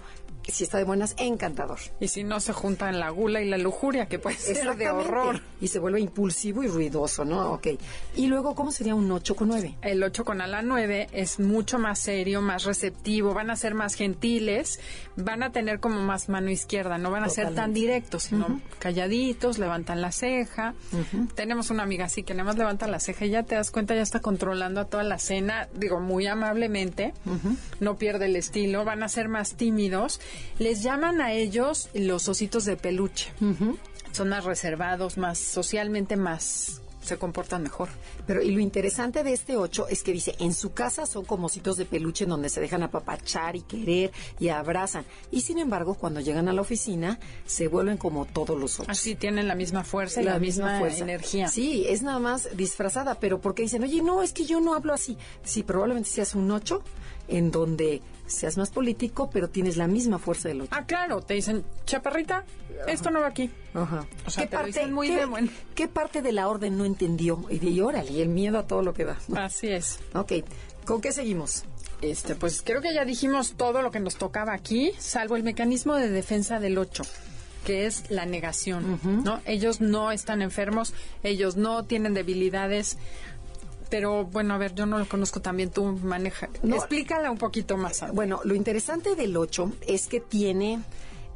si 0.51 0.63
está 0.63 0.77
de 0.77 0.83
buenas, 0.83 1.15
encantador. 1.17 1.79
Y 1.99 2.07
si 2.07 2.23
no 2.23 2.39
se 2.39 2.53
juntan 2.53 2.99
la 2.99 3.10
gula 3.10 3.41
y 3.41 3.49
la 3.49 3.57
lujuria, 3.57 4.07
que 4.07 4.19
puede 4.19 4.38
ser 4.38 4.75
de 4.75 4.89
horror. 4.89 5.41
Y 5.60 5.67
se 5.67 5.79
vuelve 5.79 5.99
impulsivo 5.99 6.63
y 6.63 6.67
ruidoso, 6.67 7.25
¿no? 7.25 7.53
Ok. 7.53 7.67
Y 8.15 8.27
luego, 8.27 8.55
¿cómo 8.55 8.71
sería 8.71 8.95
un 8.95 9.12
8 9.12 9.36
con 9.36 9.49
9? 9.49 9.77
El 9.81 10.03
8 10.03 10.23
con 10.23 10.41
ala 10.41 10.62
9 10.62 11.10
es 11.12 11.39
mucho 11.39 11.79
más 11.79 11.99
serio, 11.99 12.41
más 12.41 12.63
receptivo, 12.63 13.33
van 13.33 13.49
a 13.49 13.55
ser 13.55 13.73
más 13.73 13.95
gentiles, 13.95 14.79
van 15.15 15.43
a 15.43 15.51
tener 15.51 15.79
como 15.79 16.01
más 16.01 16.29
mano 16.29 16.49
izquierda, 16.49 16.97
no 16.97 17.12
van 17.12 17.23
a 17.23 17.29
ser 17.29 17.53
tan 17.53 17.73
directos, 17.73 18.23
sino 18.23 18.62
calladitos, 18.79 19.57
levantan 19.60 20.01
la 20.01 20.12
ceja. 20.12 20.75
Tenemos 21.36 21.69
una 21.69 21.83
amiga 21.83 22.05
así 22.05 22.23
que 22.23 22.33
nada 22.33 22.45
más 22.45 22.57
levanta 22.57 22.88
la 22.88 22.99
ceja 22.99 23.25
y 23.25 23.31
ya 23.31 23.43
te 23.43 23.55
das 23.55 23.71
cuenta, 23.71 23.95
ya 23.95 24.01
está 24.01 24.19
controlando 24.19 24.81
a 24.81 24.86
toda 24.86 25.03
la 25.03 25.19
cena, 25.19 25.67
digo, 25.73 25.99
muy 25.99 26.27
amablemente, 26.27 27.13
no 27.79 27.97
pierde 27.97 28.25
el 28.25 28.36
estilo, 28.36 28.86
van 28.86 29.03
a 29.03 29.10
ser 29.10 29.27
más 29.27 29.55
tímidos. 29.55 30.19
Les 30.60 30.84
llaman 30.84 31.21
a 31.21 31.34
ellos 31.34 31.89
los 31.93 32.28
ositos 32.28 32.65
de 32.65 32.78
peluche. 32.78 33.32
Son 34.12 34.30
más 34.30 34.45
reservados, 34.45 35.17
más 35.17 35.38
socialmente 35.38 36.15
más 36.15 36.82
se 37.08 37.17
comportan 37.17 37.63
mejor. 37.63 37.89
Pero 38.28 38.41
y 38.41 38.52
lo 38.52 38.60
interesante 38.60 39.23
de 39.23 39.34
este 39.34 39.56
8 39.56 39.88
es 39.89 40.04
que 40.04 40.12
dice, 40.12 40.36
en 40.39 40.54
su 40.54 40.73
casa 40.73 41.06
son 41.06 41.26
como 41.26 41.47
ositos 41.47 41.78
de 41.78 41.86
peluche 41.86 42.26
en 42.26 42.32
donde 42.32 42.50
se 42.50 42.62
dejan 42.62 42.84
apapachar 42.84 43.56
y 43.56 43.62
querer 43.62 44.12
y 44.39 44.50
abrazan. 44.50 45.06
Y 45.32 45.41
sin 45.41 45.58
embargo, 45.58 45.95
cuando 45.95 46.19
llegan 46.19 46.47
a 46.47 46.54
la 46.54 46.62
oficina, 46.62 47.19
se 47.45 47.67
vuelven 47.67 47.97
como 47.97 48.26
todos 48.26 48.60
los 48.60 48.80
otros. 48.80 48.97
Así 48.97 49.15
tienen 49.15 49.47
la 49.47 49.56
misma 49.56 49.84
fuerza 49.84 50.21
y 50.21 50.26
la, 50.26 50.38
misma, 50.38 50.80
energía. 50.89 51.47
Sí, 51.47 51.86
es 51.88 52.02
nada 52.02 52.19
más 52.19 52.56
disfrazada, 52.56 53.15
pero 53.15 53.39
porque 53.39 53.63
dicen, 53.63 53.84
oye, 53.84 54.02
no, 54.02 54.21
es 54.21 54.34
que 54.34 54.45
yo 54.45 54.60
no 54.60 54.76
hablo 54.76 54.93
así. 54.93 55.17
Sí, 55.43 55.63
probablemente 55.63 56.10
seas 56.10 56.36
un 56.36 56.52
8 56.52 56.84
en 57.30 57.52
donde 57.52 58.02
seas 58.28 58.58
más 58.58 58.70
político, 58.70 59.30
pero 59.32 59.50
tienes 59.50 59.78
la 59.78 59.88
misma 59.88 60.20
fuerza 60.20 60.50
del 60.50 60.62
8. 60.62 60.72
Ah, 60.74 60.86
claro, 60.86 61.22
te 61.22 61.34
dicen, 61.34 61.63
chaparrita, 61.86 62.46
esto 62.88 63.10
no 63.10 63.22
va 63.22 63.28
aquí. 63.28 63.50
Ajá. 63.74 64.06
O 64.26 64.30
sea, 64.30 64.48
te 64.48 64.58
lo 64.58 64.66
dicen 64.66 64.94
muy 64.94 65.10
buen- 65.26 65.50
¿Qué 65.76 65.88
parte 65.88 66.22
de 66.22 66.32
la 66.32 66.48
orden 66.48 66.78
no 66.78 66.86
entendió? 66.86 67.44
Y 67.50 67.60
de 67.60 67.70
y 67.70 67.82
órale, 67.82 68.12
y 68.12 68.22
el 68.22 68.30
miedo 68.30 68.60
a 68.60 68.68
todo 68.68 68.82
lo 68.82 68.94
que 68.94 69.06
da. 69.06 69.18
Así 69.36 69.68
es. 69.70 70.00
Ok, 70.13 70.34
¿con 70.86 71.02
qué 71.02 71.12
seguimos? 71.12 71.63
Este, 72.02 72.36
pues 72.36 72.62
creo 72.63 72.80
que 72.82 72.94
ya 72.94 73.06
dijimos 73.06 73.54
todo 73.58 73.82
lo 73.82 73.90
que 73.90 74.00
nos 74.00 74.18
tocaba 74.18 74.54
aquí, 74.54 74.92
salvo 75.00 75.36
el 75.36 75.44
mecanismo 75.44 75.96
de 75.96 76.10
defensa 76.10 76.60
del 76.60 76.78
8 76.78 77.04
que 77.66 77.86
es 77.86 78.10
la 78.10 78.26
negación, 78.26 78.98
¿no? 79.26 79.42
Ellos 79.44 79.82
no 79.82 80.13
están 80.13 80.42
enfermos, 80.42 80.94
ellos 81.22 81.58
no 81.58 81.84
tienen 81.84 82.13
debilidades. 82.13 82.98
Pero 83.89 84.26
bueno, 84.26 84.54
a 84.54 84.58
ver, 84.58 84.73
yo 84.76 84.86
no 84.86 84.97
lo 85.00 85.08
conozco 85.08 85.41
también, 85.41 85.69
tú 85.69 85.86
maneja. 85.86 86.50
No. 86.63 86.76
Explícala 86.76 87.32
un 87.32 87.38
poquito 87.38 87.78
más. 87.78 88.04
Bueno, 88.13 88.41
lo 88.43 88.56
interesante 88.56 89.15
del 89.15 89.36
8 89.36 89.73
es 89.88 90.08
que 90.08 90.19
tiene, 90.19 90.82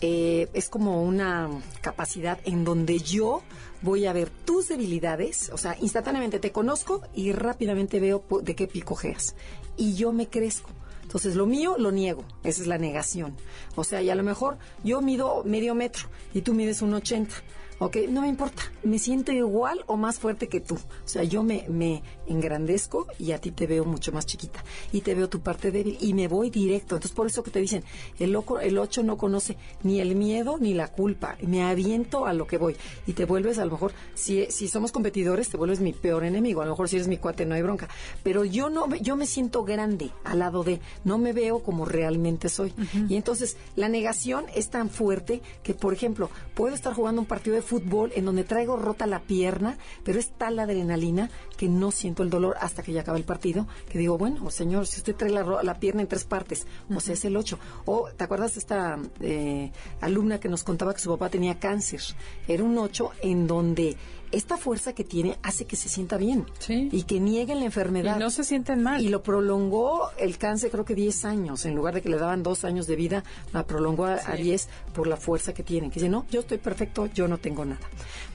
eh, 0.02 0.50
es 0.54 0.70
como 0.70 1.04
una 1.04 1.50
capacidad 1.82 2.40
en 2.46 2.64
donde 2.64 3.00
yo 3.00 3.42
voy 3.82 4.06
a 4.06 4.14
ver 4.14 4.30
tus 4.30 4.68
debilidades, 4.68 5.50
o 5.54 5.58
sea, 5.58 5.76
instantáneamente 5.82 6.40
te 6.40 6.52
conozco 6.52 7.02
y 7.16 7.32
rápidamente 7.32 8.00
veo 8.00 8.24
de 8.42 8.56
qué 8.56 8.68
picojeas. 8.68 9.36
Y 9.78 9.95
yo 9.95 10.12
me 10.12 10.28
crezco. 10.28 10.70
Entonces, 11.12 11.36
lo 11.36 11.45
mío 11.45 11.76
lo 11.78 11.91
niego. 11.91 12.24
Esa 12.43 12.62
es 12.62 12.68
la 12.68 12.78
negación. 12.78 13.36
O 13.76 13.84
sea, 13.84 14.02
y 14.02 14.10
a 14.10 14.16
lo 14.16 14.24
mejor 14.24 14.58
yo 14.82 15.02
mido 15.02 15.43
medio 15.43 15.76
metro 15.76 16.08
y 16.34 16.41
tú 16.41 16.54
mides 16.54 16.82
un 16.82 16.93
80. 16.93 17.36
¿Ok? 17.84 17.98
No 18.10 18.22
me 18.22 18.28
importa. 18.28 18.62
Me 18.84 19.00
siento 19.00 19.32
igual 19.32 19.84
o 19.88 19.98
más 19.98 20.20
fuerte 20.20 20.48
que 20.48 20.60
tú. 20.60 20.76
O 20.76 21.08
sea, 21.08 21.24
yo 21.24 21.42
me, 21.42 21.66
me 21.68 22.04
engrandezco 22.28 23.08
y 23.18 23.32
a 23.32 23.40
ti 23.42 23.50
te 23.52 23.66
veo 23.66 23.86
mucho 23.86 24.12
más 24.12 24.26
chiquita. 24.28 24.64
Y 24.92 25.02
te 25.02 25.16
veo 25.16 25.30
tu 25.30 25.40
parte 25.42 25.72
débil 25.72 25.98
y 26.00 26.14
me 26.14 26.28
voy 26.28 26.52
directo. 26.52 26.96
Entonces, 26.96 27.16
por 27.16 27.26
eso 27.26 27.42
que 27.42 27.50
te 27.50 27.60
dicen, 27.60 27.84
el, 28.20 28.32
loco, 28.34 28.60
el 28.60 28.78
8 28.78 29.02
no 29.04 29.18
conoce 29.18 29.58
ni 29.84 30.00
el 30.00 30.16
miedo 30.16 30.58
ni 30.60 30.76
la 30.76 30.90
culpa. 30.90 31.38
Me 31.42 31.64
aviento 31.64 32.28
a 32.28 32.34
lo 32.34 32.46
que 32.46 32.58
voy. 32.60 32.76
Y 33.08 33.14
te 33.14 33.26
vuelves, 33.26 33.58
a 33.58 33.66
lo 33.66 33.72
mejor, 33.72 33.94
si, 34.14 34.46
si 34.52 34.68
somos 34.68 34.92
competidores, 34.92 35.50
te 35.50 35.58
vuelves 35.58 35.80
mi 35.80 35.92
peor 35.94 36.24
enemigo. 36.24 36.62
A 36.62 36.66
lo 36.66 36.72
mejor 36.72 36.88
si 36.88 36.98
eres 36.98 37.08
mi 37.08 37.18
cuate 37.18 37.46
no 37.48 37.56
hay 37.56 37.64
bronca. 37.64 37.90
Pero 38.24 38.46
yo 38.46 38.70
no, 38.70 38.86
me- 38.88 39.00
yo 39.02 39.16
me 39.16 39.26
siento 39.26 39.64
grande 39.64 40.12
al 40.24 40.38
lado 40.40 40.64
de, 40.64 40.80
no 41.04 41.18
me 41.18 41.34
veo 41.34 41.64
como 41.64 41.86
realmente 41.86 42.48
soy. 42.48 42.74
Y 43.10 43.16
entonces, 43.16 43.58
la 43.76 43.90
negación 43.90 44.46
es 44.56 44.70
tan 44.70 44.90
fuerte 44.92 45.42
que, 45.64 45.74
por 45.74 45.94
ejemplo, 45.94 46.30
puedo 46.54 46.76
estar 46.76 46.94
jugando 46.94 47.22
un 47.22 47.28
partido 47.28 47.56
de 47.56 47.62
fútbol 47.72 48.11
en 48.15 48.26
donde 48.26 48.43
traigo 48.43 48.76
rota 48.76 49.07
la 49.07 49.22
pierna, 49.22 49.78
pero 50.03 50.19
es 50.19 50.32
tal 50.32 50.57
la 50.57 50.63
adrenalina 50.63 51.30
que 51.55 51.69
no 51.69 51.91
siento 51.91 52.22
el 52.22 52.30
dolor 52.30 52.57
hasta 52.59 52.84
que 52.84 52.91
ya 52.91 52.99
acaba 52.99 53.17
el 53.17 53.24
partido, 53.24 53.65
que 53.89 53.97
digo, 53.97 54.17
bueno, 54.17 54.51
señor, 54.51 54.88
si 54.88 54.97
usted 54.97 55.15
trae 55.15 55.32
la, 55.32 55.63
la 55.63 55.80
pierna 55.80 56.01
en 56.01 56.09
tres 56.09 56.26
partes, 56.26 56.67
o 56.93 56.99
sea, 56.99 57.13
es 57.13 57.24
el 57.24 57.38
8. 57.38 57.57
O, 57.86 58.09
¿te 58.09 58.26
acuerdas 58.26 58.55
de 58.55 58.59
esta 58.59 58.99
eh, 59.22 59.72
alumna 60.01 60.38
que 60.38 60.49
nos 60.49 60.63
contaba 60.65 60.93
que 60.93 60.99
su 60.99 61.11
papá 61.11 61.30
tenía 61.30 61.59
cáncer? 61.59 62.01
Era 62.45 62.61
un 62.61 62.78
8 62.78 63.11
en 63.22 63.47
donde 63.47 63.95
esta 64.32 64.58
fuerza 64.58 64.94
que 64.94 65.04
tiene 65.04 65.38
hace 65.44 65.66
que 65.66 65.76
se 65.76 65.90
sienta 65.90 66.18
bien 66.18 66.46
Sí. 66.60 66.90
y 66.92 67.04
que 67.04 67.20
nieguen 67.20 67.60
la 67.60 67.66
enfermedad. 67.66 68.16
Y 68.16 68.20
no 68.20 68.30
se 68.30 68.44
sienten 68.44 68.82
mal. 68.84 69.02
Y 69.02 69.10
lo 69.10 69.22
prolongó 69.24 70.10
el 70.18 70.38
cáncer 70.38 70.72
creo 70.72 70.86
que 70.86 70.96
10 70.96 71.26
años. 71.26 71.66
En 71.66 71.76
lugar 71.76 71.94
de 71.94 72.02
que 72.02 72.10
le 72.10 72.18
daban 72.18 72.44
dos 72.44 72.64
años 72.66 72.88
de 72.88 72.96
vida, 72.96 73.24
la 73.54 73.66
prolongó 73.66 74.06
a, 74.06 74.20
a 74.26 74.36
10 74.36 74.70
por 74.94 75.08
la 75.08 75.18
fuerza 75.18 75.54
que 75.54 75.64
tienen. 75.64 75.90
Que 75.92 75.96
dice, 76.00 76.10
no, 76.10 76.26
yo 76.32 76.42
estoy 76.42 76.58
perfecto, 76.58 77.08
yo 77.08 77.28
no 77.28 77.38
tengo 77.38 77.66
nada. 77.66 77.82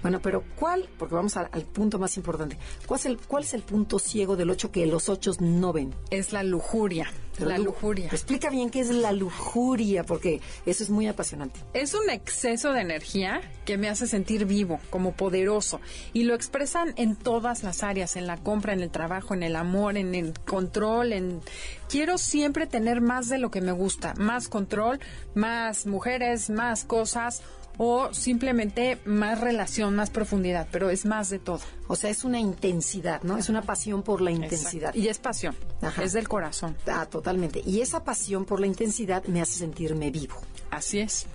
Bueno, 0.06 0.20
pero 0.22 0.44
¿cuál? 0.54 0.88
Porque 1.00 1.16
vamos 1.16 1.36
al, 1.36 1.48
al 1.50 1.62
punto 1.62 1.98
más 1.98 2.16
importante. 2.16 2.56
¿Cuál 2.86 3.00
es, 3.00 3.06
el, 3.06 3.18
¿Cuál 3.18 3.42
es 3.42 3.54
el 3.54 3.62
punto 3.62 3.98
ciego 3.98 4.36
del 4.36 4.50
8 4.50 4.70
que 4.70 4.86
los 4.86 5.08
8 5.08 5.32
no 5.40 5.72
ven? 5.72 5.92
Es 6.10 6.32
la 6.32 6.44
lujuria. 6.44 7.10
Pero 7.36 7.50
la 7.50 7.58
lujuria. 7.58 8.06
Explica 8.06 8.48
bien 8.48 8.70
qué 8.70 8.80
es 8.80 8.90
la 8.90 9.10
lujuria, 9.10 10.04
porque 10.04 10.40
eso 10.64 10.84
es 10.84 10.90
muy 10.90 11.08
apasionante. 11.08 11.58
Es 11.74 11.92
un 11.94 12.08
exceso 12.08 12.72
de 12.72 12.82
energía 12.82 13.40
que 13.64 13.76
me 13.76 13.88
hace 13.88 14.06
sentir 14.06 14.46
vivo, 14.46 14.78
como 14.90 15.12
poderoso. 15.12 15.80
Y 16.12 16.22
lo 16.22 16.34
expresan 16.34 16.94
en 16.96 17.16
todas 17.16 17.64
las 17.64 17.82
áreas, 17.82 18.14
en 18.14 18.28
la 18.28 18.36
compra, 18.36 18.74
en 18.74 18.80
el 18.82 18.90
trabajo, 18.90 19.34
en 19.34 19.42
el 19.42 19.56
amor, 19.56 19.96
en 19.96 20.14
el 20.14 20.38
control, 20.38 21.12
en... 21.12 21.40
Quiero 21.88 22.16
siempre 22.16 22.66
tener 22.66 23.00
más 23.00 23.28
de 23.28 23.38
lo 23.38 23.50
que 23.50 23.60
me 23.60 23.72
gusta, 23.72 24.14
más 24.14 24.48
control, 24.48 24.98
más 25.34 25.86
mujeres, 25.86 26.48
más 26.48 26.84
cosas 26.84 27.42
o 27.78 28.12
simplemente 28.12 28.98
más 29.04 29.40
relación, 29.40 29.94
más 29.96 30.10
profundidad, 30.10 30.66
pero 30.70 30.90
es 30.90 31.04
más 31.06 31.30
de 31.30 31.38
todo. 31.38 31.60
O 31.88 31.96
sea, 31.96 32.10
es 32.10 32.24
una 32.24 32.38
intensidad, 32.40 33.22
¿no? 33.22 33.36
Es 33.36 33.48
una 33.48 33.62
pasión 33.62 34.02
por 34.02 34.20
la 34.20 34.30
intensidad. 34.30 34.90
Exacto. 34.90 34.98
Y 34.98 35.08
es 35.08 35.18
pasión, 35.18 35.56
Ajá. 35.82 36.02
es 36.02 36.12
del 36.12 36.28
corazón. 36.28 36.76
Ah, 36.86 37.06
totalmente. 37.06 37.62
Y 37.64 37.80
esa 37.80 38.04
pasión 38.04 38.44
por 38.44 38.60
la 38.60 38.66
intensidad 38.66 39.24
me 39.24 39.40
hace 39.40 39.58
sentirme 39.58 40.10
vivo. 40.10 40.36
Así 40.70 41.00
es. 41.00 41.26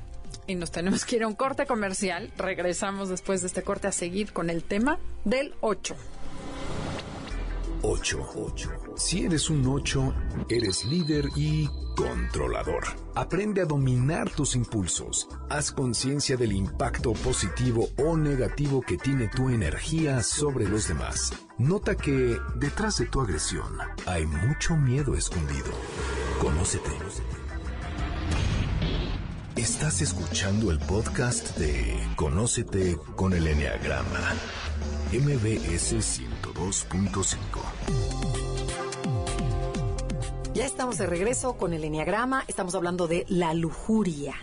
Y 0.48 0.56
nos 0.56 0.72
tenemos 0.72 1.06
que 1.06 1.18
ir 1.18 1.24
a 1.24 1.28
un 1.28 1.36
corte 1.36 1.66
comercial. 1.66 2.32
Regresamos 2.38 3.10
después 3.10 3.42
de 3.42 3.48
este 3.48 3.64
corte 3.64 3.88
a 3.88 3.92
seguir 3.92 4.34
con 4.34 4.50
el 4.50 4.64
tema 4.64 5.00
del 5.24 5.54
8. 5.62 5.96
8. 7.84 8.28
Si 8.96 9.26
eres 9.26 9.50
un 9.50 9.66
8, 9.66 10.14
eres 10.50 10.86
líder 10.86 11.30
y 11.36 11.68
controlador. 11.96 12.84
Aprende 13.16 13.62
a 13.62 13.66
dominar 13.66 14.30
tus 14.30 14.56
impulsos. 14.56 15.28
Haz 15.50 15.72
conciencia 15.72 16.38
del 16.38 16.52
impacto 16.52 17.14
positivo 17.14 17.90
o 17.98 18.16
negativo 18.18 18.82
que 18.82 18.98
tiene 18.98 19.28
tu 19.28 19.50
energía 19.50 20.24
sobre 20.24 20.68
los 20.68 20.88
demás. 20.88 21.34
Nota 21.58 21.96
que 21.96 22.38
detrás 22.56 22.98
de 22.98 23.06
tu 23.08 23.22
agresión 23.22 23.78
hay 24.06 24.26
mucho 24.26 24.76
miedo 24.76 25.16
escondido. 25.16 25.72
Conócete. 26.40 26.92
Estás 29.56 30.02
escuchando 30.02 30.72
el 30.72 30.80
podcast 30.80 31.58
de 31.58 32.00
Conócete 32.16 32.98
con 33.16 33.34
el 33.34 33.46
Enneagrama. 33.48 34.34
MBS 35.12 35.96
102.5. 35.96 37.36
Ya 40.54 40.66
estamos 40.66 40.98
de 40.98 41.06
regreso 41.06 41.58
con 41.58 41.74
el 41.74 41.84
Enneagrama. 41.84 42.44
Estamos 42.48 42.76
hablando 42.76 43.08
de 43.08 43.26
la 43.30 43.54
lujuria. 43.54 44.36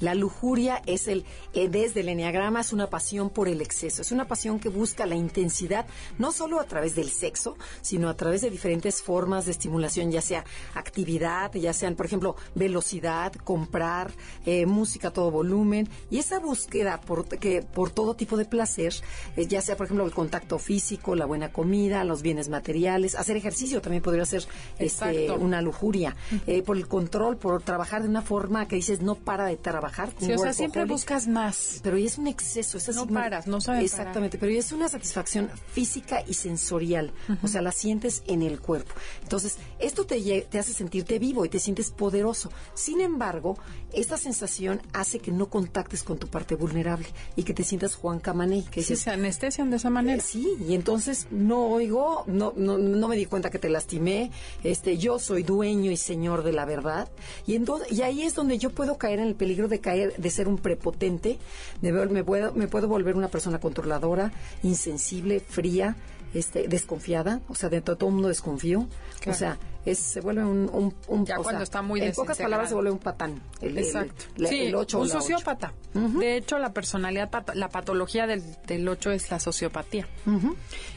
La 0.00 0.14
lujuria 0.14 0.82
es 0.86 1.08
el, 1.08 1.24
eh, 1.54 1.68
desde 1.68 2.00
el 2.00 2.08
Enneagrama, 2.08 2.60
es 2.60 2.72
una 2.72 2.88
pasión 2.88 3.30
por 3.30 3.48
el 3.48 3.60
exceso. 3.60 4.02
Es 4.02 4.12
una 4.12 4.26
pasión 4.26 4.58
que 4.58 4.68
busca 4.68 5.06
la 5.06 5.14
intensidad, 5.14 5.86
no 6.18 6.32
solo 6.32 6.60
a 6.60 6.64
través 6.64 6.94
del 6.94 7.10
sexo, 7.10 7.56
sino 7.80 8.08
a 8.08 8.16
través 8.16 8.40
de 8.40 8.50
diferentes 8.50 9.02
formas 9.02 9.46
de 9.46 9.52
estimulación, 9.52 10.10
ya 10.10 10.20
sea 10.20 10.44
actividad, 10.74 11.52
ya 11.54 11.72
sean, 11.72 11.94
por 11.94 12.06
ejemplo, 12.06 12.36
velocidad, 12.54 13.32
comprar, 13.32 14.12
eh, 14.46 14.66
música 14.66 15.08
a 15.08 15.12
todo 15.12 15.30
volumen. 15.30 15.88
Y 16.10 16.18
esa 16.18 16.38
búsqueda 16.38 17.00
por, 17.00 17.26
que, 17.26 17.62
por 17.62 17.90
todo 17.90 18.14
tipo 18.14 18.36
de 18.36 18.44
placer, 18.44 18.94
eh, 19.36 19.46
ya 19.46 19.60
sea, 19.60 19.76
por 19.76 19.86
ejemplo, 19.86 20.04
el 20.04 20.12
contacto 20.12 20.58
físico, 20.58 21.14
la 21.16 21.26
buena 21.26 21.52
comida, 21.52 22.04
los 22.04 22.22
bienes 22.22 22.48
materiales, 22.48 23.14
hacer 23.14 23.36
ejercicio 23.36 23.80
también 23.80 24.02
podría 24.02 24.24
ser 24.24 24.44
este, 24.78 25.30
una 25.30 25.62
lujuria, 25.62 26.16
eh, 26.46 26.62
por 26.62 26.76
el 26.76 26.88
control, 26.88 27.36
por 27.36 27.62
trabajar 27.62 28.02
de 28.02 28.08
una 28.08 28.22
forma 28.22 28.66
que 28.68 28.76
dices 28.76 29.00
no 29.00 29.14
para 29.14 29.46
de 29.46 29.56
trabajar. 29.62 30.12
Sí, 30.18 30.32
o 30.32 30.38
sea, 30.38 30.52
siempre 30.52 30.84
buscas 30.84 31.26
más. 31.28 31.80
Pero 31.82 31.96
ya 31.96 32.06
es 32.06 32.18
un 32.18 32.26
exceso. 32.26 32.78
Es 32.78 32.88
No 32.94 33.06
paras, 33.06 33.46
no 33.46 33.60
saben 33.60 33.82
Exactamente, 33.82 34.38
pero 34.38 34.52
ya 34.52 34.58
es 34.58 34.72
una 34.72 34.88
satisfacción 34.88 35.50
física 35.72 36.22
y 36.26 36.34
sensorial. 36.34 37.12
O 37.42 37.48
sea, 37.48 37.62
la 37.62 37.72
sientes 37.72 38.22
en 38.26 38.42
el 38.42 38.60
cuerpo. 38.60 38.94
Entonces, 39.22 39.58
esto 39.78 40.04
te, 40.04 40.20
te 40.42 40.58
hace 40.58 40.72
sentirte 40.72 41.18
vivo 41.18 41.44
y 41.44 41.48
te 41.48 41.58
sientes 41.58 41.90
poderoso. 41.90 42.50
Sin 42.74 43.00
embargo, 43.00 43.56
esta 43.92 44.16
sensación 44.16 44.80
hace 44.92 45.18
que 45.18 45.30
no 45.30 45.48
contactes 45.48 46.02
con 46.02 46.18
tu 46.18 46.28
parte 46.28 46.54
vulnerable 46.54 47.06
y 47.36 47.42
que 47.42 47.54
te 47.54 47.62
sientas 47.62 47.94
Juan 47.94 48.20
Camané, 48.20 48.64
que 48.64 48.82
Sí, 48.82 48.92
dices, 48.92 49.00
se 49.00 49.10
anestesian 49.10 49.70
de 49.70 49.76
esa 49.76 49.88
eh, 49.88 49.92
manera. 49.92 50.22
Sí, 50.22 50.56
y 50.66 50.74
entonces 50.74 51.26
no 51.30 51.66
oigo, 51.66 52.24
no, 52.26 52.52
no, 52.56 52.78
no 52.78 53.08
me 53.08 53.16
di 53.16 53.26
cuenta 53.26 53.50
que 53.50 53.58
te 53.58 53.68
lastimé, 53.68 54.30
este, 54.64 54.98
yo 54.98 55.18
soy 55.18 55.42
dueño 55.42 55.90
y 55.90 55.96
señor 55.96 56.42
de 56.42 56.52
la 56.52 56.64
verdad, 56.64 57.08
y 57.46 57.54
entonces, 57.54 57.92
y 57.92 58.02
ahí 58.02 58.22
es 58.22 58.34
donde 58.34 58.58
yo 58.58 58.70
puedo 58.70 58.98
caer 58.98 59.18
en 59.18 59.28
el 59.28 59.34
peligro 59.34 59.51
de 59.56 59.80
caer, 59.80 60.14
de 60.16 60.30
ser 60.30 60.48
un 60.48 60.58
prepotente, 60.58 61.38
de 61.80 61.92
ver- 61.92 62.10
me 62.10 62.24
puedo, 62.24 62.52
me 62.54 62.66
puedo 62.68 62.88
volver 62.88 63.16
una 63.16 63.28
persona 63.28 63.58
controladora, 63.60 64.32
insensible, 64.62 65.40
fría, 65.40 65.96
este, 66.34 66.66
desconfiada, 66.66 67.40
o 67.48 67.54
sea, 67.54 67.68
de 67.68 67.82
to- 67.82 67.96
todo 67.96 68.08
el 68.08 68.14
mundo 68.14 68.28
desconfío, 68.28 68.86
Claro. 69.20 69.36
o 69.36 69.38
sea, 69.38 69.58
es, 69.84 69.98
se 69.98 70.20
vuelve 70.22 70.42
un, 70.44 70.70
un, 70.72 70.94
un- 71.08 71.26
Ya 71.26 71.38
o 71.38 71.42
cuando 71.42 71.58
sea, 71.58 71.64
está 71.64 71.82
muy 71.82 72.00
en 72.00 72.12
pocas 72.12 72.38
palabras 72.38 72.70
se 72.70 72.74
vuelve 72.74 72.90
un 72.90 72.98
patán, 72.98 73.42
el, 73.60 73.76
el- 73.76 73.84
Exacto. 73.84 74.24
la- 74.36 74.48
sí, 74.48 74.60
el 74.62 74.74
ocho 74.74 74.98
o 74.98 75.02
un 75.02 75.08
sociópata. 75.10 75.74
De 75.92 76.36
hecho, 76.38 76.58
la 76.58 76.72
personalidad, 76.72 77.28
la 77.54 77.68
patología 77.68 78.26
del, 78.26 78.42
del 78.66 78.88
8 78.88 79.10
es 79.12 79.30
la 79.30 79.38
sociopatía. 79.40 80.08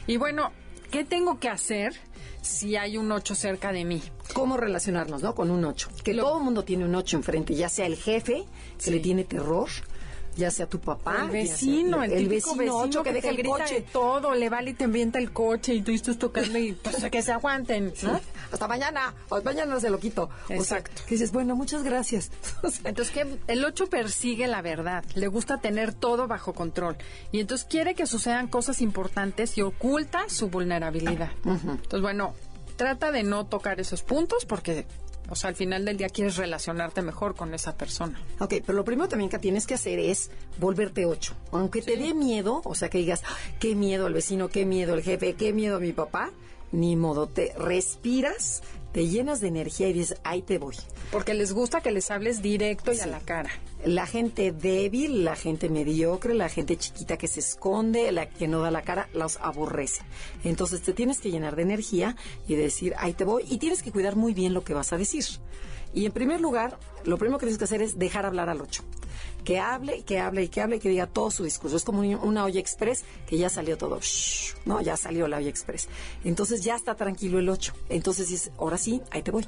Y 0.08 0.16
bueno, 0.18 0.52
¿qué 0.90 1.04
tengo 1.04 1.38
que 1.40 1.50
hacer 1.50 1.94
si 2.46 2.76
hay 2.76 2.98
un 2.98 3.12
8 3.12 3.36
cerca 3.36 3.72
de 3.72 3.84
mí? 3.86 4.02
cómo 4.34 4.58
relacionarnos, 4.58 5.22
¿no? 5.24 5.34
Con 5.36 5.50
un 5.52 5.64
8. 5.66 5.90
Que 6.04 6.14
Lo- 6.14 6.24
todo 6.24 6.38
el 6.40 6.44
mundo 6.44 6.64
tiene 6.64 6.86
un 6.86 6.94
8 6.96 7.18
enfrente, 7.18 7.56
ya 7.56 7.70
sea 7.70 7.86
el 7.86 7.96
jefe, 7.96 8.46
que 8.78 8.84
Sí. 8.84 8.92
le 8.92 9.00
tiene 9.00 9.24
terror, 9.24 9.70
ya 10.36 10.52
sea 10.52 10.68
tu 10.68 10.80
papá, 10.80 11.12
el 11.14 11.18
ya 11.18 11.32
sea- 11.32 11.32
vecino, 11.32 12.04
el, 12.04 12.12
típico 12.12 12.30
vecino 12.56 12.56
vecino 12.58 12.78
8 12.78 13.04
que, 13.04 13.14
deja 13.14 13.30
el 13.30 13.44
coche. 13.46 13.86
todo, 13.92 14.34
le 14.36 14.50
vale 14.50 14.72
y 14.72 14.74
te 14.74 14.84
ambienta 14.86 15.20
el 15.20 15.32
coche 15.32 15.74
y 15.74 15.82
tú 15.82 15.92
estás 15.92 16.18
tocando 16.18 16.58
y 16.58 16.74
pues, 16.74 17.04
que 17.12 17.22
se 17.22 17.32
aguanten, 17.32 17.94
¿no? 18.04 18.20
Hasta 18.52 18.68
mañana, 18.68 19.14
o 19.30 19.42
mañana 19.42 19.80
se 19.80 19.90
lo 19.90 20.00
quito. 20.00 20.24
O 20.46 20.48
sea, 20.48 20.58
Exacto. 20.58 21.02
que 21.08 21.16
dices, 21.16 21.32
bueno, 21.32 21.56
muchas 21.56 21.84
gracias. 21.84 22.32
O 22.64 22.70
sea, 22.70 22.90
Entonces, 22.90 23.14
que 23.14 23.38
el 23.52 23.64
8 23.66 23.88
persigue 23.88 24.48
la 24.48 24.62
verdad, 24.62 25.04
le 25.16 25.28
gusta 25.28 25.58
tener 25.60 25.94
todo 25.94 26.28
bajo 26.28 26.54
control 26.54 26.98
y 27.32 27.40
entonces 27.40 27.68
quiere 27.70 27.96
que 27.96 28.06
sucedan 28.08 28.48
cosas 28.48 28.82
importantes 28.82 29.58
y 29.58 29.62
oculta 29.62 30.30
su 30.30 30.50
vulnerabilidad. 30.50 31.32
Entonces, 31.46 32.02
bueno, 32.02 32.34
trata 32.76 33.12
de 33.12 33.24
no 33.24 33.46
tocar 33.46 33.80
esos 33.80 34.02
puntos 34.04 34.46
porque, 34.46 34.86
o 35.30 35.36
sea, 35.36 35.50
al 35.50 35.56
final 35.56 35.86
del 35.86 35.98
día 35.98 36.10
quieres 36.10 36.38
relacionarte 36.38 37.02
mejor 37.02 37.36
con 37.36 37.54
esa 37.54 37.76
persona. 37.78 38.20
Ok, 38.40 38.56
pero 38.66 38.74
lo 38.74 38.86
primero 38.86 39.08
también 39.10 39.30
que 39.30 39.40
tienes 39.40 39.66
que 39.68 39.74
hacer 39.76 40.00
es 40.00 40.32
volverte 40.60 41.06
ocho. 41.06 41.34
Aunque 41.52 41.82
te 41.82 41.98
dé 41.98 42.14
miedo, 42.14 42.62
o 42.64 42.76
sea, 42.76 42.90
que 42.90 42.98
digas, 43.00 43.22
"Ay, 43.26 43.54
qué 43.60 43.76
miedo 43.76 44.08
el 44.08 44.14
vecino, 44.14 44.50
qué 44.50 44.66
miedo 44.66 44.94
el 44.94 45.02
jefe, 45.04 45.34
qué 45.34 45.54
miedo 45.54 45.80
mi 45.80 45.94
papá, 45.94 46.32
ni 46.72 46.96
modo, 46.96 47.28
te 47.28 47.54
respiras, 47.58 48.62
te 48.92 49.08
llenas 49.08 49.42
de 49.42 49.50
energía 49.50 49.90
y 49.90 49.94
dices, 49.94 50.20
ahí 50.24 50.42
te 50.42 50.58
voy. 50.58 50.76
Porque 51.12 51.34
les 51.34 51.54
gusta 51.54 51.82
que 51.82 51.92
les 51.92 52.12
hables 52.12 52.42
directo 52.42 52.94
y 52.94 53.00
a 53.00 53.08
la 53.08 53.20
cara. 53.20 53.50
La 53.84 54.08
gente 54.08 54.52
débil, 54.52 55.24
la 55.24 55.36
gente 55.36 55.70
mediocre, 55.70 56.34
la 56.34 56.50
gente 56.50 56.78
chiquita 56.78 57.18
que 57.18 57.28
se 57.28 57.42
esconde, 57.42 58.12
la 58.12 58.30
que 58.30 58.48
no 58.48 58.62
da 58.62 58.72
la 58.72 58.82
cara, 58.82 59.10
los 59.14 59.38
aborrece. 59.38 60.02
Entonces 60.44 60.82
te 60.82 60.94
tienes 60.94 61.20
que 61.20 61.30
llenar 61.30 61.56
de 61.56 61.64
energía 61.64 62.16
y 62.48 62.56
decir, 62.56 62.94
ahí 62.98 63.14
te 63.14 63.26
voy, 63.26 63.44
y 63.48 63.58
tienes 63.58 63.84
que 63.84 63.92
cuidar 63.92 64.16
muy 64.16 64.34
bien 64.34 64.54
lo 64.54 64.64
que 64.64 64.74
vas 64.74 64.94
a 64.94 64.98
decir. 64.98 65.26
Y 65.96 66.06
en 66.06 66.12
primer 66.12 66.42
lugar, 66.42 66.78
lo 67.06 67.18
primero 67.18 67.40
que 67.40 67.46
tienes 67.46 67.58
que 67.58 67.64
hacer 67.64 67.82
es 67.82 67.98
dejar 67.98 68.26
hablar 68.26 68.50
al 68.50 68.60
ocho. 68.60 68.84
Que 69.46 69.60
hable, 69.60 70.04
que 70.04 70.20
hable 70.20 70.44
y 70.44 70.48
que 70.50 70.60
hable 70.60 70.76
y 70.76 70.80
que 70.80 70.90
diga 70.90 71.08
todo 71.08 71.32
su 71.32 71.46
discurso. 71.46 71.78
Es 71.78 71.86
como 71.86 72.02
una 72.02 72.44
olla 72.44 72.60
express 72.60 73.06
que 73.26 73.38
ya 73.38 73.50
salió 73.50 73.78
todo. 73.78 74.00
no, 74.66 74.82
ya 74.82 74.98
salió 74.98 75.28
la 75.30 75.38
olla 75.38 75.50
express. 75.50 75.88
Entonces 76.26 76.64
ya 76.64 76.76
está 76.76 76.96
tranquilo 76.96 77.40
el 77.40 77.48
ocho. 77.48 77.74
Entonces 77.88 78.28
dices, 78.28 78.52
ahora 78.58 78.78
sí, 78.78 79.02
ahí 79.10 79.24
te 79.24 79.32
voy. 79.32 79.46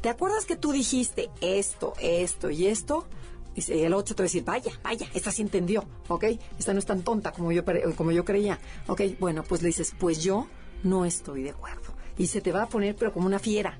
¿Te 0.00 0.08
acuerdas 0.08 0.44
que 0.44 0.54
tú 0.54 0.70
dijiste 0.70 1.30
esto, 1.40 1.94
esto 2.00 2.48
y 2.48 2.68
esto? 2.68 3.04
El 3.56 3.92
8 3.92 4.14
te 4.14 4.22
va 4.22 4.24
a 4.24 4.28
decir, 4.28 4.44
vaya, 4.44 4.72
vaya, 4.82 5.06
esta 5.12 5.30
sí 5.30 5.42
entendió, 5.42 5.84
¿ok? 6.08 6.24
Esta 6.58 6.72
no 6.72 6.78
es 6.78 6.86
tan 6.86 7.02
tonta 7.02 7.32
como 7.32 7.52
yo, 7.52 7.64
como 7.96 8.10
yo 8.10 8.24
creía, 8.24 8.58
¿ok? 8.86 9.02
Bueno, 9.20 9.42
pues 9.42 9.60
le 9.60 9.66
dices, 9.66 9.92
pues 9.98 10.22
yo 10.22 10.46
no 10.84 11.04
estoy 11.04 11.42
de 11.42 11.50
acuerdo. 11.50 11.92
Y 12.16 12.28
se 12.28 12.40
te 12.40 12.50
va 12.50 12.62
a 12.62 12.68
poner, 12.68 12.96
pero 12.96 13.12
como 13.12 13.26
una 13.26 13.38
fiera, 13.38 13.78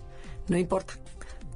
no 0.49 0.59
importa 0.59 1.02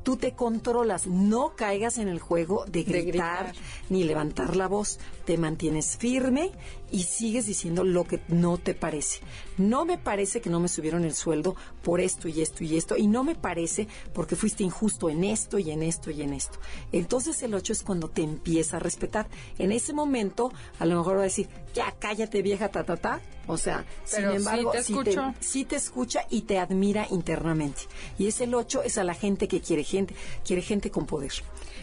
tú 0.07 0.17
te 0.17 0.35
controlas, 0.35 1.09
no 1.09 1.57
caigas 1.57 1.99
en 1.99 2.07
el 2.07 2.21
juego 2.21 2.65
de 2.67 2.85
gritar, 2.85 3.53
ni 3.89 4.05
levantar 4.05 4.55
la 4.55 4.69
voz, 4.69 5.01
te 5.25 5.37
mantienes 5.37 5.97
firme 5.97 6.53
y 6.91 7.03
sigues 7.03 7.47
diciendo 7.47 7.85
lo 7.85 8.05
que 8.05 8.21
no 8.29 8.59
te 8.59 8.75
parece. 8.75 9.21
No 9.59 9.85
me 9.85 9.99
parece 9.99 10.41
que 10.41 10.51
no 10.51 10.61
me 10.61 10.69
subieron 10.69 11.05
el 11.05 11.15
sueldo 11.15 11.57
por 11.83 12.01
esto 12.01 12.29
y 12.29 12.43
esto 12.43 12.65
y 12.65 12.77
esto, 12.77 12.97
y 12.97 13.07
no 13.07 13.25
me 13.25 13.35
parece 13.35 13.89
porque 14.13 14.37
fuiste 14.37 14.63
injusto 14.63 15.09
en 15.11 15.25
esto 15.25 15.59
y 15.59 15.71
en 15.71 15.83
esto 15.83 16.11
y 16.11 16.23
en 16.23 16.33
esto. 16.33 16.59
Entonces 16.93 17.43
el 17.43 17.55
8 17.55 17.73
es 17.73 17.83
cuando 17.83 18.09
te 18.09 18.23
empieza 18.23 18.77
a 18.77 18.81
respetar. 18.81 19.29
En 19.59 19.73
ese 19.73 19.93
momento, 19.93 20.53
a 20.79 20.87
lo 20.87 20.97
mejor 20.97 21.17
va 21.17 21.21
a 21.21 21.25
decir, 21.25 21.49
ya 21.75 21.95
cállate 21.99 22.43
vieja, 22.43 22.69
ta, 22.69 22.85
ta, 22.85 22.97
ta. 22.97 23.21
O 23.49 23.57
sea, 23.57 23.85
sin 24.05 24.25
embargo, 24.25 24.73
sí 24.83 24.97
te, 25.05 25.17
sí 25.41 25.65
te, 25.65 25.77
escucha 25.77 26.27
y 26.31 26.43
te 26.43 26.59
admira 26.59 27.07
internamente. 27.11 27.83
Y 28.19 28.27
es 28.27 28.41
el 28.41 28.55
8, 28.55 28.83
es 28.83 28.99
a 28.99 29.05
la 29.05 29.15
gente 29.15 29.47
que 29.47 29.61
quiere 29.61 29.85
gente, 29.85 30.15
quiere 30.45 30.63
gente 30.63 30.91
con 30.91 31.07
poder. 31.07 31.33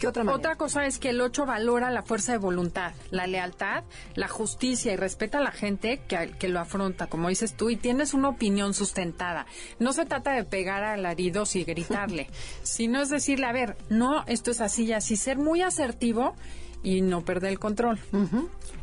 ¿Qué 0.04 0.08
otra 0.08 0.24
manera? 0.24 0.38
Otra 0.38 0.56
cosa 0.56 0.84
es 0.84 0.98
que 0.98 1.08
el 1.08 1.20
8 1.20 1.46
valora 1.46 1.90
la 1.90 2.02
fuerza 2.02 2.32
de 2.32 2.38
voluntad, 2.38 2.92
la 3.10 3.26
lealtad, 3.26 3.84
la 4.14 4.28
justicia 4.28 4.92
y 4.92 4.96
respeta 4.96 5.38
a 5.38 5.40
la 5.40 5.50
gente 5.50 6.02
que, 6.06 6.34
que 6.38 6.48
lo 6.48 6.60
afronta, 6.60 7.06
como 7.06 7.30
dices 7.30 7.56
tú, 7.56 7.70
y 7.70 7.76
tienes 7.76 8.12
una 8.12 8.28
opinión 8.28 8.74
sustentada. 8.74 9.46
No 9.78 9.94
se 9.94 10.04
trata 10.04 10.32
de 10.32 10.44
pegar 10.44 10.84
alaridos 10.84 11.56
y 11.56 11.64
gritarle, 11.64 12.28
sino 12.62 13.00
es 13.00 13.08
decirle, 13.08 13.46
a 13.46 13.52
ver, 13.52 13.78
no, 13.88 14.24
esto 14.26 14.50
es 14.50 14.60
así 14.60 14.84
y 14.84 14.92
así, 14.92 15.16
ser 15.16 15.38
muy 15.38 15.62
asertivo 15.62 16.34
y 16.84 17.00
no 17.00 17.24
perder 17.24 17.50
el 17.50 17.58
control. 17.58 17.98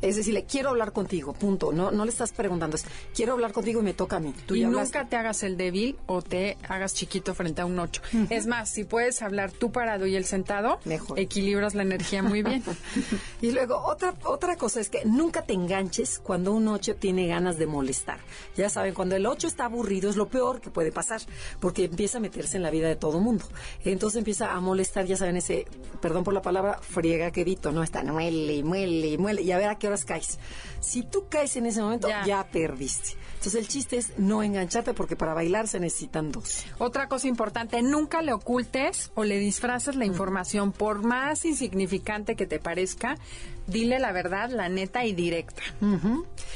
Es 0.02 0.16
decir, 0.16 0.34
le 0.34 0.44
quiero 0.44 0.70
hablar 0.70 0.92
contigo, 0.92 1.34
punto. 1.34 1.72
No, 1.72 1.92
no 1.92 2.04
le 2.04 2.12
estás 2.12 2.34
preguntando, 2.34 2.76
es 2.76 2.86
quiero 3.16 3.34
hablar 3.34 3.54
contigo 3.54 3.80
y 3.80 3.84
me 3.84 3.94
toca 3.94 4.18
a 4.18 4.20
mí. 4.20 4.34
Tú 4.46 4.56
y 4.56 4.66
nunca 4.66 5.08
te 5.08 5.16
hagas 5.16 5.44
el 5.44 5.56
débil 5.56 5.96
o 6.08 6.22
te 6.22 6.58
hagas 6.68 6.94
chiquito 6.94 7.34
frente 7.36 7.62
a 7.62 7.66
un 7.66 7.80
ocho. 7.80 8.02
Es 8.30 8.48
más, 8.48 8.70
si 8.70 8.84
puedes 8.84 9.22
hablar 9.22 9.52
tú 9.52 9.72
parado 9.72 10.08
y 10.08 10.16
él 10.16 10.26
sentado, 10.26 10.80
Mejor. 10.86 11.20
equilibras 11.20 11.76
la 11.76 11.84
energía 11.84 12.24
muy 12.24 12.42
bien. 12.42 12.64
y 13.42 13.52
luego, 13.52 13.78
otra, 13.78 14.16
otra 14.26 14.56
cosa 14.56 14.82
es 14.82 14.90
que 14.90 15.06
nunca 15.06 15.44
te 15.44 15.54
enganches 15.54 16.20
cuando 16.20 16.52
un 16.52 16.68
ocho 16.68 16.96
tiene 16.96 17.28
ganas 17.28 17.58
de 17.58 17.68
molestar. 17.68 18.20
Ya 18.58 18.70
saben, 18.70 18.96
cuando 18.96 19.16
el 19.16 19.26
ocho 19.28 19.48
está 19.48 19.66
aburrido 19.66 20.10
es 20.10 20.16
lo 20.16 20.28
peor 20.28 20.62
que 20.62 20.72
puede 20.72 20.92
pasar, 20.92 21.22
porque 21.60 21.86
empieza 21.86 22.18
a 22.18 22.22
meterse 22.22 22.58
en 22.58 22.64
la 22.64 22.72
vida 22.72 22.88
de 22.88 22.96
todo 22.96 23.20
mundo. 23.20 23.46
Entonces 23.86 24.18
empieza 24.18 24.52
a 24.52 24.60
molestar, 24.60 25.06
ya 25.06 25.16
saben, 25.16 25.38
ese, 25.38 25.68
perdón 26.02 26.24
por 26.24 26.34
la 26.34 26.42
palabra, 26.42 26.80
friega 26.82 27.30
quedito, 27.32 27.72
¿no? 27.72 27.84
Muele 28.04 28.56
y 28.56 28.64
muele 28.64 29.08
y 29.08 29.18
muele, 29.18 29.42
y 29.42 29.52
a 29.52 29.58
ver 29.58 29.70
a 29.70 29.78
qué 29.78 29.88
horas 29.88 30.06
caes. 30.06 30.40
Si 30.80 31.04
tú 31.04 31.28
caes 31.30 31.56
en 31.56 31.66
ese 31.66 31.82
momento, 31.82 32.08
ya. 32.10 32.48
perdiste. 32.52 33.16
Entonces 33.42 33.60
el 33.60 33.68
chiste 33.68 33.98
es 33.98 34.20
no 34.20 34.44
engancharte 34.44 34.94
porque 34.94 35.16
para 35.16 35.34
bailar 35.34 35.68
se 35.68 35.80
necesitan 35.80 36.32
dos. 36.32 36.64
Otra 36.78 37.08
cosa 37.08 37.28
importante, 37.28 37.82
nunca 37.82 38.22
le 38.22 38.34
ocultes 38.34 39.12
o 39.16 39.24
le 39.24 39.40
disfraces 39.40 39.96
la 39.96 40.06
información, 40.06 40.72
por 40.72 41.04
más 41.04 41.44
insignificante 41.46 42.36
que 42.36 42.46
te 42.46 42.60
parezca, 42.60 43.18
dile 43.66 43.98
la 43.98 44.12
verdad, 44.12 44.52
la 44.52 44.70
neta 44.70 45.06
y 45.06 45.14
directa. 45.14 45.64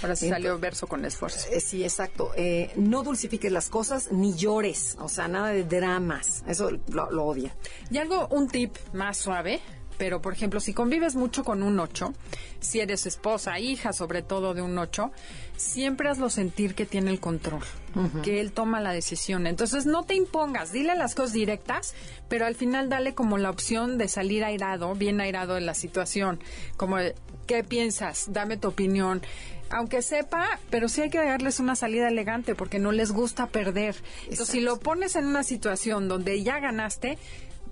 Ahora 0.03 0.15
sí 0.15 0.29
salió 0.29 0.59
verso 0.59 0.86
con 0.86 1.03
esfuerzo. 1.05 1.49
Eh, 1.51 1.59
sí, 1.59 1.83
exacto. 1.83 2.31
Eh, 2.36 2.71
no 2.75 3.01
dulcifiques 3.01 3.51
las 3.51 3.69
cosas 3.69 4.11
ni 4.11 4.36
llores, 4.36 4.95
o 4.99 5.09
sea, 5.09 5.27
nada 5.27 5.49
de 5.49 5.63
dramas. 5.63 6.43
Eso 6.47 6.69
lo, 6.89 7.09
lo 7.09 7.25
odia. 7.25 7.55
Y 7.89 7.97
algo, 7.97 8.27
un 8.27 8.47
tip 8.47 8.75
más 8.93 9.17
suave, 9.17 9.59
pero 9.97 10.21
por 10.21 10.33
ejemplo, 10.33 10.59
si 10.59 10.73
convives 10.73 11.15
mucho 11.15 11.43
con 11.43 11.63
un 11.63 11.79
8, 11.79 12.13
si 12.59 12.79
eres 12.79 13.05
esposa, 13.05 13.59
hija 13.59 13.93
sobre 13.93 14.21
todo 14.21 14.53
de 14.53 14.61
un 14.61 14.77
8, 14.77 15.11
siempre 15.57 16.09
hazlo 16.09 16.29
sentir 16.29 16.75
que 16.75 16.85
tiene 16.85 17.11
el 17.11 17.19
control, 17.19 17.63
que 18.23 18.41
él 18.41 18.51
toma 18.51 18.81
la 18.81 18.91
decisión. 18.91 19.47
Entonces 19.47 19.85
no 19.85 20.03
te 20.03 20.15
impongas, 20.15 20.71
dile 20.71 20.95
las 20.95 21.15
cosas 21.15 21.33
directas, 21.33 21.95
pero 22.27 22.45
al 22.45 22.55
final 22.55 22.89
dale 22.89 23.13
como 23.13 23.37
la 23.37 23.49
opción 23.49 23.97
de 23.97 24.07
salir 24.07 24.43
airado, 24.43 24.95
bien 24.95 25.21
airado 25.21 25.55
de 25.55 25.61
la 25.61 25.73
situación, 25.73 26.39
como 26.77 26.97
¿qué 27.47 27.63
piensas? 27.63 28.31
Dame 28.31 28.57
tu 28.57 28.69
opinión 28.69 29.21
aunque 29.69 30.01
sepa, 30.01 30.59
pero 30.69 30.87
sí 30.87 31.01
hay 31.01 31.09
que 31.09 31.17
darles 31.17 31.59
una 31.59 31.75
salida 31.75 32.07
elegante 32.07 32.55
porque 32.55 32.79
no 32.79 32.91
les 32.91 33.11
gusta 33.11 33.47
perder. 33.47 33.95
Entonces, 34.23 34.47
si 34.47 34.59
lo 34.61 34.79
pones 34.79 35.15
en 35.15 35.25
una 35.25 35.43
situación 35.43 36.07
donde 36.07 36.43
ya 36.43 36.59
ganaste, 36.59 37.17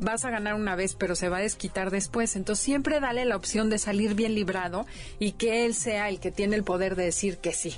vas 0.04 0.26
a 0.26 0.30
ganar 0.30 0.56
una 0.56 0.76
vez, 0.76 0.95
pero 0.95 1.16
se 1.16 1.30
va 1.30 1.38
a 1.38 1.41
desquitar 1.41 1.91
después. 1.91 2.36
Entonces 2.36 2.64
siempre 2.64 2.99
dale 2.99 3.26
la 3.26 3.36
opción 3.36 3.70
de 3.70 3.80
salir 3.80 4.16
bien 4.16 4.36
librado 4.36 4.86
y 5.20 5.34
que 5.34 5.66
él 5.66 5.74
sea 5.74 6.10
el 6.10 6.20
que 6.20 6.32
tiene 6.32 6.56
el 6.56 6.64
poder 6.64 6.95
de 6.95 7.06
decir 7.06 7.38
que 7.38 7.54
sí. 7.54 7.74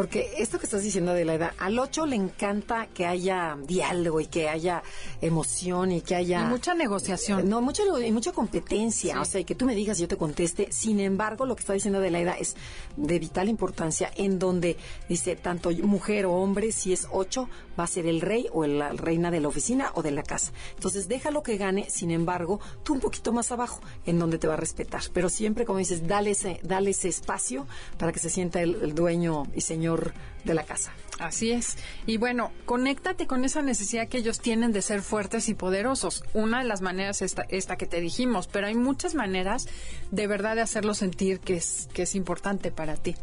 Porque 0.00 0.32
esto 0.38 0.58
que 0.58 0.64
estás 0.64 0.82
diciendo 0.82 1.12
de 1.12 1.26
la 1.26 1.34
edad, 1.34 1.52
al 1.58 1.78
8 1.78 2.06
le 2.06 2.16
encanta 2.16 2.86
que 2.86 3.04
haya 3.04 3.58
diálogo 3.66 4.18
y 4.22 4.28
que 4.28 4.48
haya 4.48 4.82
emoción 5.20 5.92
y 5.92 6.00
que 6.00 6.14
haya... 6.14 6.40
Y 6.40 6.44
mucha 6.46 6.72
negociación. 6.72 7.46
No, 7.46 7.60
mucha, 7.60 7.82
y 8.02 8.10
mucha 8.10 8.32
competencia. 8.32 9.20
O 9.20 9.26
sea, 9.26 9.42
y 9.42 9.44
que 9.44 9.54
tú 9.54 9.66
me 9.66 9.74
digas 9.74 9.98
y 9.98 10.00
yo 10.00 10.08
te 10.08 10.16
conteste. 10.16 10.72
Sin 10.72 11.00
embargo, 11.00 11.44
lo 11.44 11.54
que 11.54 11.60
está 11.60 11.74
diciendo 11.74 12.00
de 12.00 12.10
la 12.10 12.18
edad 12.18 12.36
es 12.40 12.56
de 12.96 13.18
vital 13.18 13.50
importancia 13.50 14.10
en 14.16 14.38
donde 14.38 14.78
dice 15.06 15.36
tanto 15.36 15.70
mujer 15.70 16.24
o 16.24 16.32
hombre, 16.32 16.72
si 16.72 16.94
es 16.94 17.06
8, 17.10 17.46
va 17.78 17.84
a 17.84 17.86
ser 17.86 18.06
el 18.06 18.22
rey 18.22 18.46
o 18.54 18.66
la 18.66 18.94
reina 18.94 19.30
de 19.30 19.40
la 19.40 19.48
oficina 19.48 19.92
o 19.96 20.02
de 20.02 20.12
la 20.12 20.22
casa. 20.22 20.50
Entonces, 20.76 21.08
déjalo 21.08 21.42
que 21.42 21.58
gane. 21.58 21.90
Sin 21.90 22.10
embargo, 22.10 22.58
tú 22.84 22.94
un 22.94 23.00
poquito 23.00 23.34
más 23.34 23.52
abajo 23.52 23.82
en 24.06 24.18
donde 24.18 24.38
te 24.38 24.46
va 24.46 24.54
a 24.54 24.56
respetar. 24.56 25.02
Pero 25.12 25.28
siempre, 25.28 25.66
como 25.66 25.78
dices, 25.78 26.08
dale 26.08 26.30
ese, 26.30 26.58
dale 26.62 26.92
ese 26.92 27.08
espacio 27.08 27.66
para 27.98 28.12
que 28.12 28.18
se 28.18 28.30
sienta 28.30 28.62
el, 28.62 28.76
el 28.76 28.94
dueño 28.94 29.42
y 29.54 29.60
señor 29.60 29.89
señor 29.90 30.12
de 30.44 30.54
la 30.54 30.64
casa. 30.64 30.92
Así 31.18 31.52
es. 31.52 31.76
Y 32.06 32.16
bueno, 32.16 32.50
conéctate 32.64 33.26
con 33.26 33.44
esa 33.44 33.60
necesidad 33.60 34.08
que 34.08 34.16
ellos 34.16 34.40
tienen 34.40 34.72
de 34.72 34.80
ser 34.80 35.02
fuertes 35.02 35.50
y 35.50 35.54
poderosos. 35.54 36.24
Una 36.32 36.60
de 36.60 36.64
las 36.64 36.80
maneras 36.80 37.20
es 37.20 37.32
esta, 37.32 37.42
esta 37.50 37.76
que 37.76 37.86
te 37.86 38.00
dijimos, 38.00 38.46
pero 38.46 38.66
hay 38.66 38.74
muchas 38.74 39.14
maneras 39.14 39.68
de 40.10 40.26
verdad 40.26 40.54
de 40.54 40.62
hacerlo 40.62 40.94
sentir 40.94 41.40
que 41.40 41.56
es, 41.56 41.90
que 41.92 42.02
es 42.04 42.14
importante 42.14 42.70
para 42.70 42.96
ti. 42.96 43.16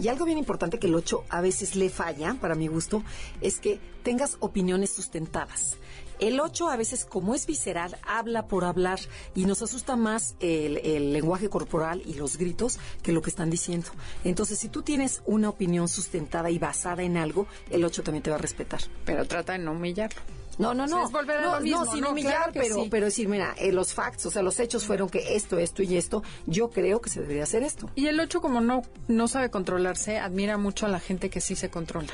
Y 0.00 0.06
algo 0.06 0.26
bien 0.26 0.38
importante 0.38 0.78
que 0.78 0.86
el 0.86 0.94
8 0.94 1.24
a 1.28 1.40
veces 1.40 1.74
le 1.74 1.90
falla, 1.90 2.36
para 2.40 2.54
mi 2.54 2.68
gusto, 2.68 3.02
es 3.40 3.58
que 3.58 3.80
tengas 4.04 4.36
opiniones 4.38 4.90
sustentadas. 4.90 5.76
El 6.20 6.38
8 6.38 6.68
a 6.68 6.76
veces, 6.76 7.06
como 7.06 7.34
es 7.34 7.46
visceral, 7.46 7.96
habla 8.06 8.46
por 8.46 8.64
hablar 8.64 9.00
y 9.34 9.46
nos 9.46 9.62
asusta 9.62 9.96
más 9.96 10.34
el, 10.40 11.12
lenguaje 11.14 11.48
corporal 11.48 12.02
y 12.04 12.14
los 12.14 12.36
gritos 12.36 12.78
que 13.02 13.12
lo 13.12 13.22
que 13.22 13.30
están 13.30 13.48
diciendo. 13.48 13.88
Entonces, 14.22 14.58
si 14.58 14.68
tú 14.68 14.82
tienes 14.82 15.22
una 15.24 15.48
opinión 15.48 15.88
sustentada 15.88 16.50
y 16.50 16.58
basada 16.58 17.02
en 17.02 17.16
algo, 17.16 17.46
el 17.70 17.84
8 17.84 18.02
también 18.02 18.22
te 18.22 18.28
va 18.28 18.36
a 18.36 18.38
respetar. 18.38 18.80
Pero 19.06 19.24
trata 19.24 19.54
de 19.54 19.60
no 19.60 19.72
humillarlo. 19.72 20.20
No, 20.58 20.74
no, 20.74 20.86
no. 20.86 21.08
no, 21.08 21.86
sin 21.86 22.04
humillar, 22.04 22.50
pero, 22.52 22.84
pero 22.90 23.06
decir, 23.06 23.26
mira, 23.26 23.54
eh, 23.56 23.72
los 23.72 23.94
facts, 23.94 24.26
o 24.26 24.30
sea, 24.30 24.42
los 24.42 24.60
hechos 24.60 24.84
fueron 24.84 25.08
que 25.08 25.36
esto, 25.36 25.58
esto 25.58 25.82
y 25.82 25.96
esto, 25.96 26.22
yo 26.44 26.68
creo 26.68 27.00
que 27.00 27.08
se 27.08 27.22
debería 27.22 27.44
hacer 27.44 27.62
esto. 27.62 27.88
Y 27.94 28.08
el 28.08 28.20
8, 28.20 28.42
como 28.42 28.60
no, 28.60 28.82
no 29.08 29.26
sabe 29.26 29.48
controlarse, 29.50 30.18
admira 30.18 30.58
mucho 30.58 30.84
a 30.84 30.90
la 30.90 31.00
gente 31.00 31.30
que 31.30 31.40
sí 31.40 31.56
se 31.56 31.70
controla. 31.70 32.08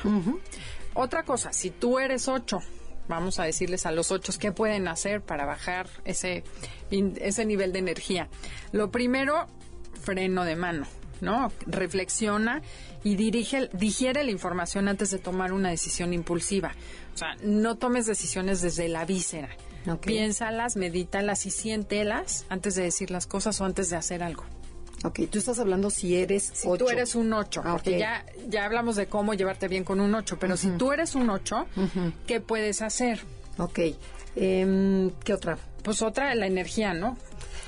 Otra 0.93 1.23
cosa, 1.23 1.51
si 1.51 1.71
tú 1.71 1.99
eres 1.99 2.29
8 2.29 2.61
vamos 3.07 3.39
a 3.39 3.43
decirles 3.43 3.85
a 3.85 3.91
los 3.91 4.11
ocho 4.11 4.33
qué 4.39 4.51
pueden 4.51 4.87
hacer 4.87 5.21
para 5.21 5.45
bajar 5.45 5.87
ese, 6.05 6.43
ese 6.91 7.45
nivel 7.45 7.73
de 7.73 7.79
energía. 7.79 8.29
Lo 8.71 8.91
primero, 8.91 9.47
freno 10.01 10.43
de 10.43 10.55
mano. 10.55 10.85
¿no? 11.21 11.51
Reflexiona 11.65 12.61
y 13.03 13.15
dirige, 13.15 13.69
digiere 13.73 14.23
la 14.23 14.31
información 14.31 14.87
antes 14.87 15.11
de 15.11 15.17
tomar 15.17 15.51
una 15.51 15.69
decisión 15.69 16.13
impulsiva. 16.13 16.73
O 17.13 17.17
sea, 17.17 17.35
no 17.41 17.75
tomes 17.75 18.05
decisiones 18.05 18.61
desde 18.61 18.87
la 18.87 19.05
víscera. 19.05 19.49
Piénsalas, 20.01 20.75
medítalas 20.75 21.45
y 21.45 21.51
siéntelas 21.51 22.45
antes 22.49 22.75
de 22.75 22.83
decir 22.83 23.09
las 23.09 23.25
cosas 23.25 23.61
o 23.61 23.65
antes 23.65 23.89
de 23.89 23.95
hacer 23.95 24.21
algo. 24.21 24.43
Ok, 25.03 25.19
tú 25.29 25.37
estás 25.37 25.59
hablando 25.59 25.89
si 25.91 26.15
eres 26.17 26.49
Si 26.53 26.67
8. 26.67 26.83
tú 26.85 26.89
eres 26.89 27.13
un 27.15 27.31
8, 27.31 27.61
Ah, 27.63 27.73
porque 27.73 27.99
ya, 27.99 28.25
ya 28.49 28.65
hablamos 28.65 28.95
de 28.95 29.05
cómo 29.07 29.33
llevarte 29.35 29.67
bien 29.67 29.83
con 29.83 29.99
un 29.99 30.13
8, 30.15 30.37
pero 30.39 30.57
si 30.57 30.69
tú 30.71 30.91
eres 30.91 31.13
un 31.15 31.29
8, 31.29 31.65
¿qué 32.25 32.41
puedes 32.41 32.81
hacer? 32.81 33.21
Ok. 33.59 33.79
Em, 34.35 35.11
¿Qué 35.23 35.33
otra? 35.33 35.57
Pues 35.83 36.01
otra, 36.01 36.33
la 36.35 36.47
energía, 36.47 36.93
¿no? 36.93 37.17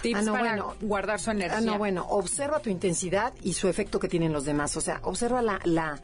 Tips 0.01 0.19
Ah, 0.19 0.21
no, 0.23 0.31
para 0.33 0.43
bueno. 0.61 0.75
guardar 0.81 1.19
su 1.19 1.31
energía. 1.31 1.57
Ah, 1.57 1.61
no, 1.61 1.77
bueno, 1.77 2.05
observa 2.09 2.59
tu 2.59 2.69
intensidad 2.69 3.33
y 3.41 3.53
su 3.53 3.67
efecto 3.67 3.99
que 3.99 4.07
tienen 4.07 4.31
los 4.33 4.45
demás. 4.45 4.75
O 4.77 4.81
sea, 4.81 4.99
observa 5.03 5.41
la, 5.41 5.59
la, 5.65 5.99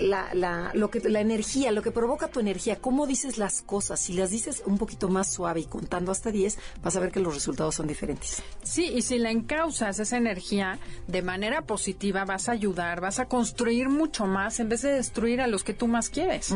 la, 0.00 0.32
la, 0.34 0.70
lo 0.74 0.90
que, 0.90 1.00
la 1.00 1.20
energía, 1.20 1.70
lo 1.72 1.82
que 1.82 1.90
provoca 1.90 2.28
tu 2.28 2.40
energía, 2.40 2.76
cómo 2.76 3.06
dices 3.06 3.38
las 3.38 3.62
cosas. 3.62 4.00
Si 4.00 4.14
las 4.14 4.30
dices 4.30 4.62
un 4.66 4.78
poquito 4.78 5.08
más 5.08 5.32
suave 5.32 5.60
y 5.60 5.64
contando 5.64 6.12
hasta 6.12 6.30
10, 6.30 6.58
vas 6.82 6.96
a 6.96 7.00
ver 7.00 7.10
que 7.10 7.20
los 7.20 7.34
resultados 7.34 7.74
son 7.76 7.86
diferentes. 7.86 8.42
Sí, 8.62 8.86
y 8.86 9.02
si 9.02 9.18
la 9.18 9.30
encausas 9.30 9.98
esa 9.98 10.16
energía 10.16 10.78
de 11.06 11.22
manera 11.22 11.62
positiva, 11.62 12.24
vas 12.24 12.48
a 12.48 12.52
ayudar, 12.52 13.00
vas 13.00 13.18
a 13.18 13.26
construir 13.26 13.88
mucho 13.88 14.26
más 14.26 14.60
en 14.60 14.68
vez 14.68 14.82
de 14.82 14.92
destruir 14.92 15.40
a 15.40 15.46
los 15.46 15.64
que 15.64 15.74
tú 15.74 15.88
más 15.88 16.08
quieres. 16.08 16.54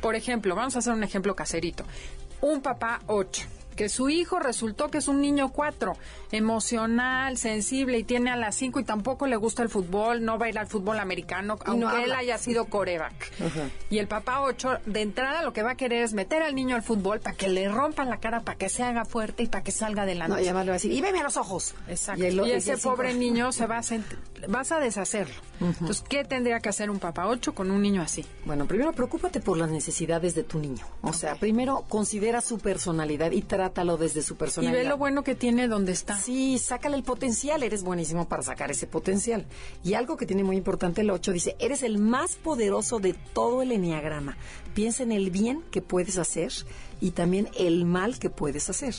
Por 0.00 0.14
ejemplo, 0.14 0.54
vamos 0.54 0.76
a 0.76 0.80
hacer 0.80 0.92
un 0.92 1.04
ejemplo 1.04 1.34
caserito. 1.34 1.84
Un 2.40 2.60
papá 2.62 3.00
8, 3.06 3.42
que 3.80 3.88
su 3.88 4.10
hijo 4.10 4.38
resultó 4.38 4.90
que 4.90 4.98
es 4.98 5.08
un 5.08 5.22
niño 5.22 5.48
4, 5.54 5.96
emocional, 6.32 7.38
sensible 7.38 7.98
y 7.98 8.04
tiene 8.04 8.30
a 8.30 8.36
las 8.36 8.54
5 8.56 8.78
y 8.80 8.84
tampoco 8.84 9.26
le 9.26 9.36
gusta 9.36 9.62
el 9.62 9.70
fútbol, 9.70 10.22
no 10.22 10.38
va 10.38 10.44
a 10.46 10.48
ir 10.50 10.58
al 10.58 10.66
fútbol 10.66 10.98
americano, 10.98 11.56
Y 11.66 11.76
no 11.78 11.88
aunque 11.88 12.04
él 12.04 12.12
haya 12.12 12.36
sido 12.36 12.66
coreback. 12.66 13.32
Y 13.88 13.96
el 13.98 14.06
papá 14.06 14.42
8, 14.42 14.80
de 14.84 15.00
entrada 15.00 15.42
lo 15.42 15.54
que 15.54 15.62
va 15.62 15.70
a 15.70 15.74
querer 15.76 16.02
es 16.04 16.12
meter 16.12 16.42
al 16.42 16.54
niño 16.54 16.76
al 16.76 16.82
fútbol 16.82 17.20
para 17.20 17.34
que 17.36 17.48
le 17.48 17.70
rompan 17.70 18.10
la 18.10 18.18
cara, 18.18 18.40
para 18.40 18.58
que 18.58 18.68
se 18.68 18.82
haga 18.82 19.06
fuerte 19.06 19.44
y 19.44 19.46
para 19.46 19.64
que 19.64 19.72
salga 19.72 20.02
adelante. 20.02 20.34
No, 20.34 20.38
y 20.40 20.44
además 20.44 20.66
le 20.66 20.70
va 20.72 20.74
a 20.74 20.78
decir, 20.78 20.92
y 20.92 21.00
veme 21.00 21.20
a 21.20 21.22
los 21.22 21.38
ojos. 21.38 21.74
Exacto. 21.88 22.22
Y, 22.22 22.26
el- 22.26 22.38
el 22.40 22.50
ese 22.50 22.76
cinco- 22.76 22.90
pobre 22.96 23.14
niño 23.14 23.50
se 23.52 23.64
va 23.66 23.78
a 23.78 23.82
sent- 23.82 24.04
vas 24.48 24.72
a 24.72 24.78
deshacerlo. 24.80 25.34
Entonces, 25.60 26.02
¿qué 26.08 26.24
tendría 26.24 26.60
que 26.60 26.70
hacer 26.70 26.88
un 26.90 26.98
papá 26.98 27.26
8 27.28 27.54
con 27.54 27.70
un 27.70 27.82
niño 27.82 28.00
así? 28.02 28.24
Bueno, 28.46 28.66
primero 28.66 28.92
preocúpate 28.92 29.40
por 29.40 29.58
las 29.58 29.70
necesidades 29.70 30.34
de 30.34 30.42
tu 30.42 30.58
niño. 30.58 30.86
O 31.02 31.12
sea, 31.12 31.34
primero 31.34 31.84
considera 31.88 32.40
su 32.40 32.58
personalidad 32.58 33.30
y 33.32 33.42
trátalo 33.70 33.96
desde 33.96 34.22
su 34.22 34.34
Y 34.34 34.36
personalidad. 34.36 34.82
ve 34.82 34.88
lo 34.88 34.96
bueno 34.98 35.22
que 35.22 35.34
tiene 35.34 35.68
donde 35.68 35.92
está. 35.92 36.18
Sí, 36.18 36.58
sácale 36.58 36.96
el 36.96 37.02
potencial, 37.02 37.62
eres 37.62 37.82
buenísimo 37.82 38.28
para 38.28 38.42
sacar 38.42 38.70
ese 38.70 38.86
potencial. 38.86 39.46
Y 39.84 39.94
algo 39.94 40.16
que 40.16 40.26
tiene 40.26 40.42
muy 40.44 40.56
importante 40.56 41.00
el 41.02 41.10
8 41.10 41.32
dice, 41.32 41.56
eres 41.58 41.82
el 41.82 41.98
más 41.98 42.36
poderoso 42.36 42.98
de 42.98 43.14
todo 43.14 43.62
el 43.62 43.72
enneagrama. 43.72 44.36
Piensa 44.74 45.02
en 45.04 45.12
el 45.12 45.30
bien 45.30 45.62
que 45.70 45.82
puedes 45.82 46.18
hacer 46.18 46.52
y 47.00 47.12
también 47.12 47.48
el 47.58 47.84
mal 47.84 48.18
que 48.18 48.30
puedes 48.30 48.68
hacer. 48.68 48.94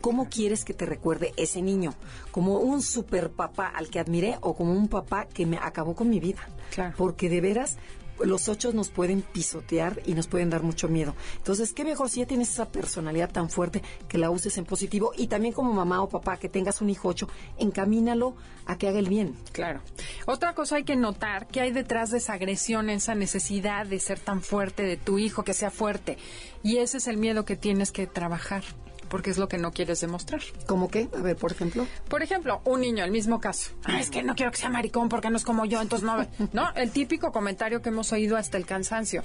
¿Cómo 0.00 0.28
quieres 0.28 0.64
que 0.64 0.74
te 0.74 0.84
recuerde 0.86 1.32
ese 1.36 1.62
niño? 1.62 1.94
¿Como 2.30 2.58
un 2.58 2.82
super 2.82 3.30
papá 3.30 3.68
al 3.68 3.88
que 3.88 3.98
admiré 4.00 4.36
o 4.42 4.54
como 4.54 4.72
un 4.72 4.88
papá 4.88 5.26
que 5.26 5.46
me 5.46 5.56
acabó 5.56 5.94
con 5.94 6.10
mi 6.10 6.20
vida? 6.20 6.46
Claro. 6.74 6.94
Porque 6.96 7.28
de 7.30 7.40
veras 7.40 7.76
los 8.20 8.48
ocho 8.48 8.72
nos 8.72 8.90
pueden 8.90 9.22
pisotear 9.22 10.00
y 10.06 10.14
nos 10.14 10.26
pueden 10.26 10.50
dar 10.50 10.62
mucho 10.62 10.88
miedo. 10.88 11.14
Entonces, 11.36 11.72
qué 11.72 11.84
mejor 11.84 12.08
si 12.08 12.20
ya 12.20 12.26
tienes 12.26 12.50
esa 12.50 12.70
personalidad 12.70 13.30
tan 13.30 13.50
fuerte 13.50 13.82
que 14.08 14.18
la 14.18 14.30
uses 14.30 14.56
en 14.58 14.64
positivo 14.64 15.12
y 15.16 15.26
también 15.26 15.52
como 15.52 15.72
mamá 15.72 16.02
o 16.02 16.08
papá 16.08 16.36
que 16.36 16.48
tengas 16.48 16.80
un 16.80 16.90
hijo 16.90 17.08
ocho, 17.08 17.28
encamínalo 17.58 18.34
a 18.66 18.78
que 18.78 18.88
haga 18.88 18.98
el 18.98 19.08
bien. 19.08 19.34
Claro. 19.52 19.80
Otra 20.26 20.54
cosa 20.54 20.76
hay 20.76 20.84
que 20.84 20.96
notar 20.96 21.46
que 21.48 21.60
hay 21.60 21.72
detrás 21.72 22.10
de 22.10 22.18
esa 22.18 22.34
agresión, 22.34 22.90
esa 22.90 23.14
necesidad 23.14 23.86
de 23.86 23.98
ser 23.98 24.20
tan 24.20 24.42
fuerte 24.42 24.82
de 24.84 24.96
tu 24.96 25.18
hijo, 25.18 25.44
que 25.44 25.54
sea 25.54 25.70
fuerte. 25.70 26.18
Y 26.62 26.78
ese 26.78 26.98
es 26.98 27.08
el 27.08 27.16
miedo 27.16 27.44
que 27.44 27.56
tienes 27.56 27.92
que 27.92 28.06
trabajar, 28.06 28.64
porque 29.08 29.30
es 29.30 29.38
lo 29.38 29.48
que 29.48 29.58
no 29.58 29.72
quieres 29.72 30.00
demostrar. 30.00 30.40
¿Cómo 30.66 30.88
qué? 30.88 31.08
A 31.16 31.20
ver, 31.22 31.36
por 31.36 31.52
ejemplo. 31.52 31.86
Por 32.08 32.22
ejemplo, 32.22 32.60
un 32.64 32.80
niño, 32.80 33.04
el 33.04 33.10
mismo 33.10 33.40
caso. 33.40 33.70
"Ah, 33.84 34.00
es 34.00 34.10
que 34.10 34.22
no 34.22 34.34
quiero 34.34 34.50
que 34.52 34.58
sea 34.58 34.70
maricón 34.70 35.08
porque 35.08 35.30
no 35.30 35.36
es 35.36 35.44
como 35.44 35.64
yo, 35.64 35.80
entonces 35.80 36.04
no. 36.06 36.26
No, 36.52 36.70
el 36.74 36.90
típico 36.90 37.32
comentario 37.32 37.82
que 37.82 37.88
hemos 37.90 38.12
oído 38.12 38.36
hasta 38.36 38.56
el 38.56 38.66
cansancio. 38.66 39.22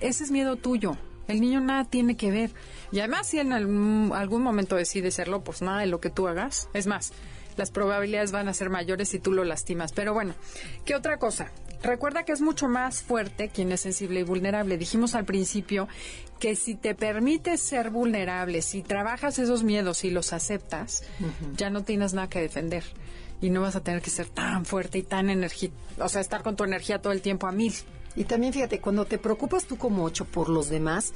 Ese 0.00 0.24
es 0.24 0.30
miedo 0.30 0.56
tuyo. 0.56 0.96
El 1.28 1.40
niño 1.40 1.60
nada 1.60 1.84
tiene 1.84 2.16
que 2.16 2.30
ver. 2.30 2.50
Y 2.90 2.98
además, 2.98 3.28
si 3.28 3.38
en 3.38 3.52
algún, 3.52 4.10
algún 4.14 4.42
momento 4.42 4.74
decide 4.76 5.10
serlo, 5.10 5.42
pues 5.44 5.62
nada 5.62 5.80
de 5.80 5.86
lo 5.86 6.00
que 6.00 6.10
tú 6.10 6.26
hagas. 6.26 6.68
Es 6.74 6.86
más, 6.88 7.12
las 7.56 7.70
probabilidades 7.70 8.32
van 8.32 8.48
a 8.48 8.54
ser 8.54 8.70
mayores 8.70 9.08
si 9.10 9.18
tú 9.20 9.32
lo 9.32 9.44
lastimas. 9.44 9.92
Pero 9.92 10.12
bueno, 10.14 10.34
¿qué 10.84 10.94
otra 10.96 11.18
cosa? 11.18 11.50
Recuerda 11.82 12.24
que 12.24 12.32
es 12.32 12.40
mucho 12.40 12.68
más 12.68 13.02
fuerte 13.02 13.48
quien 13.48 13.72
es 13.72 13.80
sensible 13.80 14.20
y 14.20 14.22
vulnerable. 14.22 14.78
Dijimos 14.78 15.14
al 15.14 15.24
principio 15.24 15.88
que 16.38 16.56
si 16.56 16.74
te 16.74 16.94
permites 16.94 17.60
ser 17.60 17.90
vulnerable, 17.90 18.62
si 18.62 18.82
trabajas 18.82 19.38
esos 19.38 19.62
miedos 19.62 20.04
y 20.04 20.10
los 20.10 20.32
aceptas, 20.32 21.02
ya 21.56 21.70
no 21.70 21.82
tienes 21.82 22.14
nada 22.14 22.28
que 22.28 22.40
defender. 22.40 22.84
Y 23.40 23.50
no 23.50 23.60
vas 23.60 23.74
a 23.74 23.80
tener 23.82 24.00
que 24.00 24.10
ser 24.10 24.26
tan 24.26 24.64
fuerte 24.64 24.98
y 24.98 25.02
tan 25.02 25.28
energía, 25.28 25.70
o 25.98 26.08
sea, 26.08 26.20
estar 26.20 26.44
con 26.44 26.54
tu 26.54 26.62
energía 26.62 27.02
todo 27.02 27.12
el 27.12 27.22
tiempo 27.22 27.48
a 27.48 27.52
mil. 27.52 27.74
Y 28.14 28.24
también 28.24 28.52
fíjate, 28.52 28.80
cuando 28.80 29.04
te 29.04 29.18
preocupas 29.18 29.64
tú 29.64 29.76
como 29.76 30.04
ocho 30.04 30.24
por 30.24 30.48
los 30.48 30.68
demás, 30.68 31.12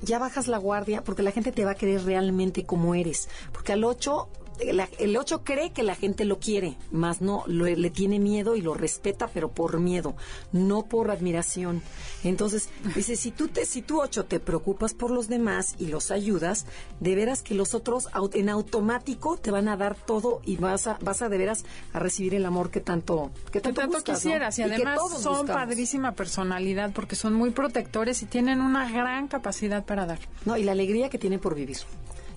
ya 0.00 0.18
bajas 0.18 0.48
la 0.48 0.58
guardia 0.58 1.04
porque 1.04 1.22
la 1.22 1.30
gente 1.30 1.52
te 1.52 1.64
va 1.64 1.72
a 1.72 1.76
querer 1.76 2.04
realmente 2.04 2.64
como 2.64 2.94
eres. 2.94 3.28
Porque 3.52 3.72
al 3.72 3.84
ocho, 3.84 4.28
la- 4.72 4.88
el 4.98 5.16
ocho 5.16 5.42
cree 5.44 5.72
que 5.72 5.82
la 5.82 5.94
gente 5.94 6.24
lo 6.24 6.38
quiere, 6.38 6.76
más 6.90 7.20
no, 7.20 7.44
lo- 7.46 7.66
le 7.66 7.90
tiene 7.90 8.18
miedo 8.18 8.56
y 8.56 8.60
lo 8.62 8.74
respeta, 8.74 9.28
pero 9.32 9.48
por 9.50 9.78
miedo, 9.80 10.16
no 10.52 10.82
por 10.86 11.10
admiración. 11.10 11.82
Entonces, 12.24 12.68
dice, 12.94 13.16
si 13.16 13.30
tú, 13.30 13.48
te, 13.48 13.64
si 13.66 13.82
tú 13.82 14.00
ocho 14.00 14.24
te 14.24 14.40
preocupas 14.40 14.94
por 14.94 15.10
los 15.10 15.28
demás 15.28 15.74
y 15.78 15.86
los 15.86 16.10
ayudas, 16.10 16.66
de 17.00 17.14
veras 17.14 17.42
que 17.42 17.54
los 17.54 17.74
otros 17.74 18.08
en 18.34 18.48
automático 18.48 19.36
te 19.36 19.50
van 19.50 19.68
a 19.68 19.76
dar 19.76 19.94
todo 19.94 20.40
y 20.44 20.56
vas 20.56 20.86
a, 20.86 20.98
vas 21.02 21.22
a 21.22 21.28
de 21.28 21.38
veras 21.38 21.64
a 21.92 21.98
recibir 21.98 22.34
el 22.34 22.44
amor 22.46 22.70
que 22.70 22.80
tanto, 22.80 23.30
que 23.46 23.52
Que 23.52 23.60
tanto, 23.60 23.80
tanto 23.82 23.96
buscas, 23.96 24.08
¿no? 24.08 24.14
quisieras 24.20 24.58
y 24.58 24.62
que 24.64 24.74
además 24.74 24.98
son 25.20 25.38
buscamos. 25.38 25.46
padrísima 25.50 26.12
personalidad 26.12 26.92
porque 26.92 27.16
son 27.16 27.34
muy 27.34 27.50
protectores 27.50 28.22
y 28.22 28.26
tienen 28.26 28.60
una 28.60 28.90
gran 28.90 29.28
capacidad 29.28 29.84
para 29.84 30.06
dar. 30.06 30.18
No, 30.44 30.56
y 30.56 30.64
la 30.64 30.72
alegría 30.72 31.08
que 31.08 31.18
tiene 31.18 31.38
por 31.38 31.54
vivir. 31.54 31.78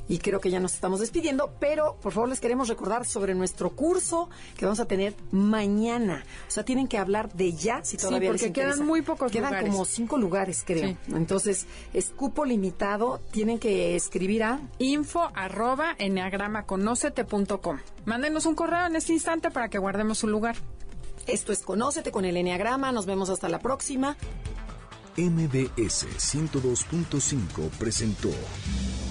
Y 0.07 0.17
creo 0.17 0.41
que 0.41 0.49
ya 0.49 0.59
nos 0.59 0.73
estamos 0.73 0.99
despidiendo, 0.99 1.53
pero 1.59 1.95
por 2.01 2.11
favor 2.11 2.27
les 2.27 2.39
queremos 2.41 2.67
recordar 2.67 3.05
sobre 3.05 3.33
nuestro 3.33 3.69
curso 3.69 4.29
que 4.57 4.65
vamos 4.65 4.79
a 4.81 4.85
tener 4.85 5.15
mañana. 5.31 6.23
O 6.47 6.51
sea, 6.51 6.63
tienen 6.65 6.87
que 6.87 6.97
hablar 6.97 7.31
de 7.33 7.53
ya 7.53 7.83
si 7.83 7.91
Sí, 7.91 7.97
todavía 7.97 8.31
les 8.31 8.41
porque 8.41 8.53
quedan 8.53 8.85
muy 8.85 9.01
pocos 9.01 9.31
Quedan 9.31 9.51
lugares. 9.51 9.69
como 9.71 9.85
cinco 9.85 10.17
lugares, 10.17 10.63
creo. 10.65 10.89
Sí. 10.89 10.97
Entonces, 11.13 11.65
es 11.93 12.09
cupo 12.09 12.43
limitado. 12.45 13.21
Tienen 13.31 13.57
que 13.59 13.95
escribir 13.95 14.43
a... 14.43 14.59
info 14.79 15.29
arroba 15.33 15.95
enneagramaconócete.com. 15.97 17.79
Mándenos 18.05 18.45
un 18.45 18.55
correo 18.55 18.87
en 18.87 18.95
este 18.95 19.13
instante 19.13 19.49
para 19.51 19.69
que 19.69 19.77
guardemos 19.77 20.17
su 20.17 20.27
lugar. 20.27 20.55
Esto 21.27 21.53
es 21.53 21.61
Conócete 21.61 22.11
con 22.11 22.25
el 22.25 22.35
Enneagrama. 22.35 22.91
Nos 22.91 23.05
vemos 23.05 23.29
hasta 23.29 23.47
la 23.47 23.59
próxima. 23.59 24.17
MBS 25.17 26.07
102.5 26.17 27.69
presentó 27.77 28.29